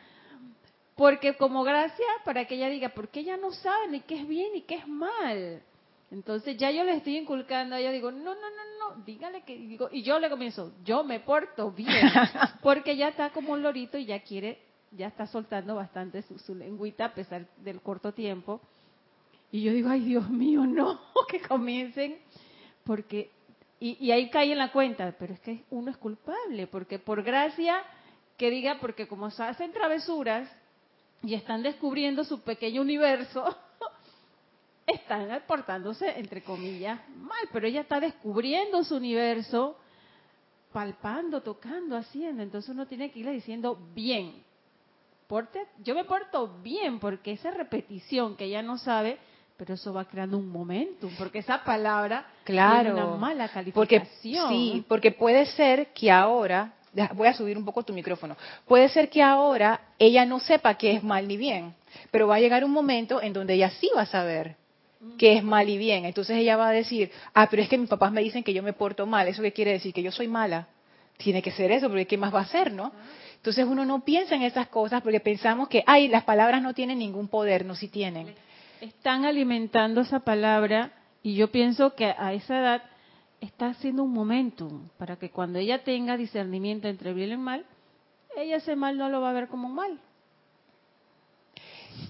Porque 0.96 1.36
como 1.36 1.62
gracia, 1.62 2.06
para 2.24 2.46
que 2.46 2.56
ella 2.56 2.68
diga, 2.68 2.90
porque 2.90 3.20
ella 3.20 3.36
no 3.36 3.52
sabe 3.52 3.88
ni 3.88 4.00
qué 4.00 4.20
es 4.20 4.28
bien 4.28 4.52
ni 4.52 4.62
qué 4.62 4.76
es 4.76 4.86
mal. 4.86 5.62
Entonces 6.10 6.56
ya 6.56 6.70
yo 6.70 6.82
le 6.82 6.96
estoy 6.96 7.16
inculcando, 7.16 7.78
yo 7.78 7.92
digo, 7.92 8.10
no, 8.10 8.34
no, 8.34 8.34
no, 8.34 8.96
no, 8.96 9.02
dígale 9.04 9.42
que, 9.42 9.56
digo, 9.56 9.88
y 9.92 10.02
yo 10.02 10.18
le 10.18 10.28
comienzo, 10.28 10.72
yo 10.84 11.04
me 11.04 11.20
porto 11.20 11.70
bien, 11.70 12.10
porque 12.62 12.96
ya 12.96 13.08
está 13.08 13.30
como 13.30 13.52
un 13.52 13.62
lorito 13.62 13.96
y 13.96 14.06
ya 14.06 14.20
quiere, 14.20 14.58
ya 14.90 15.06
está 15.06 15.26
soltando 15.28 15.76
bastante 15.76 16.22
su, 16.22 16.36
su 16.40 16.56
lengüita 16.56 17.06
a 17.06 17.14
pesar 17.14 17.46
del 17.58 17.80
corto 17.80 18.12
tiempo. 18.12 18.60
Y 19.52 19.62
yo 19.62 19.72
digo, 19.72 19.88
ay 19.88 20.00
Dios 20.00 20.28
mío, 20.28 20.66
no, 20.66 21.00
que 21.28 21.40
comiencen, 21.40 22.18
porque, 22.84 23.30
y, 23.82 24.10
ahí 24.10 24.28
cae 24.28 24.52
en 24.52 24.58
la 24.58 24.72
cuenta, 24.72 25.14
pero 25.18 25.32
es 25.32 25.40
que 25.40 25.64
uno 25.70 25.90
es 25.90 25.96
culpable, 25.96 26.66
porque 26.66 26.98
por 26.98 27.22
gracia 27.22 27.82
que 28.36 28.50
diga, 28.50 28.78
porque 28.78 29.08
como 29.08 29.30
se 29.30 29.42
hacen 29.42 29.72
travesuras 29.72 30.50
y 31.22 31.32
están 31.32 31.62
descubriendo 31.62 32.22
su 32.24 32.42
pequeño 32.42 32.82
universo, 32.82 33.56
están 34.86 35.42
portándose, 35.46 36.10
entre 36.18 36.42
comillas, 36.42 37.00
mal, 37.16 37.48
pero 37.52 37.66
ella 37.66 37.80
está 37.80 38.00
descubriendo 38.00 38.84
su 38.84 38.96
universo, 38.96 39.78
palpando, 40.74 41.42
tocando, 41.42 41.96
haciendo, 41.96 42.42
entonces 42.42 42.68
uno 42.70 42.86
tiene 42.86 43.10
que 43.10 43.20
irle 43.20 43.32
diciendo 43.32 43.78
bien, 43.94 44.42
porte, 45.26 45.66
yo 45.78 45.94
me 45.94 46.04
porto 46.04 46.58
bien, 46.62 47.00
porque 47.00 47.32
esa 47.32 47.50
repetición 47.50 48.36
que 48.36 48.44
ella 48.44 48.62
no 48.62 48.76
sabe, 48.76 49.18
pero 49.60 49.74
eso 49.74 49.92
va 49.92 50.06
creando 50.06 50.38
un 50.38 50.48
momentum, 50.48 51.10
porque 51.18 51.40
esa 51.40 51.62
palabra 51.62 52.24
claro, 52.44 52.94
tiene 52.94 53.04
una 53.04 53.16
mala 53.16 53.46
calificación. 53.46 53.74
Porque, 53.74 54.02
sí, 54.22 54.82
porque 54.88 55.12
puede 55.12 55.44
ser 55.44 55.88
que 55.88 56.10
ahora, 56.10 56.72
voy 57.12 57.28
a 57.28 57.34
subir 57.34 57.58
un 57.58 57.64
poco 57.66 57.82
tu 57.82 57.92
micrófono, 57.92 58.38
puede 58.66 58.88
ser 58.88 59.10
que 59.10 59.22
ahora 59.22 59.78
ella 59.98 60.24
no 60.24 60.40
sepa 60.40 60.78
qué 60.78 60.92
es 60.92 61.02
mal 61.02 61.28
ni 61.28 61.36
bien, 61.36 61.74
pero 62.10 62.26
va 62.26 62.36
a 62.36 62.40
llegar 62.40 62.64
un 62.64 62.70
momento 62.70 63.20
en 63.20 63.34
donde 63.34 63.52
ella 63.52 63.68
sí 63.68 63.90
va 63.94 64.00
a 64.00 64.06
saber 64.06 64.56
qué 65.18 65.36
es 65.36 65.44
mal 65.44 65.68
y 65.68 65.76
bien. 65.76 66.06
Entonces 66.06 66.38
ella 66.38 66.56
va 66.56 66.70
a 66.70 66.72
decir, 66.72 67.10
ah, 67.34 67.46
pero 67.50 67.60
es 67.60 67.68
que 67.68 67.76
mis 67.76 67.90
papás 67.90 68.12
me 68.12 68.22
dicen 68.22 68.42
que 68.42 68.54
yo 68.54 68.62
me 68.62 68.72
porto 68.72 69.04
mal, 69.04 69.28
¿eso 69.28 69.42
qué 69.42 69.52
quiere 69.52 69.72
decir? 69.72 69.92
Que 69.92 70.02
yo 70.02 70.10
soy 70.10 70.26
mala. 70.26 70.68
Tiene 71.18 71.42
que 71.42 71.50
ser 71.50 71.70
eso, 71.70 71.88
porque 71.88 72.06
¿qué 72.06 72.16
más 72.16 72.34
va 72.34 72.40
a 72.40 72.46
ser, 72.46 72.72
no? 72.72 72.92
Entonces 73.36 73.66
uno 73.66 73.84
no 73.84 74.06
piensa 74.06 74.34
en 74.34 74.40
esas 74.40 74.68
cosas 74.68 75.02
porque 75.02 75.20
pensamos 75.20 75.68
que, 75.68 75.84
ay, 75.86 76.08
las 76.08 76.24
palabras 76.24 76.62
no 76.62 76.72
tienen 76.72 76.98
ningún 76.98 77.28
poder, 77.28 77.66
no, 77.66 77.74
sí 77.74 77.88
tienen 77.88 78.34
están 78.80 79.24
alimentando 79.24 80.00
esa 80.00 80.20
palabra 80.20 80.92
y 81.22 81.34
yo 81.34 81.50
pienso 81.50 81.94
que 81.94 82.06
a 82.06 82.32
esa 82.32 82.58
edad 82.58 82.82
está 83.40 83.68
haciendo 83.68 84.02
un 84.02 84.12
momentum 84.12 84.88
para 84.98 85.16
que 85.16 85.30
cuando 85.30 85.58
ella 85.58 85.82
tenga 85.82 86.16
discernimiento 86.16 86.88
entre 86.88 87.12
bien 87.12 87.32
y 87.32 87.36
mal, 87.36 87.64
ella 88.36 88.56
ese 88.56 88.76
mal 88.76 88.96
no 88.96 89.08
lo 89.08 89.20
va 89.20 89.30
a 89.30 89.34
ver 89.34 89.48
como 89.48 89.68
mal. 89.68 89.98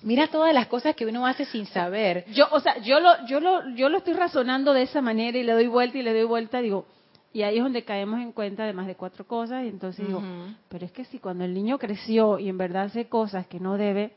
Mira 0.02 0.28
todas 0.28 0.54
las 0.54 0.68
cosas 0.68 0.94
que 0.94 1.06
uno 1.06 1.26
hace 1.26 1.44
sin 1.46 1.66
saber. 1.66 2.24
Yo, 2.32 2.46
o 2.52 2.60
sea, 2.60 2.78
yo 2.78 3.00
lo, 3.00 3.26
yo 3.26 3.40
lo, 3.40 3.68
yo 3.70 3.88
lo 3.88 3.98
estoy 3.98 4.14
razonando 4.14 4.72
de 4.72 4.82
esa 4.82 5.02
manera 5.02 5.36
y 5.36 5.42
le 5.42 5.52
doy 5.52 5.66
vuelta 5.66 5.98
y 5.98 6.02
le 6.02 6.12
doy 6.12 6.24
vuelta, 6.24 6.60
digo, 6.60 6.86
y 7.32 7.42
ahí 7.42 7.58
es 7.58 7.62
donde 7.62 7.84
caemos 7.84 8.20
en 8.20 8.32
cuenta 8.32 8.64
de 8.64 8.72
más 8.72 8.86
de 8.86 8.96
cuatro 8.96 9.26
cosas 9.26 9.64
y 9.64 9.68
entonces 9.68 10.06
digo, 10.06 10.22
pero 10.68 10.84
es 10.84 10.92
que 10.92 11.04
si 11.04 11.18
cuando 11.18 11.44
el 11.44 11.54
niño 11.54 11.78
creció 11.78 12.38
y 12.38 12.48
en 12.48 12.58
verdad 12.58 12.84
hace 12.84 13.08
cosas 13.08 13.46
que 13.46 13.60
no 13.60 13.76
debe, 13.76 14.12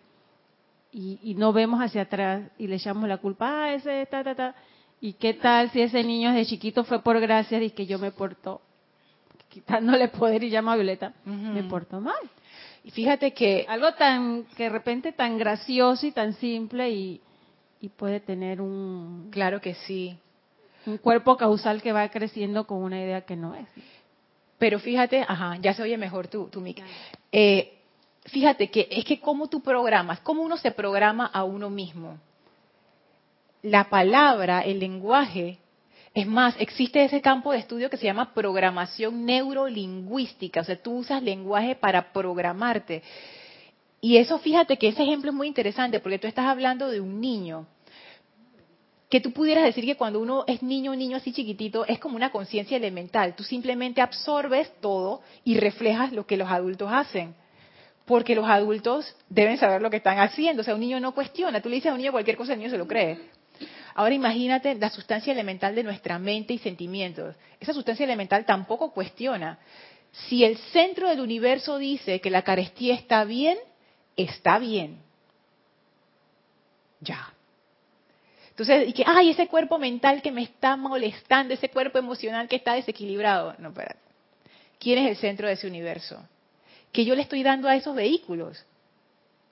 y, 0.94 1.34
no 1.36 1.52
vemos 1.54 1.82
hacia 1.82 2.04
atrás 2.04 2.44
y 2.58 2.68
le 2.68 2.76
echamos 2.76 3.08
la 3.10 3.18
culpa, 3.18 3.66
ah, 3.66 3.74
ese, 3.74 4.06
ta, 4.06 4.24
ta, 4.24 4.36
ta. 4.36 4.56
¿Y 5.02 5.14
qué 5.14 5.34
tal 5.34 5.70
si 5.72 5.82
ese 5.82 6.04
niño 6.04 6.32
desde 6.32 6.52
chiquito 6.52 6.84
fue 6.84 7.02
por 7.02 7.20
gracias 7.20 7.62
y 7.62 7.72
que 7.72 7.86
yo 7.86 8.00
me 8.00 8.12
porto, 8.12 8.62
quitándole 9.50 10.08
poder 10.08 10.44
y 10.44 10.50
llama 10.50 10.74
a 10.74 10.76
Violeta, 10.76 11.14
me 11.26 11.64
porto 11.64 12.00
mal? 12.00 12.16
Y 12.84 12.92
fíjate 12.92 13.34
que... 13.34 13.66
Algo 13.68 13.94
tan, 13.94 14.44
que 14.56 14.64
de 14.64 14.70
repente 14.70 15.12
tan 15.12 15.38
gracioso 15.38 16.06
y 16.06 16.12
tan 16.12 16.34
simple 16.34 16.90
y, 16.92 17.22
y 17.82 17.90
puede 17.90 18.20
tener 18.20 18.62
un... 18.62 19.30
Claro 19.32 19.62
que 19.62 19.74
sí. 19.74 20.18
Un 20.86 20.98
cuerpo 20.98 21.38
causal 21.38 21.82
que 21.82 21.94
va 21.94 22.08
creciendo 22.10 22.68
con 22.68 22.84
una 22.84 23.02
idea 23.02 23.22
que 23.22 23.36
no 23.36 23.56
es. 23.56 23.68
Pero 24.58 24.80
fíjate, 24.80 25.26
ajá, 25.28 25.58
ya 25.62 25.74
se 25.74 25.82
oye 25.82 25.98
mejor 25.98 26.28
tú, 26.28 26.50
tú 26.52 26.62
Mick. 26.62 26.82
Eh, 27.32 27.78
fíjate 28.26 28.70
que 28.70 28.88
es 28.90 29.06
que 29.06 29.20
cómo 29.20 29.48
tú 29.48 29.62
programas, 29.62 30.20
cómo 30.22 30.42
uno 30.42 30.58
se 30.58 30.72
programa 30.72 31.26
a 31.26 31.44
uno 31.44 31.70
mismo. 31.70 32.20
La 33.62 33.90
palabra, 33.90 34.62
el 34.62 34.80
lenguaje, 34.80 35.60
es 36.14 36.28
más, 36.28 36.56
existe 36.60 37.04
ese 37.04 37.22
campo 37.22 37.52
de 37.52 37.60
estudio 37.60 37.90
que 37.90 37.98
se 37.98 38.06
llama 38.06 38.34
programación 38.34 39.26
neurolingüística, 39.26 40.62
o 40.62 40.64
sea, 40.64 40.82
tú 40.82 40.98
usas 40.98 41.24
lenguaje 41.24 41.76
para 41.76 42.12
programarte. 42.14 43.02
Y 44.00 44.18
eso, 44.18 44.38
fíjate 44.38 44.78
que 44.78 44.90
ese 44.90 45.04
ejemplo 45.04 45.32
es 45.32 45.36
muy 45.36 45.48
interesante 45.48 46.00
porque 46.00 46.20
tú 46.20 46.28
estás 46.28 46.46
hablando 46.46 46.90
de 46.90 47.00
un 47.00 47.22
niño. 47.22 47.66
Que 49.10 49.22
tú 49.22 49.32
pudieras 49.32 49.64
decir 49.64 49.86
que 49.86 49.96
cuando 49.96 50.20
uno 50.20 50.44
es 50.48 50.62
niño, 50.62 50.96
niño 50.96 51.18
así 51.18 51.32
chiquitito, 51.32 51.86
es 51.86 52.00
como 52.00 52.16
una 52.16 52.32
conciencia 52.32 52.76
elemental. 52.76 53.36
Tú 53.36 53.44
simplemente 53.44 54.02
absorbes 54.02 54.72
todo 54.82 55.22
y 55.46 55.58
reflejas 55.58 56.12
lo 56.12 56.26
que 56.26 56.36
los 56.36 56.50
adultos 56.50 56.90
hacen 56.92 57.36
porque 58.06 58.36
los 58.36 58.48
adultos 58.48 59.16
deben 59.30 59.58
saber 59.58 59.82
lo 59.82 59.90
que 59.90 59.98
están 59.98 60.20
haciendo. 60.20 60.62
O 60.62 60.64
sea, 60.64 60.76
un 60.76 60.82
niño 60.82 61.00
no 61.00 61.14
cuestiona. 61.14 61.62
Tú 61.62 61.70
le 61.70 61.76
dices 61.76 61.92
a 61.92 61.94
un 61.94 62.00
niño 62.00 62.12
cualquier 62.12 62.38
cosa, 62.38 62.54
el 62.54 62.60
niño 62.60 62.72
se 62.72 62.78
lo 62.78 62.88
cree. 62.88 63.20
Ahora 63.96 64.14
imagínate 64.14 64.76
la 64.76 64.90
sustancia 64.90 65.32
elemental 65.32 65.76
de 65.76 65.84
nuestra 65.84 66.18
mente 66.20 66.54
y 66.54 66.58
sentimientos. 66.58 67.36
Esa 67.60 67.74
sustancia 67.74 68.04
elemental 68.04 68.46
tampoco 68.46 68.92
cuestiona. 68.92 69.60
Si 70.12 70.44
el 70.44 70.58
centro 70.58 71.10
del 71.10 71.22
universo 71.22 71.78
dice 71.78 72.20
que 72.20 72.30
la 72.30 72.42
carestía 72.42 72.96
está 72.96 73.24
bien, 73.24 73.58
está 74.16 74.60
bien. 74.60 75.00
Ya. 77.02 77.34
Entonces, 78.50 78.90
y 78.90 78.94
que, 78.94 79.04
ay, 79.06 79.32
ese 79.32 79.48
cuerpo 79.48 79.80
mental 79.80 80.22
que 80.22 80.32
me 80.32 80.44
está 80.44 80.76
molestando, 80.76 81.54
ese 81.54 81.70
cuerpo 81.70 81.98
emocional 81.98 82.48
que 82.48 82.56
está 82.58 82.74
desequilibrado. 82.74 83.56
No, 83.58 83.70
espérate. 83.70 84.00
¿Quién 84.80 85.00
es 85.00 85.10
el 85.10 85.18
centro 85.18 85.48
de 85.48 85.54
ese 85.54 85.68
universo? 85.68 86.24
Que 86.94 87.04
yo 87.04 87.16
le 87.16 87.24
estoy 87.24 87.44
dando 87.44 87.68
a 87.68 87.76
esos 87.76 87.94
vehículos. 87.94 88.66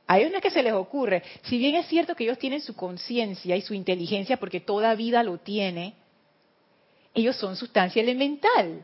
A 0.08 0.20
ellos 0.20 0.32
no 0.32 0.38
es 0.38 0.44
que 0.44 0.52
se 0.52 0.64
les 0.64 0.74
ocurre. 0.74 1.24
Si 1.44 1.58
bien 1.58 1.76
es 1.76 1.88
cierto 1.88 2.16
que 2.16 2.24
ellos 2.24 2.40
tienen 2.40 2.62
su 2.62 2.76
conciencia 2.76 3.58
y 3.58 3.62
su 3.62 3.74
inteligencia, 3.74 4.38
porque 4.38 4.62
toda 4.62 4.96
vida 4.96 5.24
lo 5.24 5.38
tiene, 5.40 5.96
ellos 7.14 7.36
son 7.36 7.56
sustancia 7.56 8.02
elemental. 8.02 8.82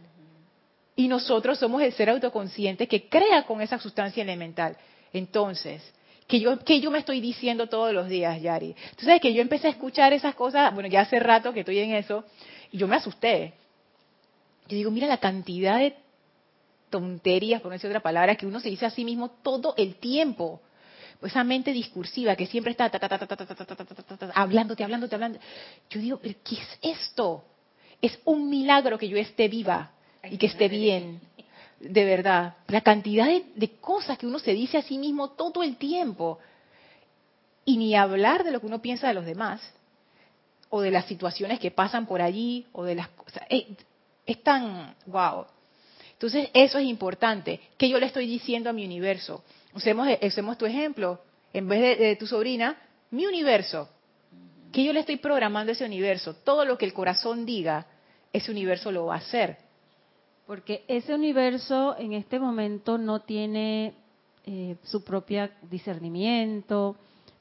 Y 0.96 1.08
nosotros 1.08 1.60
somos 1.60 1.82
el 1.82 1.94
ser 1.94 2.10
autoconsciente 2.10 2.88
que 2.88 3.08
crea 3.08 3.44
con 3.46 3.62
esa 3.62 3.80
sustancia 3.80 4.24
elemental. 4.24 4.76
Entonces, 5.14 5.82
que 6.28 6.40
yo, 6.40 6.58
yo 6.66 6.92
me 6.92 7.00
estoy 7.00 7.22
diciendo 7.22 7.68
todos 7.68 7.94
los 7.94 8.10
días, 8.10 8.42
Yari. 8.42 8.76
Tú 8.96 9.06
sabes 9.06 9.22
que 9.22 9.34
yo 9.34 9.42
empecé 9.42 9.68
a 9.68 9.72
escuchar 9.72 10.14
esas 10.14 10.36
cosas, 10.36 10.74
bueno, 10.74 10.90
ya 10.90 11.02
hace 11.02 11.20
rato 11.20 11.54
que 11.54 11.62
estoy 11.62 11.80
en 11.80 11.94
eso, 11.94 12.26
y 12.72 12.78
yo 12.78 12.88
me 12.88 12.98
asusté. 12.98 13.54
Yo 14.68 14.76
digo, 14.76 14.92
mira 14.92 15.08
la 15.08 15.20
cantidad 15.20 15.78
de 15.80 15.96
tonterías, 16.90 17.62
por 17.62 17.70
no 17.70 17.74
decir 17.74 17.90
otra 17.90 18.02
palabra, 18.02 18.36
que 18.36 18.46
uno 18.46 18.60
se 18.60 18.70
dice 18.70 18.86
a 18.86 18.90
sí 18.90 19.04
mismo 19.04 19.30
todo 19.30 19.74
el 19.78 19.96
tiempo. 19.96 20.62
Esa 21.22 21.44
mente 21.44 21.74
discursiva 21.74 22.36
que 22.36 22.46
siempre 22.46 22.72
está 22.72 22.92
hablándote, 24.36 24.84
hablándote, 24.84 25.16
hablando. 25.16 25.40
Yo 25.90 26.00
digo, 26.00 26.20
¿pero 26.22 26.36
qué 26.44 26.56
es 26.56 26.80
esto? 26.82 27.44
Es 28.02 28.20
un 28.26 28.50
milagro 28.50 28.98
que 29.00 29.10
yo 29.10 29.18
esté 29.18 29.48
viva 29.48 29.92
y 30.30 30.38
que 30.38 30.46
esté 30.46 30.68
bien. 30.68 31.20
De 31.80 32.06
verdad. 32.06 32.56
La 32.68 32.82
cantidad 32.82 33.28
de, 33.28 33.72
cosas 33.80 34.18
que 34.18 34.28
uno 34.28 34.38
se 34.40 34.54
dice 34.54 34.78
a 34.78 34.84
sí 34.84 34.98
mismo 34.98 35.32
todo 35.32 35.64
el 35.64 35.78
tiempo. 35.78 36.40
Y 37.66 37.78
ni 37.78 37.96
hablar 37.96 38.44
de 38.44 38.52
lo 38.52 38.60
que 38.60 38.68
uno 38.68 38.82
piensa 38.82 39.08
de 39.08 39.16
los 39.16 39.26
demás. 39.26 39.62
O 40.70 40.82
de 40.82 40.92
las 40.92 41.06
situaciones 41.06 41.60
que 41.60 41.72
pasan 41.72 42.06
por 42.06 42.22
allí. 42.22 42.68
O 42.74 42.84
de 42.84 42.96
las 42.96 43.10
cosas. 43.10 43.44
Es, 43.50 44.44
tan. 44.44 44.96
¡Wow! 45.08 45.48
Entonces, 46.18 46.50
eso 46.54 46.80
es 46.80 46.86
importante. 46.86 47.60
¿Qué 47.78 47.90
yo 47.90 48.00
le 48.00 48.08
estoy 48.08 48.26
diciendo 48.28 48.72
a 48.72 48.74
mi 48.74 48.84
universo? 48.84 49.44
Usemos, 49.74 50.58
tu 50.58 50.66
ejemplo. 50.66 51.22
En 51.54 51.68
vez 51.68 52.00
de, 52.00 52.16
tu 52.16 52.26
sobrina, 52.26 52.76
mi 53.12 53.28
universo. 53.28 53.88
¿Qué 54.72 54.84
yo 54.84 54.94
le 54.94 55.02
estoy 55.02 55.18
programando 55.18 55.72
a 55.72 55.74
ese 55.74 55.86
universo? 55.86 56.34
Todo 56.34 56.66
lo 56.66 56.78
que 56.78 56.86
el 56.86 56.94
corazón 56.94 57.46
diga, 57.46 57.86
ese 58.34 58.52
universo 58.52 58.92
lo 58.92 59.06
va 59.06 59.16
a 59.16 59.18
hacer. 59.20 59.58
Porque 60.48 60.84
ese 60.88 61.14
universo 61.14 61.96
en 62.00 62.14
este 62.14 62.40
momento 62.40 62.98
no 62.98 63.22
tiene 63.22 63.94
eh, 64.46 64.76
su 64.84 65.04
propio 65.04 65.50
discernimiento, 65.70 66.96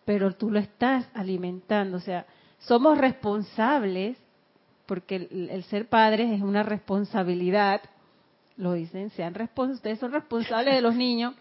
pero 0.04 0.34
tú 0.34 0.50
lo 0.50 0.58
estás 0.58 1.06
alimentando. 1.14 1.96
O 1.96 2.00
sea, 2.00 2.26
somos 2.58 2.98
responsables, 2.98 4.18
porque 4.86 5.16
el, 5.16 5.64
ser 5.64 5.88
padres 5.88 6.30
es 6.30 6.42
una 6.42 6.62
responsabilidad, 6.62 7.80
lo 8.56 8.72
dicen, 8.72 9.10
sean 9.10 9.34
ustedes 9.56 9.98
son 9.98 10.12
responsables 10.12 10.74
de 10.74 10.80
los 10.80 10.94
niños. 10.94 11.34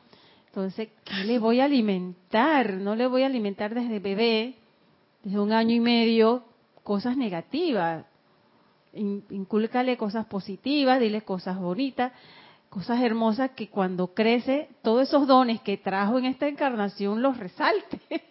Entonces, 0.47 0.89
¿qué 1.03 1.23
le 1.25 1.39
voy 1.39 1.59
a 1.59 1.65
alimentar? 1.65 2.73
No 2.73 2.95
le 2.95 3.07
voy 3.07 3.23
a 3.23 3.25
alimentar 3.27 3.73
desde 3.73 3.99
bebé, 3.99 4.55
desde 5.23 5.39
un 5.39 5.51
año 5.51 5.75
y 5.75 5.79
medio, 5.79 6.43
cosas 6.83 7.17
negativas 7.17 8.05
incúlcale 8.95 9.97
cosas 9.97 10.25
positivas, 10.25 10.99
dile 10.99 11.21
cosas 11.21 11.57
bonitas, 11.57 12.11
cosas 12.69 13.01
hermosas 13.01 13.51
que 13.51 13.69
cuando 13.69 14.13
crece, 14.13 14.69
todos 14.81 15.07
esos 15.07 15.27
dones 15.27 15.61
que 15.61 15.77
trajo 15.77 16.17
en 16.17 16.25
esta 16.25 16.47
encarnación 16.47 17.21
los 17.21 17.37
resalte. 17.37 17.99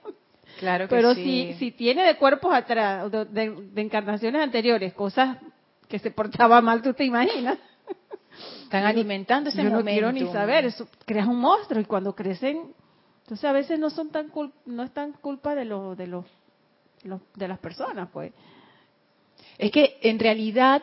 Claro 0.61 0.87
que 0.87 0.95
Pero 0.95 1.15
si, 1.15 1.55
si 1.55 1.73
tiene 1.73 2.07
de 2.07 2.17
cuerpos 2.17 2.55
atrás, 2.55 3.11
de, 3.11 3.73
encarnaciones 3.75 4.41
anteriores, 4.41 4.95
cosas 4.95 5.39
que 5.89 5.99
se 5.99 6.13
portaba 6.13 6.61
mal, 6.61 6.81
tú 6.81 6.95
te 6.95 7.05
imaginas. 7.05 7.59
Están 8.65 8.85
alimentando 8.85 9.51
ese 9.51 9.63
yo 9.63 9.71
no 9.71 9.85
quiero 9.85 10.13
ni 10.13 10.27
saber, 10.33 10.65
eso, 10.65 10.89
creas 11.05 11.27
un 11.27 11.39
monstruo 11.39 11.81
y 11.81 11.85
cuando 11.85 12.15
crecen, 12.15 12.75
entonces 13.23 13.45
a 13.45 13.53
veces 13.53 13.79
no 13.79 13.91
son 13.91 14.11
tan 14.11 14.31
no 14.67 14.83
es 14.83 14.93
tan 14.93 15.13
culpa 15.13 15.55
de 15.55 15.65
los 15.65 15.97
de 15.97 16.07
los 16.07 16.25
de 17.35 17.49
las 17.49 17.59
personas, 17.59 18.09
pues. 18.13 18.33
Es 19.59 19.71
que 19.71 19.99
en 20.03 20.19
realidad 20.19 20.83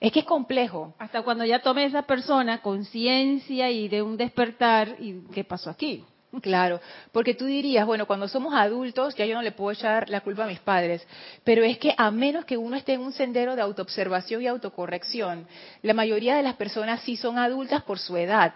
es 0.00 0.12
que 0.12 0.20
es 0.20 0.24
complejo. 0.24 0.94
Hasta 0.98 1.22
cuando 1.22 1.44
ya 1.44 1.60
tome 1.60 1.84
esa 1.84 2.02
persona 2.02 2.62
conciencia 2.62 3.70
y 3.70 3.88
de 3.88 4.02
un 4.02 4.16
despertar, 4.16 4.96
¿y 4.98 5.22
qué 5.32 5.44
pasó 5.44 5.70
aquí? 5.70 6.04
Claro, 6.42 6.80
porque 7.10 7.34
tú 7.34 7.46
dirías, 7.46 7.84
bueno, 7.84 8.06
cuando 8.06 8.28
somos 8.28 8.54
adultos 8.54 9.16
ya 9.16 9.26
yo 9.26 9.34
no 9.34 9.42
le 9.42 9.50
puedo 9.50 9.72
echar 9.72 10.08
la 10.08 10.20
culpa 10.20 10.44
a 10.44 10.46
mis 10.46 10.60
padres, 10.60 11.04
pero 11.42 11.64
es 11.64 11.76
que 11.78 11.92
a 11.96 12.12
menos 12.12 12.44
que 12.44 12.56
uno 12.56 12.76
esté 12.76 12.92
en 12.92 13.00
un 13.00 13.12
sendero 13.12 13.56
de 13.56 13.62
autoobservación 13.62 14.40
y 14.40 14.46
autocorrección, 14.46 15.48
la 15.82 15.92
mayoría 15.92 16.36
de 16.36 16.44
las 16.44 16.54
personas 16.54 17.00
sí 17.02 17.16
son 17.16 17.36
adultas 17.36 17.82
por 17.82 17.98
su 17.98 18.16
edad, 18.16 18.54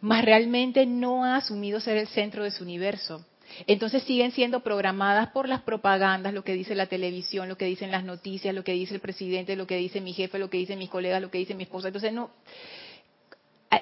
más 0.00 0.24
realmente 0.24 0.86
no 0.86 1.24
ha 1.24 1.36
asumido 1.36 1.80
ser 1.80 1.96
el 1.96 2.06
centro 2.06 2.44
de 2.44 2.52
su 2.52 2.62
universo. 2.62 3.24
Entonces 3.66 4.04
siguen 4.04 4.30
siendo 4.32 4.60
programadas 4.60 5.30
por 5.30 5.48
las 5.48 5.62
propagandas, 5.62 6.32
lo 6.32 6.44
que 6.44 6.52
dice 6.52 6.74
la 6.74 6.86
televisión, 6.86 7.48
lo 7.48 7.56
que 7.56 7.64
dicen 7.64 7.90
las 7.90 8.04
noticias, 8.04 8.54
lo 8.54 8.62
que 8.62 8.72
dice 8.72 8.94
el 8.94 9.00
presidente, 9.00 9.56
lo 9.56 9.66
que 9.66 9.76
dice 9.76 10.00
mi 10.00 10.12
jefe, 10.12 10.38
lo 10.38 10.50
que 10.50 10.58
dicen 10.58 10.78
mis 10.78 10.90
colegas, 10.90 11.22
lo 11.22 11.30
que 11.30 11.38
dice 11.38 11.54
mi 11.54 11.64
esposa. 11.64 11.88
Entonces 11.88 12.12
no, 12.12 12.30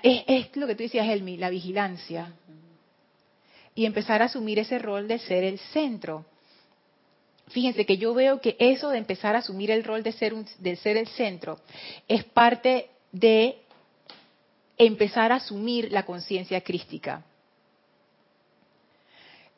es, 0.03 0.57
lo 0.57 0.67
que 0.67 0.75
tú 0.75 0.83
decías, 0.83 1.09
Helmi, 1.09 1.37
la 1.37 1.51
vigilancia. 1.51 2.33
Y 3.75 3.87
empezar 3.87 4.23
a 4.23 4.27
asumir 4.27 4.59
ese 4.59 4.79
rol 4.79 5.09
de 5.09 5.19
ser 5.19 5.45
el 5.45 5.59
centro. 5.59 6.25
Fíjense 7.49 7.85
que 7.85 7.99
yo 7.99 8.15
veo 8.15 8.41
que 8.41 8.57
eso 8.59 8.91
de 8.91 8.99
empezar 8.99 9.37
a 9.37 9.41
asumir 9.41 9.71
el 9.71 9.85
rol 9.85 10.03
de 10.03 10.13
ser, 10.13 10.97
el 10.97 11.09
centro 11.09 11.59
es 12.09 12.25
parte 12.25 12.89
de 13.13 13.59
empezar 14.79 15.33
a 15.33 15.37
asumir 15.37 15.93
la 15.93 16.05
conciencia 16.05 16.61
crística 16.63 17.25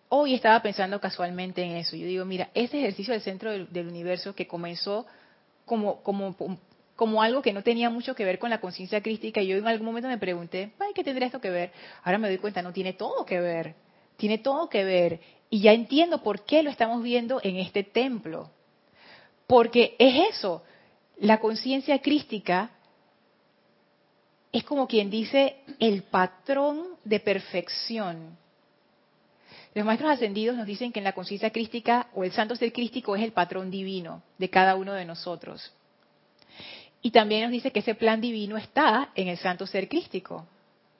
hoy 0.09 0.35
estaba 0.35 0.61
pensando 0.62 1.01
casualmente 1.01 1.62
en 1.62 1.72
eso. 1.72 1.97
Yo 1.97 2.07
digo, 2.07 2.24
mira, 2.24 2.51
ese 2.55 2.79
ejercicio 2.79 3.12
del 3.12 3.22
centro 3.22 3.51
del, 3.51 3.89
universo 3.89 4.35
que 4.35 4.47
comenzó 4.47 5.07
como, 5.64 6.03
como, 6.03 6.35
como 6.97 7.22
algo 7.22 7.42
que 7.42 7.53
no 7.53 7.62
tenía 7.62 7.90
mucho 7.90 8.14
que 8.14 8.24
ver 8.24 8.38
con 8.38 8.51
la 8.51 8.61
conciencia 8.61 9.03
crística, 9.03 9.40
y 9.40 9.49
yo 9.49 9.57
en 9.57 9.66
algún 9.66 9.86
momento 9.86 10.09
me 10.09 10.18
pregunté, 10.18 10.72
¿ay, 10.78 10.92
qué 10.94 11.05
tendría 11.05 11.26
esto 11.26 11.40
que 11.40 11.51
ver? 11.51 11.72
Ahora 12.03 12.18
me 12.18 12.28
doy 12.28 12.38
cuenta, 12.38 12.62
no 12.62 12.72
tiene 12.72 12.94
todo 12.94 13.24
que 13.24 13.40
ver. 13.40 13.74
Tiene 14.16 14.38
todo 14.38 14.68
que 14.68 14.84
ver. 14.84 15.20
Y 15.51 15.61
ya 15.61 15.72
entiendo 15.72 16.22
por 16.22 16.44
qué 16.44 16.62
lo 16.62 16.70
estamos 16.70 17.03
viendo 17.03 17.40
en 17.42 17.57
este 17.57 17.84
templo. 17.84 18.51
Porque 19.47 19.94
es 19.99 20.34
eso, 20.34 20.62
la 21.18 21.38
conciencia 21.38 22.01
crística 22.01 22.70
es 24.51 24.64
como 24.64 24.88
quien 24.88 25.11
dice 25.11 25.57
el 25.78 26.03
patrón 26.03 26.97
de 27.05 27.20
perfección 27.20 28.36
los 29.76 29.84
maestros 29.84 30.11
ascendidos 30.11 30.57
nos 30.57 30.66
dicen 30.66 30.90
que 30.90 31.01
en 31.01 31.05
la 31.05 31.12
conciencia 31.12 31.51
crística 31.51 32.09
o 32.14 32.24
el 32.24 32.32
santo 32.32 32.57
ser 32.57 32.72
crístico 32.72 33.14
es 33.14 33.22
el 33.22 33.32
patrón 33.32 33.70
divino 33.70 34.22
de 34.38 34.49
cada 34.49 34.74
uno 34.74 34.94
de 34.94 35.05
nosotros. 35.05 35.70
Y 37.07 37.12
también 37.12 37.42
nos 37.42 37.52
dice 37.52 37.70
que 37.70 37.78
ese 37.78 37.94
plan 37.94 38.20
divino 38.20 38.57
está 38.57 39.11
en 39.14 39.28
el 39.28 39.38
santo 39.38 39.64
ser 39.64 39.88
crístico, 39.88 40.44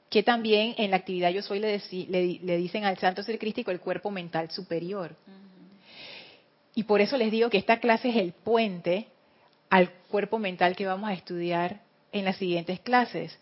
que 0.09 0.23
también 0.23 0.77
en 0.79 0.93
la 0.93 0.99
actividad 0.99 1.31
yo 1.31 1.43
soy 1.43 1.59
le, 1.59 1.81
le, 1.91 2.57
dicen 2.59 2.85
al 2.85 2.97
santo 2.97 3.25
ser 3.25 3.41
crístico 3.41 3.73
el 3.73 3.81
cuerpo 3.81 4.13
mental 4.13 4.49
superior. 4.53 5.17
Y 6.77 6.85
por 6.85 7.01
eso 7.01 7.17
les 7.17 7.33
digo 7.33 7.51
que 7.51 7.59
esta 7.59 7.81
clase 7.81 8.11
es 8.11 8.17
el 8.19 8.31
puente 8.31 9.09
al 9.69 9.91
cuerpo 10.09 10.39
mental 10.39 10.77
que 10.77 10.87
vamos 10.87 11.11
a 11.11 11.13
estudiar 11.13 11.81
en 12.13 12.25
las 12.25 12.37
siguientes 12.37 12.79
clases. 12.79 13.37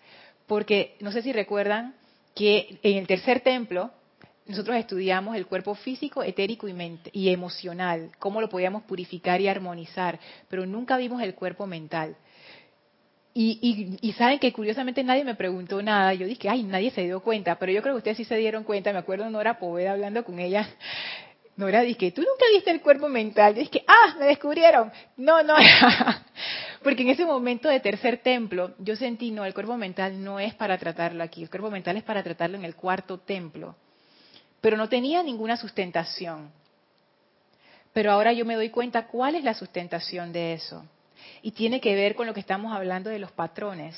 Porque 0.47 0.97
no 1.01 1.13
sé 1.13 1.21
si 1.21 1.35
recuerdan 1.35 1.95
que 2.35 2.79
en 2.83 2.97
el 2.97 3.07
tercer 3.07 3.41
templo 3.41 3.91
nosotros 4.47 4.75
estudiamos 4.79 5.37
el 5.37 5.45
cuerpo 5.45 5.75
físico, 5.75 6.23
etérico 6.23 6.67
y, 6.67 6.75
y, 7.13 7.29
emocional, 7.29 8.11
cómo 8.19 8.41
lo 8.41 8.49
podíamos 8.49 8.85
purificar 8.85 9.43
y 9.43 9.49
armonizar, 9.49 10.19
pero 10.49 10.65
nunca 10.65 10.97
vimos 10.97 11.21
el 11.23 11.35
cuerpo 11.35 11.67
mental. 11.67 12.17
Y, 13.37 13.99
y, 14.01 14.13
saben 14.13 14.39
que 14.39 14.53
curiosamente 14.53 15.03
nadie 15.03 15.25
me 15.25 15.35
preguntó 15.35 15.83
nada, 15.83 16.15
yo 16.15 16.25
dije, 16.25 16.49
ay, 16.49 16.63
nadie 16.63 16.93
se 16.93 17.03
dio 17.03 17.19
cuenta, 17.19 17.57
pero 17.59 17.73
yo 17.73 17.83
creo 17.83 17.95
que 17.95 17.99
ustedes 17.99 18.17
sí 18.19 18.25
se 18.25 18.37
dieron 18.37 18.63
cuenta, 18.63 18.93
me 18.93 19.01
acuerdo 19.01 19.29
Nora 19.29 19.59
Poveda 19.59 19.91
hablando 19.91 20.25
con 20.25 20.39
ella, 20.39 20.69
Nora 21.57 21.81
dije, 21.81 22.13
tú 22.13 22.21
nunca 22.21 22.45
viste 22.53 22.71
el 22.71 22.81
cuerpo 22.81 23.09
mental, 23.09 23.55
yo 23.57 23.61
dije, 23.63 23.85
ah, 23.89 24.15
me 24.21 24.27
descubrieron, 24.27 24.93
no, 25.17 25.43
no, 25.43 25.57
porque 26.85 27.03
en 27.03 27.09
ese 27.09 27.25
momento 27.25 27.69
de 27.69 27.81
tercer 27.81 28.19
templo 28.19 28.75
yo 28.79 28.95
sentí, 28.95 29.33
no, 29.33 29.45
el 29.45 29.53
cuerpo 29.53 29.77
mental 29.77 30.23
no 30.23 30.39
es 30.39 30.55
para 30.55 30.79
tratarlo 30.79 31.25
aquí, 31.25 31.43
el 31.43 31.51
cuerpo 31.51 31.73
mental 31.73 31.97
es 31.97 32.05
para 32.05 32.23
tratarlo 32.23 32.57
en 32.57 32.65
el 32.65 32.77
cuarto 32.77 33.19
templo. 33.19 33.75
Pero 34.61 34.77
no 34.77 34.89
tenía 34.89 35.23
ninguna 35.23 35.57
sustentación. 35.59 36.51
Pero 37.93 38.13
ahora 38.13 38.33
yo 38.33 38.47
me 38.47 38.55
doy 38.55 38.71
cuenta 38.71 39.09
cuál 39.09 39.35
es 39.35 39.45
la 39.45 39.53
sustentación 39.53 40.33
de 40.33 40.55
eso. 40.55 40.87
Y 41.43 41.53
tiene 41.53 41.81
que 41.81 41.95
ver 41.95 42.15
con 42.15 42.27
lo 42.27 42.35
que 42.35 42.41
estamos 42.41 42.73
hablando 42.73 43.11
de 43.11 43.19
los 43.19 43.33
patrones, 43.33 43.97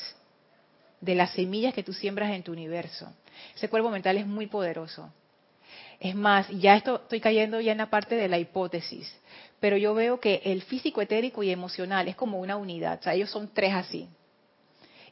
de 1.01 1.15
las 1.15 1.33
semillas 1.33 1.75
que 1.75 1.83
tú 1.83 1.93
siembras 1.93 2.33
en 2.33 2.43
tu 2.43 2.53
universo. 2.53 3.13
Ese 3.55 3.69
cuerpo 3.69 3.91
mental 3.91 4.17
es 4.17 4.27
muy 4.27 4.47
poderoso. 4.47 5.13
Es 6.01 6.15
más, 6.15 6.49
ya 6.51 6.77
esto 6.77 6.97
estoy 7.03 7.21
cayendo 7.21 7.61
ya 7.61 7.73
en 7.73 7.79
la 7.79 7.91
parte 7.91 8.17
de 8.17 8.29
la 8.29 8.39
hipótesis, 8.39 9.11
pero 9.61 9.77
yo 9.77 9.95
veo 9.95 10.21
que 10.21 10.43
el 10.45 10.63
físico, 10.63 11.01
etérico 11.01 11.43
y 11.43 11.51
emocional 11.51 12.09
es 12.09 12.17
como 12.17 12.39
una 12.39 12.57
unidad, 12.57 12.99
o 13.01 13.03
sea, 13.03 13.15
ellos 13.15 13.31
son 13.31 13.49
tres 13.53 13.73
así. 13.73 14.09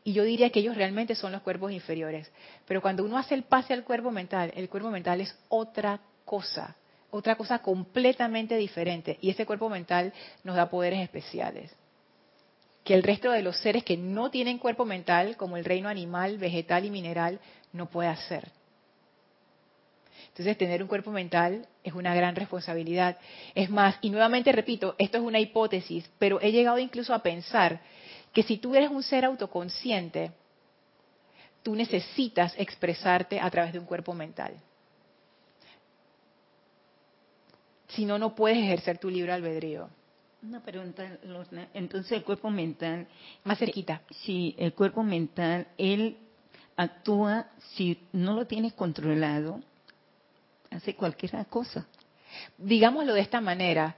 Y 0.06 0.12
yo 0.12 0.22
diría 0.22 0.50
que 0.50 0.60
ellos 0.60 0.76
realmente 0.76 1.14
son 1.14 1.32
los 1.32 1.40
cuerpos 1.40 1.72
inferiores. 1.72 2.30
Pero 2.66 2.82
cuando 2.82 3.04
uno 3.04 3.16
hace 3.16 3.34
el 3.34 3.44
pase 3.44 3.72
al 3.72 3.84
cuerpo 3.84 4.10
mental, 4.10 4.52
el 4.54 4.68
cuerpo 4.68 4.90
mental 4.90 5.22
es 5.22 5.34
otra 5.48 5.98
cosa, 6.26 6.76
otra 7.10 7.36
cosa 7.36 7.60
completamente 7.60 8.54
diferente. 8.58 9.16
Y 9.22 9.30
ese 9.30 9.46
cuerpo 9.46 9.70
mental 9.70 10.12
nos 10.42 10.56
da 10.56 10.68
poderes 10.68 11.00
especiales 11.00 11.74
que 12.85 12.95
el 12.95 13.03
resto 13.03 13.30
de 13.30 13.43
los 13.43 13.57
seres 13.57 13.82
que 13.82 13.97
no 13.97 14.30
tienen 14.30 14.59
cuerpo 14.59 14.85
mental, 14.85 15.37
como 15.37 15.57
el 15.57 15.64
reino 15.64 15.89
animal, 15.89 16.37
vegetal 16.39 16.85
y 16.85 16.91
mineral, 16.91 17.41
no 17.72 17.87
puede 17.87 18.09
hacer. 18.11 18.51
Entonces, 20.28 20.59
tener 20.59 20.82
un 20.82 20.89
cuerpo 20.89 21.11
mental 21.11 21.66
es 21.82 21.95
una 21.95 22.14
gran 22.14 22.35
responsabilidad. 22.37 23.16
Es 23.55 23.70
más, 23.70 23.97
y 24.03 24.11
nuevamente 24.11 24.53
repito, 24.53 24.97
esto 24.99 25.18
es 25.18 25.24
una 25.24 25.41
hipótesis, 25.41 26.11
pero 26.18 26.41
he 26.41 26.53
llegado 26.53 26.78
incluso 26.78 27.14
a 27.14 27.22
pensar 27.22 27.80
que 28.32 28.43
si 28.43 28.59
tú 28.59 28.74
eres 28.74 28.91
un 28.91 29.03
ser 29.03 29.24
autoconsciente, 29.24 30.32
tú 31.62 31.74
necesitas 31.74 32.55
expresarte 32.59 33.41
a 33.41 33.49
través 33.51 33.72
de 33.72 33.78
un 33.78 33.87
cuerpo 33.87 34.12
mental. 34.12 34.55
Si 37.89 38.05
no, 38.05 38.18
no 38.18 38.35
puedes 38.35 38.59
ejercer 38.59 38.99
tu 38.99 39.09
libre 39.09 39.32
albedrío. 39.32 39.89
Una 40.47 40.61
pregunta, 40.61 41.18
Lorna. 41.24 41.68
Entonces, 41.72 42.12
el 42.12 42.22
cuerpo 42.22 42.51
mental. 42.51 43.07
Más 43.45 43.59
cerquita. 43.59 44.03
Sí, 44.11 44.55
el 44.59 44.74
cuerpo 44.74 45.03
mental, 45.03 45.66
él 45.78 46.18
actúa, 46.76 47.47
si 47.74 47.99
no 48.12 48.34
lo 48.34 48.47
tienes 48.47 48.74
controlado, 48.74 49.61
hace 50.70 50.95
cualquier 50.95 51.47
cosa. 51.47 51.86
Digámoslo 52.59 53.14
de 53.14 53.20
esta 53.20 53.40
manera. 53.40 53.97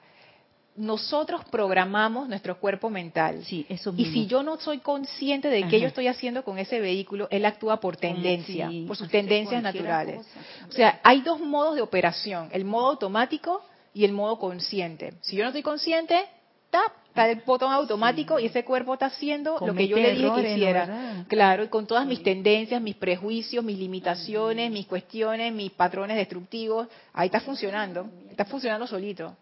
Nosotros 0.77 1.43
programamos 1.51 2.29
nuestro 2.29 2.61
cuerpo 2.61 2.91
mental. 2.91 3.43
Sí, 3.47 3.65
eso 3.71 3.95
Y 3.97 4.05
si 4.13 4.27
yo 4.27 4.43
no 4.43 4.61
soy 4.61 4.81
consciente 4.81 5.49
de 5.49 5.67
qué 5.69 5.81
yo 5.81 5.89
estoy 5.89 6.07
haciendo 6.07 6.45
con 6.45 6.59
ese 6.59 6.81
vehículo, 6.81 7.29
él 7.31 7.47
actúa 7.47 7.81
por 7.81 7.97
tendencia, 7.97 8.71
por 8.87 8.95
sus 8.95 9.09
tendencias 9.09 9.63
naturales. 9.63 10.27
O 10.69 10.73
sea, 10.73 11.01
hay 11.03 11.23
dos 11.23 11.41
modos 11.41 11.77
de 11.77 11.81
operación, 11.81 12.51
el 12.53 12.67
modo 12.67 12.91
automático 12.91 13.63
y 13.95 14.05
el 14.05 14.13
modo 14.13 14.39
consciente. 14.39 15.15
Si 15.23 15.35
yo 15.35 15.45
no 15.45 15.49
estoy 15.49 15.63
consciente, 15.63 16.27
está 16.67 17.31
el 17.31 17.41
botón 17.47 17.73
automático 17.73 18.39
y 18.39 18.47
ese 18.47 18.65
cuerpo 18.65 18.95
está 18.95 19.07
haciendo 19.07 19.59
lo 19.59 19.75
que 19.75 19.89
yo 19.89 19.97
le 19.97 20.15
dije 20.15 20.33
que 20.35 20.53
hiciera. 20.53 21.25
Claro, 21.29 21.65
y 21.65 21.69
con 21.69 21.87
todas 21.87 22.07
mis 22.07 22.23
tendencias, 22.23 22.81
mis 22.83 22.97
prejuicios, 22.97 23.65
mis 23.65 23.79
limitaciones, 23.79 24.71
mis 24.71 24.87
cuestiones, 24.87 25.53
mis 25.53 25.73
patrones 25.73 26.17
destructivos, 26.17 26.89
ahí 27.15 27.27
está 27.27 27.41
funcionando, 27.41 28.09
está 28.31 28.45
funcionando 28.45 28.87
solito. 28.87 29.35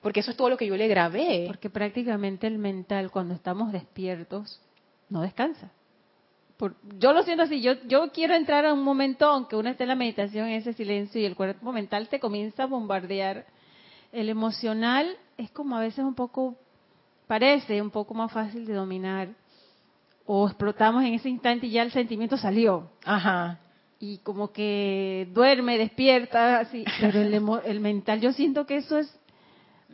Porque 0.00 0.20
eso 0.20 0.32
es 0.32 0.36
todo 0.36 0.50
lo 0.50 0.58
que 0.58 0.66
yo 0.66 0.76
le 0.76 0.86
grabé. 0.86 1.44
Porque 1.46 1.70
prácticamente 1.70 2.46
el 2.46 2.58
mental, 2.58 3.10
cuando 3.10 3.32
estamos 3.32 3.72
despiertos, 3.72 4.60
no 5.08 5.22
descansa. 5.22 5.70
yo 6.98 7.12
lo 7.14 7.22
siento 7.22 7.44
así, 7.44 7.62
yo, 7.62 7.72
yo 7.86 8.10
quiero 8.12 8.34
entrar 8.34 8.66
a 8.66 8.74
un 8.74 8.82
momento, 8.82 9.26
aunque 9.26 9.56
uno 9.56 9.70
esté 9.70 9.84
en 9.84 9.88
la 9.88 9.94
meditación, 9.94 10.48
en 10.48 10.54
ese 10.54 10.74
silencio, 10.74 11.20
y 11.20 11.24
el 11.24 11.34
cuerpo 11.34 11.72
mental 11.72 12.08
te 12.08 12.20
comienza 12.20 12.64
a 12.64 12.66
bombardear. 12.66 13.46
El 14.12 14.28
emocional 14.28 15.16
es 15.36 15.50
como 15.50 15.76
a 15.76 15.80
veces 15.80 16.04
un 16.04 16.14
poco, 16.14 16.56
parece 17.26 17.80
un 17.80 17.90
poco 17.90 18.14
más 18.14 18.32
fácil 18.32 18.66
de 18.66 18.74
dominar. 18.74 19.28
O 20.26 20.46
explotamos 20.46 21.04
en 21.04 21.14
ese 21.14 21.28
instante 21.28 21.66
y 21.66 21.70
ya 21.70 21.82
el 21.82 21.92
sentimiento 21.92 22.36
salió. 22.36 22.90
Ajá. 23.04 23.58
Y 24.00 24.18
como 24.18 24.52
que 24.52 25.28
duerme, 25.32 25.76
despierta, 25.76 26.60
así. 26.60 26.84
Pero 27.00 27.20
el, 27.20 27.34
el 27.64 27.80
mental, 27.80 28.20
yo 28.20 28.32
siento 28.32 28.66
que 28.66 28.76
eso 28.76 28.98
es 28.98 29.14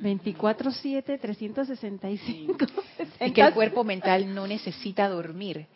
24-7, 0.01 1.20
365. 1.20 2.66
Es 3.18 3.32
que 3.32 3.41
el 3.41 3.53
cuerpo 3.53 3.84
mental 3.84 4.34
no 4.34 4.47
necesita 4.47 5.09
dormir. 5.09 5.66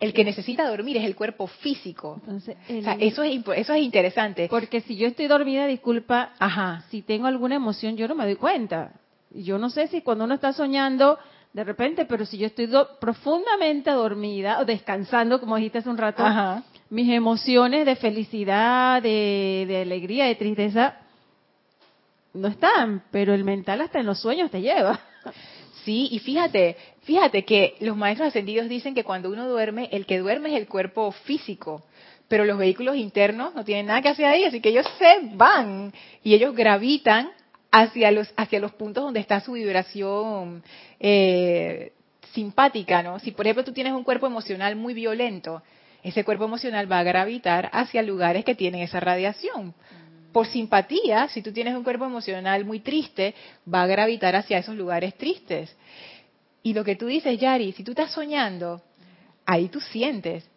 El 0.00 0.12
que 0.12 0.24
necesita 0.24 0.68
dormir 0.68 0.96
es 0.96 1.04
el 1.04 1.14
cuerpo 1.14 1.46
físico. 1.46 2.16
Entonces, 2.20 2.56
eso, 2.68 3.22
es, 3.22 3.42
eso 3.56 3.74
es 3.74 3.82
interesante. 3.82 4.48
Porque 4.48 4.80
si 4.80 4.96
yo 4.96 5.06
estoy 5.06 5.26
dormida, 5.28 5.66
disculpa, 5.66 6.32
Ajá. 6.38 6.84
si 6.90 7.02
tengo 7.02 7.26
alguna 7.26 7.56
emoción, 7.56 7.96
yo 7.96 8.08
no 8.08 8.14
me 8.14 8.24
doy 8.24 8.36
cuenta. 8.36 8.92
Yo 9.34 9.58
no 9.58 9.68
sé 9.68 9.88
si 9.88 10.02
cuando 10.02 10.24
uno 10.24 10.34
está 10.34 10.52
soñando, 10.52 11.18
de 11.52 11.64
repente, 11.64 12.04
pero 12.04 12.24
si 12.24 12.38
yo 12.38 12.46
estoy 12.46 12.68
profundamente 13.00 13.90
dormida 13.90 14.60
o 14.60 14.64
descansando, 14.64 15.40
como 15.40 15.56
dijiste 15.56 15.78
hace 15.78 15.88
un 15.88 15.98
rato, 15.98 16.24
mis 16.90 17.12
emociones 17.12 17.84
de 17.84 17.96
felicidad, 17.96 19.02
de, 19.02 19.64
de 19.66 19.82
alegría, 19.82 20.26
de 20.26 20.36
tristeza, 20.36 20.98
no 22.32 22.48
están, 22.48 23.02
pero 23.10 23.34
el 23.34 23.44
mental 23.44 23.80
hasta 23.80 24.00
en 24.00 24.06
los 24.06 24.20
sueños 24.20 24.50
te 24.50 24.60
lleva. 24.60 25.00
Sí, 25.84 26.08
y 26.10 26.18
fíjate, 26.18 26.76
fíjate 27.02 27.44
que 27.44 27.76
los 27.80 27.96
maestros 27.96 28.28
ascendidos 28.28 28.68
dicen 28.68 28.94
que 28.94 29.04
cuando 29.04 29.30
uno 29.30 29.46
duerme, 29.46 29.88
el 29.92 30.06
que 30.06 30.18
duerme 30.18 30.50
es 30.50 30.56
el 30.56 30.66
cuerpo 30.66 31.12
físico, 31.12 31.82
pero 32.26 32.44
los 32.44 32.56
vehículos 32.56 32.96
internos 32.96 33.54
no 33.54 33.64
tienen 33.64 33.86
nada 33.86 34.00
que 34.00 34.08
hacer 34.08 34.24
ahí, 34.24 34.44
así 34.44 34.60
que 34.60 34.70
ellos 34.70 34.86
se 34.98 35.34
van 35.34 35.92
y 36.22 36.34
ellos 36.34 36.54
gravitan 36.54 37.30
hacia 37.74 38.12
los, 38.12 38.32
hacia 38.36 38.60
los 38.60 38.72
puntos 38.72 39.02
donde 39.02 39.18
está 39.18 39.40
su 39.40 39.52
vibración 39.52 40.62
eh, 41.00 41.92
simpática, 42.32 43.02
¿no? 43.02 43.18
Si 43.18 43.32
por 43.32 43.46
ejemplo 43.46 43.64
tú 43.64 43.72
tienes 43.72 43.92
un 43.92 44.04
cuerpo 44.04 44.28
emocional 44.28 44.76
muy 44.76 44.94
violento, 44.94 45.60
ese 46.04 46.22
cuerpo 46.22 46.44
emocional 46.44 46.90
va 46.90 47.00
a 47.00 47.02
gravitar 47.02 47.70
hacia 47.72 48.02
lugares 48.02 48.44
que 48.44 48.54
tienen 48.54 48.82
esa 48.82 49.00
radiación. 49.00 49.74
Por 50.32 50.46
simpatía, 50.46 51.26
si 51.26 51.42
tú 51.42 51.52
tienes 51.52 51.74
un 51.74 51.82
cuerpo 51.82 52.04
emocional 52.04 52.64
muy 52.64 52.78
triste, 52.78 53.34
va 53.72 53.82
a 53.82 53.86
gravitar 53.88 54.36
hacia 54.36 54.58
esos 54.58 54.76
lugares 54.76 55.16
tristes. 55.16 55.76
Y 56.62 56.74
lo 56.74 56.84
que 56.84 56.94
tú 56.94 57.06
dices, 57.06 57.40
Yari, 57.40 57.72
si 57.72 57.82
tú 57.82 57.90
estás 57.90 58.12
soñando, 58.12 58.82
ahí 59.46 59.68
tú 59.68 59.80
sientes 59.80 60.48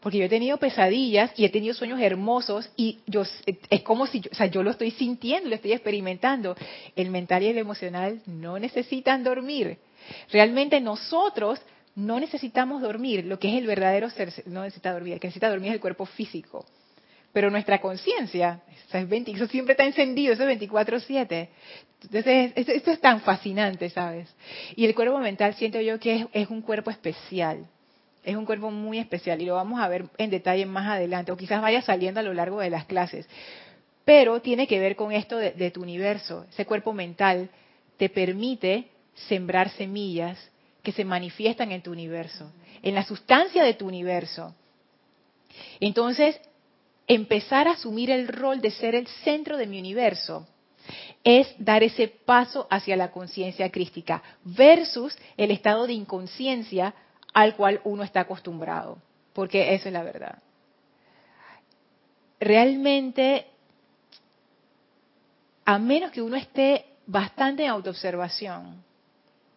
porque 0.00 0.18
yo 0.18 0.24
he 0.24 0.28
tenido 0.28 0.56
pesadillas 0.56 1.30
y 1.36 1.44
he 1.44 1.50
tenido 1.50 1.74
sueños 1.74 2.00
hermosos 2.00 2.70
y 2.76 3.00
yo 3.06 3.22
es 3.68 3.82
como 3.82 4.06
si 4.06 4.20
yo, 4.20 4.30
o 4.32 4.34
sea, 4.34 4.46
yo 4.46 4.62
lo 4.62 4.70
estoy 4.70 4.90
sintiendo, 4.92 5.48
lo 5.48 5.54
estoy 5.54 5.72
experimentando. 5.72 6.56
El 6.96 7.10
mental 7.10 7.42
y 7.42 7.48
el 7.48 7.58
emocional 7.58 8.22
no 8.26 8.58
necesitan 8.58 9.22
dormir. 9.22 9.76
Realmente 10.32 10.80
nosotros 10.80 11.60
no 11.94 12.18
necesitamos 12.18 12.80
dormir, 12.80 13.26
lo 13.26 13.38
que 13.38 13.48
es 13.48 13.58
el 13.58 13.66
verdadero 13.66 14.08
ser 14.08 14.32
no 14.46 14.62
necesita 14.62 14.92
dormir, 14.92 15.14
el 15.14 15.20
que 15.20 15.28
necesita 15.28 15.50
dormir 15.50 15.68
es 15.68 15.74
el 15.74 15.80
cuerpo 15.80 16.06
físico. 16.06 16.64
Pero 17.32 17.50
nuestra 17.50 17.80
conciencia, 17.80 18.62
eso 18.92 19.46
siempre 19.46 19.72
está 19.72 19.84
encendido, 19.84 20.32
eso 20.32 20.48
es 20.48 20.58
24/7. 20.58 21.48
Entonces, 22.02 22.52
esto, 22.56 22.90
es 22.90 23.00
tan 23.00 23.20
fascinante, 23.20 23.90
¿sabes? 23.90 24.34
Y 24.74 24.86
el 24.86 24.94
cuerpo 24.94 25.18
mental 25.18 25.54
siento 25.54 25.80
yo 25.80 26.00
que 26.00 26.26
es 26.32 26.48
un 26.48 26.62
cuerpo 26.62 26.90
especial 26.90 27.68
es 28.24 28.36
un 28.36 28.44
cuerpo 28.44 28.70
muy 28.70 28.98
especial 28.98 29.40
y 29.40 29.46
lo 29.46 29.54
vamos 29.54 29.80
a 29.80 29.88
ver 29.88 30.06
en 30.18 30.30
detalle 30.30 30.66
más 30.66 30.88
adelante, 30.88 31.32
o 31.32 31.36
quizás 31.36 31.62
vaya 31.62 31.82
saliendo 31.82 32.20
a 32.20 32.22
lo 32.22 32.34
largo 32.34 32.60
de 32.60 32.70
las 32.70 32.84
clases. 32.84 33.26
Pero 34.04 34.40
tiene 34.40 34.66
que 34.66 34.78
ver 34.78 34.96
con 34.96 35.12
esto 35.12 35.36
de, 35.36 35.70
tu 35.70 35.82
universo. 35.82 36.46
Ese 36.50 36.66
cuerpo 36.66 36.92
mental 36.92 37.50
te 37.96 38.08
permite 38.08 38.88
sembrar 39.28 39.70
semillas 39.70 40.38
que 40.82 40.92
se 40.92 41.04
manifiestan 41.04 41.72
en 41.72 41.82
tu 41.82 41.92
universo, 41.92 42.50
en 42.82 42.94
la 42.94 43.04
sustancia 43.04 43.62
de 43.62 43.74
tu 43.74 43.86
universo. 43.86 44.54
Entonces, 45.78 46.40
empezar 47.06 47.68
a 47.68 47.72
asumir 47.72 48.10
el 48.10 48.28
rol 48.28 48.60
de 48.60 48.70
ser 48.70 48.94
el 48.94 49.06
centro 49.06 49.56
de 49.56 49.66
mi 49.66 49.78
universo 49.78 50.46
es 51.22 51.48
dar 51.58 51.82
ese 51.82 52.08
paso 52.08 52.66
hacia 52.70 52.96
la 52.96 53.10
conciencia 53.10 53.70
crística 53.70 54.22
versus 54.44 55.16
el 55.36 55.50
estado 55.50 55.86
de 55.86 55.92
inconsciencia 55.92 56.94
al 57.32 57.56
cual 57.56 57.80
uno 57.84 58.02
está 58.02 58.20
acostumbrado, 58.20 58.98
porque 59.32 59.74
esa 59.74 59.88
es 59.88 59.92
la 59.92 60.02
verdad. 60.02 60.38
Realmente, 62.38 63.46
a 65.64 65.78
menos 65.78 66.10
que 66.10 66.22
uno 66.22 66.36
esté 66.36 66.86
bastante 67.06 67.64
en 67.64 67.70
autoobservación 67.70 68.82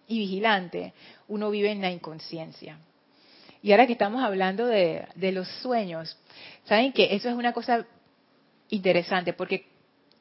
y 0.08 0.20
vigilante, 0.20 0.94
uno 1.28 1.50
vive 1.50 1.72
en 1.72 1.82
la 1.82 1.92
inconsciencia. 1.92 2.78
Y 3.62 3.72
ahora 3.72 3.88
que 3.88 3.94
estamos 3.94 4.22
hablando 4.22 4.66
de, 4.66 5.08
los 5.16 5.48
sueños, 5.62 6.18
saben 6.66 6.92
que 6.92 7.16
eso 7.16 7.30
es 7.30 7.36
una 7.36 7.54
cosa 7.54 7.86
interesante, 8.70 9.32
porque 9.32 9.68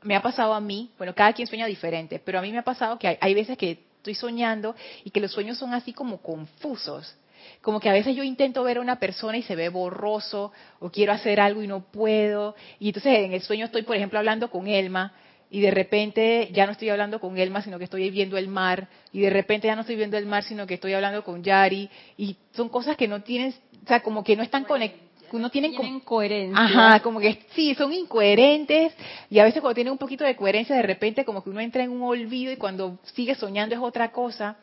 me 0.02 0.14
ha 0.14 0.22
pasado 0.22 0.54
a 0.54 0.60
mí, 0.60 0.90
bueno, 0.96 1.14
cada 1.14 1.32
quien 1.32 1.48
sueña 1.48 1.66
diferente, 1.66 2.20
pero 2.24 2.38
a 2.38 2.42
mí 2.42 2.52
me 2.52 2.58
ha 2.58 2.64
pasado 2.64 2.98
que 2.98 3.08
hay, 3.08 3.18
hay 3.20 3.34
veces 3.34 3.58
que 3.58 3.84
estoy 3.96 4.14
soñando 4.14 4.76
y 5.04 5.10
que 5.10 5.20
los 5.20 5.32
sueños 5.32 5.58
son 5.58 5.74
así 5.74 5.92
como 5.92 6.18
confusos 6.18 7.16
como 7.60 7.80
que 7.80 7.88
a 7.88 7.92
veces 7.92 8.16
yo 8.16 8.22
intento 8.22 8.62
ver 8.62 8.78
a 8.78 8.80
una 8.80 8.98
persona 8.98 9.38
y 9.38 9.42
se 9.42 9.56
ve 9.56 9.68
borroso, 9.68 10.52
o 10.80 10.90
quiero 10.90 11.12
hacer 11.12 11.40
algo 11.40 11.62
y 11.62 11.66
no 11.66 11.80
puedo, 11.80 12.54
y 12.78 12.88
entonces 12.88 13.18
en 13.18 13.32
el 13.32 13.42
sueño 13.42 13.66
estoy, 13.66 13.82
por 13.82 13.96
ejemplo, 13.96 14.18
hablando 14.18 14.50
con 14.50 14.66
Elma, 14.66 15.12
y 15.50 15.60
de 15.60 15.70
repente 15.70 16.48
ya 16.52 16.64
no 16.64 16.72
estoy 16.72 16.88
hablando 16.88 17.20
con 17.20 17.36
Elma, 17.36 17.60
sino 17.60 17.76
que 17.78 17.84
estoy 17.84 18.10
viendo 18.10 18.38
el 18.38 18.48
mar, 18.48 18.88
y 19.12 19.20
de 19.20 19.30
repente 19.30 19.66
ya 19.66 19.74
no 19.74 19.82
estoy 19.82 19.96
viendo 19.96 20.16
el 20.16 20.26
mar, 20.26 20.44
sino 20.44 20.66
que 20.66 20.74
estoy 20.74 20.94
hablando 20.94 21.22
con 21.24 21.42
Yari, 21.42 21.90
y 22.16 22.36
son 22.52 22.68
cosas 22.68 22.96
que 22.96 23.06
no 23.06 23.22
tienen, 23.22 23.54
o 23.84 23.86
sea, 23.86 24.00
como 24.00 24.24
que 24.24 24.36
no 24.36 24.42
están 24.42 24.64
conectadas. 24.64 25.02
que 25.30 25.36
uno 25.36 25.50
tiene 25.50 25.70
Tienen 25.70 26.00
coherencia. 26.00 26.62
Ajá, 26.62 27.00
como 27.00 27.18
que 27.18 27.46
sí, 27.54 27.74
son 27.74 27.92
incoherentes 27.92 28.92
y 29.30 29.38
a 29.38 29.44
veces 29.44 29.62
cuando 29.62 29.74
tiene 29.74 29.90
un 29.90 29.96
poquito 29.96 30.24
de 30.24 30.36
coherencia 30.36 30.76
de 30.76 30.82
repente 30.82 31.24
como 31.24 31.42
que 31.42 31.48
uno 31.48 31.60
entra 31.60 31.82
en 31.82 31.90
un 31.90 32.02
olvido 32.02 32.52
y 32.52 32.56
cuando 32.56 32.98
sigue 33.14 33.34
soñando 33.34 33.74
es 33.74 33.80
otra 33.80 34.12
cosa. 34.12 34.56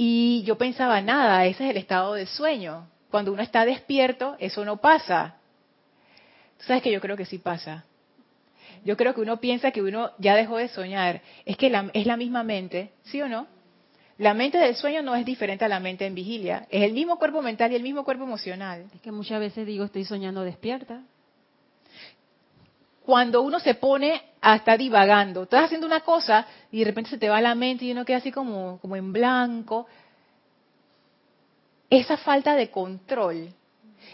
Y 0.00 0.44
yo 0.44 0.56
pensaba, 0.56 1.00
nada, 1.00 1.44
ese 1.44 1.64
es 1.64 1.70
el 1.70 1.76
estado 1.76 2.14
de 2.14 2.24
sueño. 2.26 2.86
Cuando 3.10 3.32
uno 3.32 3.42
está 3.42 3.64
despierto, 3.64 4.36
eso 4.38 4.64
no 4.64 4.76
pasa. 4.76 5.34
Tú 6.56 6.64
sabes 6.66 6.84
que 6.84 6.92
yo 6.92 7.00
creo 7.00 7.16
que 7.16 7.24
sí 7.24 7.38
pasa. 7.38 7.84
Yo 8.84 8.96
creo 8.96 9.12
que 9.12 9.20
uno 9.20 9.38
piensa 9.38 9.72
que 9.72 9.82
uno 9.82 10.12
ya 10.18 10.36
dejó 10.36 10.56
de 10.56 10.68
soñar. 10.68 11.20
Es 11.44 11.56
que 11.56 11.68
la, 11.68 11.90
es 11.92 12.06
la 12.06 12.16
misma 12.16 12.44
mente, 12.44 12.92
¿sí 13.02 13.20
o 13.20 13.28
no? 13.28 13.48
La 14.18 14.34
mente 14.34 14.58
del 14.58 14.76
sueño 14.76 15.02
no 15.02 15.16
es 15.16 15.26
diferente 15.26 15.64
a 15.64 15.68
la 15.68 15.80
mente 15.80 16.06
en 16.06 16.14
vigilia. 16.14 16.68
Es 16.70 16.84
el 16.84 16.92
mismo 16.92 17.18
cuerpo 17.18 17.42
mental 17.42 17.72
y 17.72 17.74
el 17.74 17.82
mismo 17.82 18.04
cuerpo 18.04 18.22
emocional. 18.22 18.86
Es 18.94 19.00
que 19.00 19.10
muchas 19.10 19.40
veces 19.40 19.66
digo, 19.66 19.84
estoy 19.84 20.04
soñando 20.04 20.42
despierta. 20.42 21.02
Cuando 23.04 23.42
uno 23.42 23.58
se 23.58 23.74
pone 23.74 24.22
a 24.40 24.56
estar 24.56 24.78
divagando, 24.78 25.44
estás 25.44 25.64
haciendo 25.64 25.86
una 25.86 26.00
cosa 26.00 26.46
y 26.70 26.80
de 26.80 26.84
repente 26.84 27.10
se 27.10 27.18
te 27.18 27.28
va 27.28 27.40
la 27.40 27.54
mente 27.54 27.84
y 27.84 27.92
uno 27.92 28.04
queda 28.04 28.18
así 28.18 28.30
como, 28.30 28.78
como 28.80 28.96
en 28.96 29.12
blanco. 29.12 29.86
Esa 31.90 32.16
falta 32.18 32.54
de 32.54 32.70
control, 32.70 33.48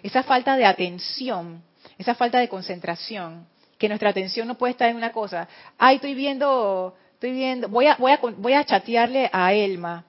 esa 0.03 0.22
falta 0.22 0.57
de 0.57 0.64
atención, 0.64 1.62
esa 1.99 2.14
falta 2.14 2.39
de 2.39 2.49
concentración, 2.49 3.47
que 3.79 3.89
nuestra 3.89 4.11
atención 4.11 4.47
no 4.49 4.57
puede 4.57 4.72
estar 4.72 4.89
en 4.89 4.97
una 4.97 5.12
cosa. 5.12 5.49
Ay, 5.79 5.97
estoy 5.97 6.14
viendo 6.14 6.95
estoy 7.25 7.33
viendo, 7.33 7.68
voy 7.68 7.87
a, 7.87 7.97
voy 7.97 8.12
a, 8.12 8.20
voy 8.37 8.53
a 8.53 8.64
chatearle 8.64 9.31
a 9.33 9.55
Elma. 9.55 10.05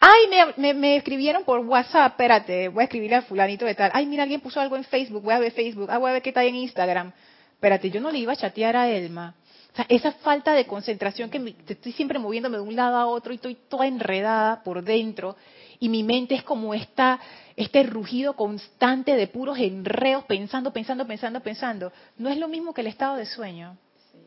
Ay, 0.00 0.54
me, 0.56 0.74
me, 0.74 0.96
escribieron 0.96 1.44
por 1.44 1.60
WhatsApp, 1.60 2.12
espérate, 2.12 2.68
voy 2.68 2.82
a 2.82 2.84
escribirle 2.84 3.16
a 3.16 3.22
fulanito 3.22 3.64
de 3.64 3.74
tal. 3.74 3.90
Ay, 3.94 4.04
mira, 4.06 4.24
alguien 4.24 4.40
puso 4.40 4.60
algo 4.60 4.76
en 4.76 4.84
Facebook, 4.84 5.22
voy 5.22 5.34
a 5.34 5.38
ver 5.38 5.52
Facebook, 5.52 5.88
ah, 5.90 5.98
voy 5.98 6.10
a 6.10 6.14
ver 6.14 6.22
qué 6.22 6.30
está 6.30 6.44
en 6.44 6.56
Instagram. 6.56 7.12
Espérate, 7.52 7.88
yo 7.90 8.00
no 8.00 8.10
le 8.10 8.18
iba 8.18 8.32
a 8.32 8.36
chatear 8.36 8.76
a 8.76 8.90
Elma. 8.90 9.34
O 9.76 9.82
sea, 9.84 9.86
esa 9.90 10.12
falta 10.12 10.54
de 10.54 10.66
concentración 10.66 11.28
que 11.28 11.54
estoy 11.68 11.92
siempre 11.92 12.18
moviéndome 12.18 12.56
de 12.56 12.62
un 12.62 12.74
lado 12.74 12.96
a 12.96 13.04
otro 13.04 13.34
y 13.34 13.36
estoy 13.36 13.58
toda 13.68 13.86
enredada 13.86 14.62
por 14.62 14.82
dentro 14.82 15.36
y 15.78 15.90
mi 15.90 16.02
mente 16.02 16.34
es 16.34 16.42
como 16.42 16.72
esta, 16.72 17.20
este 17.56 17.82
rugido 17.82 18.32
constante 18.36 19.16
de 19.16 19.26
puros 19.26 19.58
enredos, 19.58 20.24
pensando, 20.24 20.72
pensando, 20.72 21.06
pensando, 21.06 21.40
pensando. 21.40 21.92
No 22.16 22.30
es 22.30 22.38
lo 22.38 22.48
mismo 22.48 22.72
que 22.72 22.80
el 22.80 22.86
estado 22.86 23.16
de 23.16 23.26
sueño. 23.26 23.76
Sí, 24.10 24.18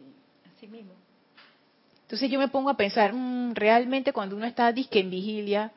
así 0.55 0.67
mismo. 0.67 0.91
Entonces 2.03 2.29
yo 2.29 2.37
me 2.37 2.49
pongo 2.49 2.69
a 2.69 2.77
pensar, 2.77 3.11
mmm, 3.11 3.55
realmente 3.55 4.13
cuando 4.13 4.35
uno 4.35 4.45
está 4.45 4.71
disque 4.71 4.99
en 4.99 5.09
vigilia, 5.09 5.71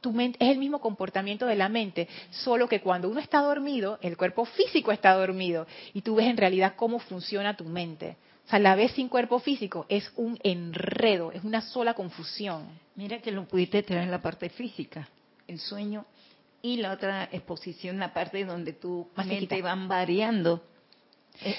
tu 0.00 0.12
mente 0.12 0.38
es 0.40 0.52
el 0.52 0.58
mismo 0.58 0.80
comportamiento 0.80 1.46
de 1.46 1.56
la 1.56 1.68
mente, 1.68 2.06
solo 2.30 2.68
que 2.68 2.80
cuando 2.80 3.08
uno 3.08 3.18
está 3.18 3.40
dormido, 3.40 3.98
el 4.02 4.16
cuerpo 4.16 4.44
físico 4.44 4.92
está 4.92 5.14
dormido 5.14 5.66
y 5.94 6.02
tú 6.02 6.14
ves 6.14 6.28
en 6.28 6.36
realidad 6.36 6.74
cómo 6.76 7.00
funciona 7.00 7.56
tu 7.56 7.64
mente. 7.64 8.16
O 8.46 8.48
sea, 8.48 8.60
la 8.60 8.76
ves 8.76 8.92
sin 8.92 9.08
cuerpo 9.08 9.40
físico, 9.40 9.86
es 9.88 10.12
un 10.14 10.38
enredo, 10.44 11.32
es 11.32 11.42
una 11.42 11.60
sola 11.60 11.94
confusión. 11.94 12.68
Mira 12.94 13.18
que 13.18 13.32
lo 13.32 13.44
pudiste 13.46 13.82
tener 13.82 14.04
en 14.04 14.10
la 14.10 14.22
parte 14.22 14.48
física, 14.50 15.08
el 15.48 15.58
sueño, 15.58 16.06
y 16.62 16.76
la 16.76 16.92
otra 16.92 17.28
exposición, 17.32 17.98
la 17.98 18.12
parte 18.12 18.44
donde 18.44 18.72
tu 18.72 19.08
mente 19.16 19.60
van 19.62 19.88
variando 19.88 20.62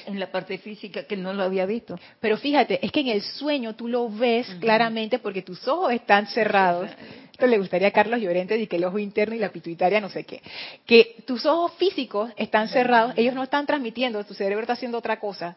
en 0.06 0.20
la 0.20 0.32
parte 0.32 0.58
física 0.58 1.04
que 1.04 1.16
no 1.16 1.34
lo 1.34 1.44
había 1.44 1.66
visto. 1.66 2.00
Pero 2.20 2.38
fíjate, 2.38 2.84
es 2.84 2.92
que 2.92 3.02
en 3.02 3.10
el 3.10 3.22
sueño 3.22 3.76
tú 3.76 3.88
lo 3.88 4.10
ves 4.10 4.48
claramente 4.60 5.20
porque 5.20 5.42
tus 5.42 5.68
ojos 5.68 5.94
están 5.94 6.28
cerrados. 6.28 6.90
Esto 7.32 7.48
le 7.48 7.60
gustaría 7.60 7.90
a 7.90 7.92
Carlos 7.92 8.20
Llorente 8.20 8.58
de 8.58 8.68
que 8.68 8.78
el 8.78 8.86
ojo 8.86 8.98
interno 8.98 9.36
y 9.36 9.40
la 9.40 9.50
pituitaria 9.50 10.02
no 10.02 10.10
sé 10.10 10.24
qué. 10.24 10.42
Que 10.86 11.24
tus 11.26 11.46
ojos 11.46 11.74
físicos 11.74 12.32
están 12.36 12.70
cerrados, 12.70 13.14
ellos 13.16 13.36
no 13.36 13.44
están 13.44 13.66
transmitiendo, 13.66 14.24
tu 14.24 14.34
cerebro 14.34 14.62
está 14.64 14.74
haciendo 14.74 14.98
otra 14.98 15.20
cosa. 15.20 15.56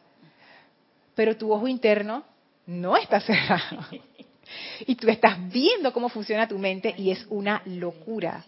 Pero 1.20 1.36
tu 1.36 1.52
ojo 1.52 1.68
interno 1.68 2.24
no 2.64 2.96
está 2.96 3.20
cerrado. 3.20 3.84
Y 4.86 4.94
tú 4.94 5.06
estás 5.10 5.36
viendo 5.52 5.92
cómo 5.92 6.08
funciona 6.08 6.48
tu 6.48 6.58
mente 6.58 6.94
y 6.96 7.10
es 7.10 7.26
una 7.28 7.60
locura. 7.66 8.42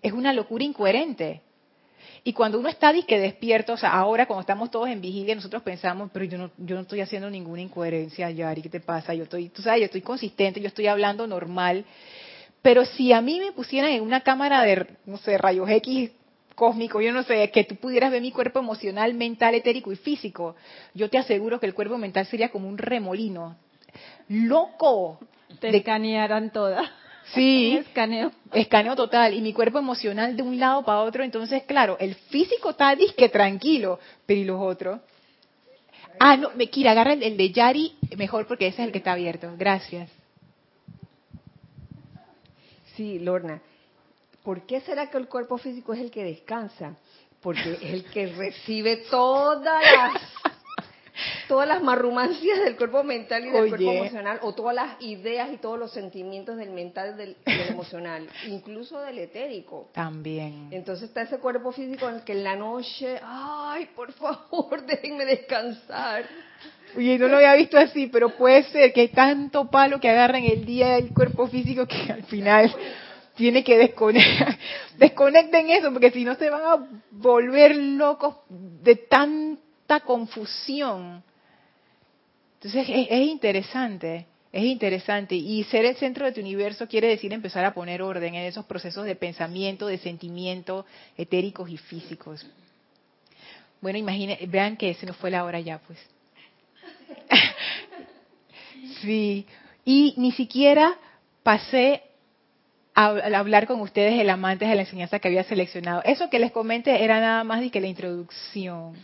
Es 0.00 0.12
una 0.12 0.32
locura 0.32 0.62
incoherente. 0.62 1.40
Y 2.22 2.32
cuando 2.32 2.60
uno 2.60 2.68
está 2.68 2.92
disque 2.92 3.18
despierto, 3.18 3.72
o 3.72 3.76
sea, 3.76 3.90
ahora 3.90 4.26
cuando 4.26 4.42
estamos 4.42 4.70
todos 4.70 4.88
en 4.88 5.00
vigilia, 5.00 5.34
nosotros 5.34 5.64
pensamos, 5.64 6.10
pero 6.12 6.24
yo 6.24 6.38
no, 6.38 6.52
yo 6.58 6.76
no 6.76 6.82
estoy 6.82 7.00
haciendo 7.00 7.28
ninguna 7.28 7.60
incoherencia, 7.60 8.30
Yari, 8.30 8.62
¿qué 8.62 8.68
te 8.68 8.78
pasa? 8.78 9.14
Yo 9.14 9.24
estoy, 9.24 9.48
tú 9.48 9.60
sabes, 9.60 9.80
yo 9.80 9.86
estoy 9.86 10.02
consistente, 10.02 10.60
yo 10.60 10.68
estoy 10.68 10.86
hablando 10.86 11.26
normal. 11.26 11.84
Pero 12.62 12.84
si 12.84 13.12
a 13.12 13.20
mí 13.20 13.40
me 13.40 13.50
pusieran 13.50 13.90
en 13.90 14.04
una 14.04 14.20
cámara 14.20 14.62
de, 14.62 14.86
no 15.06 15.16
sé, 15.16 15.38
rayos 15.38 15.68
X 15.68 16.12
cósmico, 16.54 17.00
yo 17.00 17.12
no 17.12 17.22
sé, 17.22 17.50
que 17.50 17.64
tú 17.64 17.76
pudieras 17.76 18.10
ver 18.10 18.22
mi 18.22 18.32
cuerpo 18.32 18.58
emocional, 18.58 19.14
mental, 19.14 19.54
etérico 19.54 19.92
y 19.92 19.96
físico, 19.96 20.56
yo 20.94 21.08
te 21.10 21.18
aseguro 21.18 21.58
que 21.60 21.66
el 21.66 21.74
cuerpo 21.74 21.98
mental 21.98 22.26
sería 22.26 22.50
como 22.50 22.68
un 22.68 22.78
remolino. 22.78 23.56
¡Loco! 24.28 25.18
Te 25.60 25.76
escanearán 25.76 26.50
todas. 26.50 26.88
Sí. 27.34 27.76
escaneo. 27.86 28.32
Escaneo 28.52 28.96
total. 28.96 29.34
Y 29.34 29.40
mi 29.40 29.52
cuerpo 29.52 29.78
emocional 29.78 30.36
de 30.36 30.42
un 30.42 30.58
lado 30.58 30.84
para 30.84 31.00
otro. 31.00 31.22
Entonces, 31.22 31.64
claro, 31.64 31.96
el 32.00 32.14
físico 32.14 32.70
está 32.70 32.94
disque 32.94 33.28
tranquilo. 33.28 33.98
Pero 34.26 34.40
¿y 34.40 34.44
los 34.44 34.60
otros? 34.60 35.00
Ah, 36.18 36.36
no, 36.36 36.50
me 36.54 36.68
quiere 36.68 36.90
agarra 36.90 37.14
el, 37.14 37.36
de 37.36 37.50
Yari 37.50 37.96
mejor 38.16 38.46
porque 38.46 38.66
ese 38.66 38.82
es 38.82 38.86
el 38.86 38.92
que 38.92 38.98
está 38.98 39.12
abierto. 39.12 39.54
Gracias. 39.56 40.10
Sí, 42.96 43.18
Lorna. 43.18 43.60
¿Por 44.42 44.66
qué 44.66 44.80
será 44.80 45.10
que 45.10 45.18
el 45.18 45.28
cuerpo 45.28 45.58
físico 45.58 45.92
es 45.92 46.00
el 46.00 46.10
que 46.10 46.24
descansa? 46.24 46.96
Porque 47.40 47.72
es 47.80 47.92
el 47.92 48.04
que 48.04 48.26
recibe 48.26 48.98
todas 49.10 49.82
las 49.82 50.22
todas 51.48 51.68
las 51.68 51.82
marrumancias 51.82 52.60
del 52.64 52.76
cuerpo 52.76 53.04
mental 53.04 53.44
y 53.44 53.50
del 53.50 53.68
cuerpo 53.68 53.92
emocional, 53.92 54.38
o 54.42 54.54
todas 54.54 54.74
las 54.74 55.02
ideas 55.02 55.50
y 55.52 55.58
todos 55.58 55.78
los 55.78 55.92
sentimientos 55.92 56.56
del 56.56 56.70
mental 56.70 57.14
y 57.14 57.18
del, 57.18 57.36
emocional, 57.68 58.28
incluso 58.48 58.98
del 59.00 59.18
etérico. 59.18 59.90
También. 59.92 60.68
Entonces 60.70 61.08
está 61.08 61.22
ese 61.22 61.38
cuerpo 61.38 61.72
físico 61.72 62.08
en 62.08 62.16
el 62.16 62.24
que 62.24 62.32
en 62.32 62.44
la 62.44 62.56
noche, 62.56 63.20
ay, 63.22 63.88
por 63.94 64.12
favor, 64.12 64.82
déjenme 64.86 65.24
descansar. 65.24 66.24
Oye, 66.96 67.18
no 67.18 67.28
lo 67.28 67.36
había 67.36 67.54
visto 67.54 67.78
así, 67.78 68.06
pero 68.06 68.30
puede 68.30 68.64
ser 68.64 68.92
que 68.92 69.02
hay 69.02 69.08
tanto 69.08 69.70
palo 69.70 70.00
que 70.00 70.10
agarran 70.10 70.44
el 70.44 70.64
día 70.64 70.94
del 70.94 71.12
cuerpo 71.12 71.46
físico 71.48 71.86
que 71.86 72.12
al 72.12 72.22
final 72.24 72.74
tiene 73.34 73.64
que 73.64 73.78
desconectar. 73.78 74.58
Desconecten 74.98 75.70
eso, 75.70 75.92
porque 75.92 76.10
si 76.10 76.24
no 76.24 76.34
se 76.34 76.50
van 76.50 76.62
a 76.62 76.86
volver 77.10 77.76
locos 77.76 78.36
de 78.48 78.96
tanta 78.96 80.00
confusión. 80.00 81.22
Entonces 82.54 82.86
es, 82.88 83.26
interesante, 83.26 84.26
es 84.52 84.64
interesante. 84.64 85.34
Y 85.34 85.64
ser 85.64 85.84
el 85.84 85.96
centro 85.96 86.26
de 86.26 86.32
tu 86.32 86.40
universo 86.40 86.86
quiere 86.86 87.08
decir 87.08 87.32
empezar 87.32 87.64
a 87.64 87.74
poner 87.74 88.02
orden 88.02 88.34
en 88.34 88.44
esos 88.44 88.64
procesos 88.66 89.04
de 89.04 89.16
pensamiento, 89.16 89.86
de 89.86 89.98
sentimiento, 89.98 90.86
etéricos 91.16 91.68
y 91.70 91.78
físicos. 91.78 92.46
Bueno, 93.80 93.98
imaginen, 93.98 94.38
vean 94.48 94.76
que 94.76 94.94
se 94.94 95.06
nos 95.06 95.16
fue 95.16 95.30
la 95.30 95.44
hora 95.44 95.58
ya, 95.58 95.80
pues. 95.80 95.98
sí, 99.00 99.44
y 99.84 100.14
ni 100.16 100.30
siquiera 100.32 100.96
pasé 101.42 102.02
a, 102.94 103.06
hablar 103.06 103.66
con 103.66 103.80
ustedes 103.80 104.20
el 104.20 104.30
amante 104.30 104.66
de 104.66 104.74
la 104.74 104.82
enseñanza 104.82 105.18
que 105.18 105.28
había 105.28 105.44
seleccionado. 105.44 106.02
Eso 106.04 106.28
que 106.30 106.38
les 106.38 106.52
comenté 106.52 107.04
era 107.04 107.20
nada 107.20 107.44
más 107.44 107.60
de 107.60 107.70
que 107.70 107.80
la 107.80 107.86
introducción. 107.86 108.94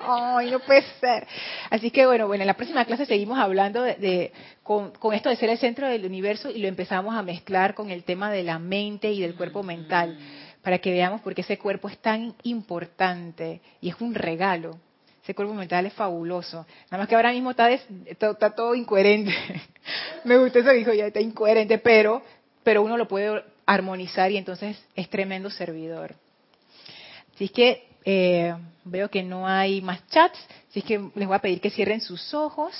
Ay, 0.00 0.50
no 0.50 0.60
puede 0.60 0.82
ser. 1.00 1.26
Así 1.70 1.90
que 1.90 2.06
bueno, 2.06 2.26
bueno, 2.26 2.42
en 2.42 2.46
la 2.46 2.54
próxima 2.54 2.84
clase 2.84 3.06
seguimos 3.06 3.38
hablando 3.38 3.82
de, 3.82 4.32
con, 4.62 4.92
esto 5.12 5.28
de 5.28 5.36
ser 5.36 5.50
el 5.50 5.58
centro 5.58 5.88
del 5.88 6.04
universo 6.04 6.50
y 6.50 6.58
lo 6.58 6.68
empezamos 6.68 7.14
a 7.14 7.22
mezclar 7.22 7.74
con 7.74 7.90
el 7.90 8.04
tema 8.04 8.30
de 8.30 8.42
la 8.42 8.58
mente 8.58 9.10
y 9.12 9.20
del 9.20 9.34
cuerpo 9.34 9.62
mental, 9.62 10.18
para 10.62 10.78
que 10.78 10.90
veamos 10.90 11.20
por 11.20 11.34
qué 11.34 11.42
ese 11.42 11.58
cuerpo 11.58 11.88
es 11.88 11.98
tan 11.98 12.34
importante 12.42 13.60
y 13.80 13.88
es 13.88 14.00
un 14.00 14.14
regalo. 14.14 14.78
Ese 15.22 15.34
cuerpo 15.34 15.54
mental 15.54 15.86
es 15.86 15.92
fabuloso. 15.92 16.66
Nada 16.90 16.98
más 16.98 17.08
que 17.08 17.14
ahora 17.14 17.30
mismo 17.30 17.52
está, 17.52 17.70
está, 17.70 18.50
todo 18.50 18.74
incoherente. 18.74 19.32
Me 20.24 20.36
gustó 20.36 20.58
eso, 20.58 20.70
dijo 20.70 20.92
ya 20.92 21.06
está 21.06 21.20
incoherente, 21.20 21.78
pero, 21.78 22.22
pero 22.62 22.82
uno 22.82 22.96
lo 22.96 23.08
puede 23.08 23.44
armonizar 23.66 24.30
y 24.30 24.36
entonces 24.36 24.82
es 24.94 25.08
tremendo 25.08 25.50
servidor. 25.50 26.14
Así 27.34 27.48
que 27.48 27.88
eh, 28.04 28.54
veo 28.84 29.08
que 29.10 29.22
no 29.22 29.46
hay 29.46 29.80
más 29.80 30.06
chats, 30.08 30.38
así 30.70 30.82
que 30.82 30.98
les 31.14 31.26
voy 31.26 31.36
a 31.36 31.40
pedir 31.40 31.60
que 31.60 31.70
cierren 31.70 32.00
sus 32.00 32.34
ojos, 32.34 32.74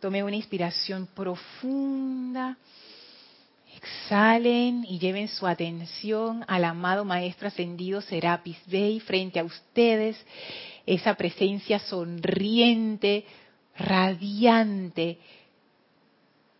tomen 0.00 0.24
una 0.24 0.36
inspiración 0.36 1.08
profunda, 1.14 2.56
exhalen 3.76 4.84
y 4.88 4.98
lleven 4.98 5.28
su 5.28 5.46
atención 5.46 6.44
al 6.48 6.64
amado 6.64 7.04
Maestro 7.04 7.48
Ascendido 7.48 8.00
Serapis 8.00 8.58
Bey 8.66 9.00
frente 9.00 9.38
a 9.38 9.44
ustedes, 9.44 10.16
esa 10.86 11.14
presencia 11.14 11.78
sonriente, 11.78 13.24
radiante, 13.76 15.18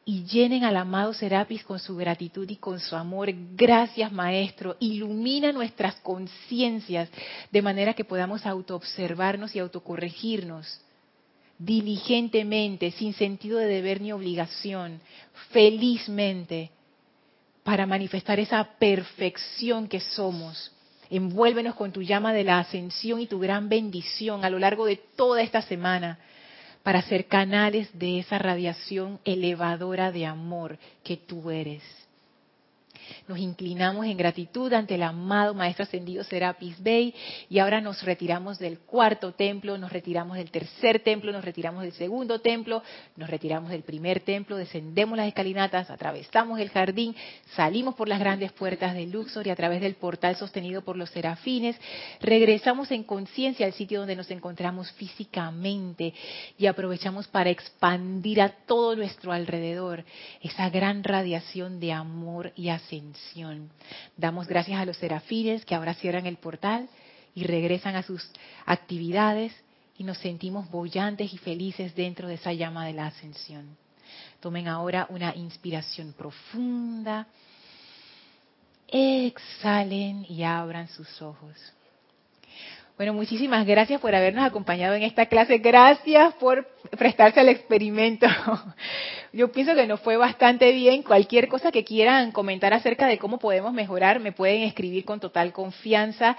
y 0.08 0.22
llenen 0.22 0.62
al 0.62 0.76
amado 0.76 1.12
Serapis 1.12 1.64
con 1.64 1.80
su 1.80 1.96
gratitud 1.96 2.48
y 2.48 2.56
con 2.56 2.78
su 2.78 2.94
amor. 2.94 3.28
Gracias, 3.56 4.12
Maestro. 4.12 4.76
Ilumina 4.78 5.50
nuestras 5.50 5.96
conciencias 5.96 7.08
de 7.50 7.60
manera 7.60 7.92
que 7.92 8.04
podamos 8.04 8.46
autoobservarnos 8.46 9.56
y 9.56 9.58
autocorregirnos 9.58 10.80
diligentemente, 11.58 12.92
sin 12.92 13.14
sentido 13.14 13.58
de 13.58 13.66
deber 13.66 14.00
ni 14.00 14.12
obligación, 14.12 15.00
felizmente, 15.50 16.70
para 17.64 17.84
manifestar 17.84 18.38
esa 18.38 18.62
perfección 18.78 19.88
que 19.88 19.98
somos. 19.98 20.70
Envuélvenos 21.10 21.74
con 21.74 21.90
tu 21.90 22.02
llama 22.02 22.32
de 22.32 22.44
la 22.44 22.60
ascensión 22.60 23.20
y 23.20 23.26
tu 23.26 23.40
gran 23.40 23.68
bendición 23.68 24.44
a 24.44 24.50
lo 24.50 24.60
largo 24.60 24.86
de 24.86 24.96
toda 25.16 25.42
esta 25.42 25.62
semana 25.62 26.20
para 26.86 27.02
ser 27.02 27.26
canales 27.26 27.88
de 27.98 28.20
esa 28.20 28.38
radiación 28.38 29.18
elevadora 29.24 30.12
de 30.12 30.24
amor 30.24 30.78
que 31.02 31.16
tú 31.16 31.50
eres. 31.50 31.82
Nos 33.28 33.38
inclinamos 33.38 34.06
en 34.06 34.16
gratitud 34.16 34.72
ante 34.72 34.94
el 34.94 35.02
amado 35.02 35.54
Maestro 35.54 35.84
Ascendido 35.84 36.24
Serapis 36.24 36.82
Bey 36.82 37.14
y 37.48 37.58
ahora 37.58 37.80
nos 37.80 38.02
retiramos 38.02 38.58
del 38.58 38.80
cuarto 38.80 39.32
templo, 39.32 39.78
nos 39.78 39.92
retiramos 39.92 40.36
del 40.36 40.50
tercer 40.50 41.00
templo, 41.00 41.32
nos 41.32 41.44
retiramos 41.44 41.82
del 41.82 41.92
segundo 41.92 42.40
templo, 42.40 42.82
nos 43.16 43.28
retiramos 43.30 43.70
del 43.70 43.82
primer 43.82 44.20
templo, 44.20 44.56
descendemos 44.56 45.16
las 45.16 45.28
escalinatas, 45.28 45.90
atravesamos 45.90 46.60
el 46.60 46.70
jardín, 46.70 47.14
salimos 47.54 47.94
por 47.94 48.08
las 48.08 48.20
grandes 48.20 48.52
puertas 48.52 48.94
de 48.94 49.06
Luxor 49.06 49.46
y 49.46 49.50
a 49.50 49.56
través 49.56 49.80
del 49.80 49.94
portal 49.94 50.36
sostenido 50.36 50.82
por 50.82 50.96
los 50.96 51.10
serafines, 51.10 51.76
regresamos 52.20 52.90
en 52.90 53.04
conciencia 53.04 53.66
al 53.66 53.72
sitio 53.72 54.00
donde 54.00 54.16
nos 54.16 54.30
encontramos 54.30 54.90
físicamente 54.92 56.14
y 56.58 56.66
aprovechamos 56.66 57.26
para 57.28 57.50
expandir 57.50 58.40
a 58.40 58.48
todo 58.66 58.96
nuestro 58.96 59.32
alrededor 59.32 60.04
esa 60.42 60.70
gran 60.70 61.04
radiación 61.04 61.80
de 61.80 61.92
amor 61.92 62.52
y 62.56 62.68
Damos 64.16 64.46
gracias 64.46 64.80
a 64.80 64.84
los 64.84 64.96
serafines 64.96 65.64
que 65.64 65.74
ahora 65.74 65.94
cierran 65.94 66.26
el 66.26 66.36
portal 66.36 66.88
y 67.34 67.44
regresan 67.44 67.96
a 67.96 68.02
sus 68.02 68.28
actividades 68.64 69.52
y 69.98 70.04
nos 70.04 70.18
sentimos 70.18 70.70
bollantes 70.70 71.32
y 71.32 71.38
felices 71.38 71.94
dentro 71.94 72.28
de 72.28 72.34
esa 72.34 72.52
llama 72.52 72.86
de 72.86 72.92
la 72.92 73.06
ascensión. 73.06 73.76
Tomen 74.40 74.68
ahora 74.68 75.06
una 75.10 75.34
inspiración 75.34 76.12
profunda. 76.12 77.26
Exhalen 78.88 80.24
y 80.28 80.42
abran 80.44 80.88
sus 80.88 81.20
ojos. 81.20 81.56
Bueno, 82.96 83.12
muchísimas 83.12 83.66
gracias 83.66 84.00
por 84.00 84.14
habernos 84.14 84.46
acompañado 84.46 84.94
en 84.94 85.02
esta 85.02 85.26
clase. 85.26 85.58
Gracias 85.58 86.32
por 86.36 86.66
prestarse 86.96 87.40
al 87.40 87.50
experimento. 87.50 88.26
Yo 89.34 89.52
pienso 89.52 89.74
que 89.74 89.86
nos 89.86 90.00
fue 90.00 90.16
bastante 90.16 90.72
bien. 90.72 91.02
Cualquier 91.02 91.48
cosa 91.48 91.70
que 91.70 91.84
quieran 91.84 92.32
comentar 92.32 92.72
acerca 92.72 93.06
de 93.06 93.18
cómo 93.18 93.38
podemos 93.38 93.74
mejorar, 93.74 94.18
me 94.18 94.32
pueden 94.32 94.62
escribir 94.62 95.04
con 95.04 95.20
total 95.20 95.52
confianza. 95.52 96.38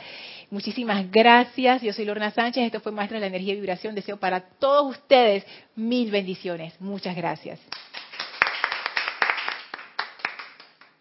Muchísimas 0.50 1.12
gracias. 1.12 1.84
Yo 1.84 1.94
soy 1.94 2.06
Lorna 2.06 2.32
Sánchez. 2.32 2.66
Esto 2.66 2.80
fue 2.80 2.92
Maestro 2.92 3.18
de 3.18 3.22
la 3.22 3.28
Energía 3.28 3.54
y 3.54 3.58
Vibración. 3.58 3.94
Deseo 3.94 4.18
para 4.18 4.42
todos 4.42 4.98
ustedes 4.98 5.46
mil 5.76 6.10
bendiciones. 6.10 6.74
Muchas 6.82 7.16
gracias. 7.16 7.60